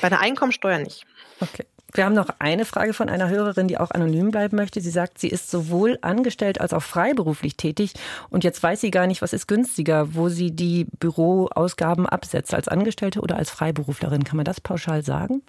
Bei 0.00 0.08
der 0.08 0.20
Einkommensteuer 0.20 0.78
nicht. 0.78 1.06
Okay. 1.40 1.66
Wir 1.94 2.04
haben 2.04 2.14
noch 2.14 2.28
eine 2.38 2.64
Frage 2.64 2.92
von 2.92 3.08
einer 3.08 3.30
Hörerin, 3.30 3.66
die 3.66 3.78
auch 3.78 3.90
anonym 3.90 4.30
bleiben 4.30 4.56
möchte. 4.56 4.80
Sie 4.80 4.90
sagt, 4.90 5.18
sie 5.18 5.28
ist 5.28 5.50
sowohl 5.50 5.98
angestellt 6.02 6.60
als 6.60 6.72
auch 6.72 6.82
freiberuflich 6.82 7.56
tätig 7.56 7.94
und 8.28 8.44
jetzt 8.44 8.62
weiß 8.62 8.80
sie 8.80 8.90
gar 8.90 9.06
nicht, 9.06 9.22
was 9.22 9.32
ist 9.32 9.48
günstiger, 9.48 10.14
wo 10.14 10.28
sie 10.28 10.50
die 10.50 10.86
Büroausgaben 11.00 12.06
absetzt, 12.06 12.52
als 12.52 12.68
Angestellte 12.68 13.20
oder 13.20 13.36
als 13.36 13.50
Freiberuflerin. 13.50 14.24
Kann 14.24 14.36
man 14.36 14.44
das 14.44 14.60
pauschal 14.60 15.02
sagen? 15.02 15.42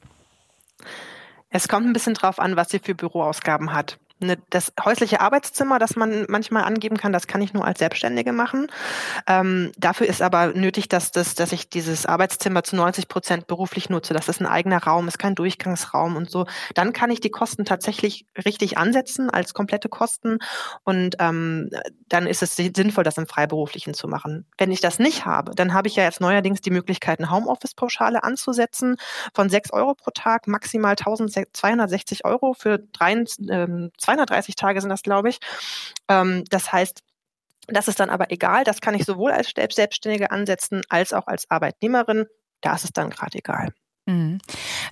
Es 1.49 1.67
kommt 1.67 1.87
ein 1.87 1.93
bisschen 1.93 2.13
drauf 2.13 2.39
an, 2.39 2.55
was 2.55 2.69
sie 2.69 2.79
für 2.79 2.95
Büroausgaben 2.95 3.73
hat 3.73 3.97
eine, 4.21 4.37
das 4.49 4.73
häusliche 4.83 5.21
Arbeitszimmer, 5.21 5.79
das 5.79 5.95
man 5.95 6.25
manchmal 6.27 6.63
angeben 6.63 6.97
kann, 6.97 7.13
das 7.13 7.27
kann 7.27 7.41
ich 7.41 7.53
nur 7.53 7.65
als 7.65 7.79
Selbstständige 7.79 8.33
machen. 8.33 8.67
Ähm, 9.27 9.71
dafür 9.77 10.07
ist 10.07 10.21
aber 10.21 10.47
nötig, 10.53 10.89
dass, 10.89 11.11
das, 11.11 11.35
dass 11.35 11.51
ich 11.51 11.69
dieses 11.69 12.05
Arbeitszimmer 12.05 12.63
zu 12.63 12.75
90 12.75 13.07
Prozent 13.07 13.47
beruflich 13.47 13.89
nutze. 13.89 14.13
Das 14.13 14.27
ist 14.27 14.41
ein 14.41 14.45
eigener 14.45 14.83
Raum, 14.83 15.07
ist 15.07 15.19
kein 15.19 15.35
Durchgangsraum 15.35 16.15
und 16.15 16.29
so. 16.29 16.45
Dann 16.73 16.93
kann 16.93 17.11
ich 17.11 17.21
die 17.21 17.31
Kosten 17.31 17.65
tatsächlich 17.65 18.25
richtig 18.45 18.77
ansetzen 18.77 19.29
als 19.29 19.53
komplette 19.53 19.89
Kosten 19.89 20.39
und 20.83 21.15
ähm, 21.19 21.69
dann 22.07 22.27
ist 22.27 22.43
es 22.43 22.55
sinnvoll, 22.55 23.03
das 23.03 23.17
im 23.17 23.27
Freiberuflichen 23.27 23.93
zu 23.93 24.07
machen. 24.07 24.45
Wenn 24.57 24.71
ich 24.71 24.81
das 24.81 24.99
nicht 24.99 25.25
habe, 25.25 25.53
dann 25.55 25.73
habe 25.73 25.87
ich 25.87 25.95
ja 25.95 26.03
jetzt 26.03 26.21
neuerdings 26.21 26.61
die 26.61 26.71
Möglichkeit, 26.71 27.19
eine 27.19 27.31
Homeoffice-Pauschale 27.31 28.23
anzusetzen 28.23 28.97
von 29.33 29.49
6 29.49 29.71
Euro 29.71 29.95
pro 29.95 30.11
Tag, 30.11 30.47
maximal 30.47 30.91
1260 30.91 32.25
Euro 32.25 32.53
für 32.53 32.79
drei, 32.79 33.23
ähm, 33.49 33.91
230 34.10 34.56
Tage 34.56 34.81
sind 34.81 34.90
das, 34.90 35.03
glaube 35.03 35.30
ich. 35.30 35.40
Ähm, 36.07 36.44
das 36.49 36.72
heißt, 36.72 37.02
das 37.68 37.88
ist 37.88 37.99
dann 37.99 38.10
aber 38.10 38.31
egal. 38.31 38.64
Das 38.64 38.81
kann 38.81 38.95
ich 38.95 39.06
sowohl 39.06 39.31
als 39.31 39.52
Selbstständige 39.52 40.31
ansetzen 40.31 40.81
als 40.90 41.14
auch 41.14 41.27
als 41.27 41.49
Arbeitnehmerin. 41.49 42.26
Da 42.61 42.76
ist 42.76 42.84
es 42.84 42.91
dann 42.91 43.10
gerade 43.10 43.38
egal. 43.38 43.73
Mhm. 44.06 44.40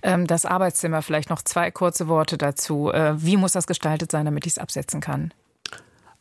Ähm, 0.03 0.27
das 0.27 0.45
Arbeitszimmer, 0.45 1.02
vielleicht 1.02 1.30
noch 1.30 1.41
zwei 1.41 1.72
kurze 1.72 2.07
Worte 2.07 2.38
dazu. 2.38 2.91
Äh, 2.91 3.22
wie 3.22 3.38
muss 3.38 3.53
das 3.53 3.68
gestaltet 3.68 4.11
sein, 4.11 4.26
damit 4.26 4.45
ich 4.45 4.53
es 4.53 4.60
absetzen 4.60 5.02
kann? 5.02 5.34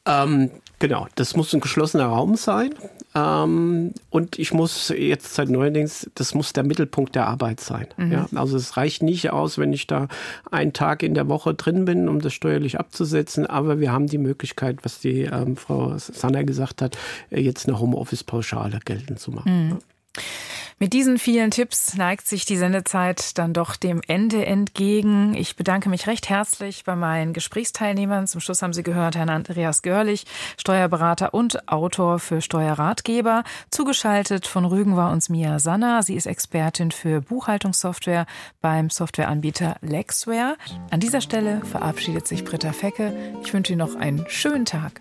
Ähm, 0.06 0.50
genau, 0.78 1.06
das 1.16 1.36
muss 1.36 1.52
ein 1.52 1.60
geschlossener 1.60 2.06
Raum 2.06 2.36
sein. 2.36 2.74
Ähm, 3.14 3.92
und 4.10 4.38
ich 4.38 4.52
muss 4.52 4.90
jetzt 4.90 5.34
seit 5.34 5.48
neuerdings, 5.48 6.10
das 6.14 6.34
muss 6.34 6.52
der 6.52 6.64
Mittelpunkt 6.64 7.14
der 7.14 7.26
Arbeit 7.26 7.60
sein. 7.60 7.86
Mhm. 7.96 8.12
Ja? 8.12 8.26
Also 8.34 8.56
es 8.56 8.76
reicht 8.76 9.02
nicht 9.02 9.30
aus, 9.30 9.58
wenn 9.58 9.72
ich 9.72 9.86
da 9.86 10.08
einen 10.50 10.72
Tag 10.72 11.02
in 11.02 11.14
der 11.14 11.28
Woche 11.28 11.54
drin 11.54 11.86
bin, 11.86 12.08
um 12.08 12.20
das 12.20 12.34
steuerlich 12.34 12.78
abzusetzen. 12.78 13.46
Aber 13.46 13.80
wir 13.80 13.90
haben 13.90 14.06
die 14.06 14.18
Möglichkeit, 14.18 14.78
was 14.82 15.00
die 15.00 15.22
ähm, 15.22 15.56
Frau 15.56 15.96
Sanner 15.96 16.44
gesagt 16.44 16.82
hat, 16.82 16.98
jetzt 17.30 17.68
eine 17.68 17.80
Homeoffice-Pauschale 17.80 18.80
geltend 18.84 19.18
zu 19.18 19.30
machen. 19.30 19.68
Mhm. 19.68 19.78
Mit 20.78 20.92
diesen 20.92 21.18
vielen 21.18 21.50
Tipps 21.50 21.94
neigt 21.94 22.28
sich 22.28 22.44
die 22.44 22.58
Sendezeit 22.58 23.38
dann 23.38 23.54
doch 23.54 23.76
dem 23.76 24.02
Ende 24.06 24.44
entgegen. 24.44 25.34
Ich 25.34 25.56
bedanke 25.56 25.88
mich 25.88 26.06
recht 26.06 26.28
herzlich 26.28 26.84
bei 26.84 26.94
meinen 26.94 27.32
Gesprächsteilnehmern. 27.32 28.26
Zum 28.26 28.42
Schluss 28.42 28.60
haben 28.60 28.74
Sie 28.74 28.82
gehört 28.82 29.16
Herrn 29.16 29.30
Andreas 29.30 29.80
Görlich, 29.80 30.26
Steuerberater 30.58 31.32
und 31.32 31.66
Autor 31.66 32.18
für 32.18 32.42
Steuerratgeber. 32.42 33.42
Zugeschaltet 33.70 34.46
von 34.46 34.66
Rügen 34.66 34.96
war 34.96 35.12
uns 35.12 35.30
Mia 35.30 35.60
Sanna. 35.60 36.02
Sie 36.02 36.14
ist 36.14 36.26
Expertin 36.26 36.90
für 36.90 37.22
Buchhaltungssoftware 37.22 38.26
beim 38.60 38.90
Softwareanbieter 38.90 39.76
Lexware. 39.80 40.58
An 40.90 41.00
dieser 41.00 41.22
Stelle 41.22 41.64
verabschiedet 41.64 42.28
sich 42.28 42.44
Britta 42.44 42.74
Fecke. 42.74 43.14
Ich 43.42 43.54
wünsche 43.54 43.72
Ihnen 43.72 43.78
noch 43.78 43.94
einen 43.94 44.26
schönen 44.28 44.66
Tag. 44.66 45.00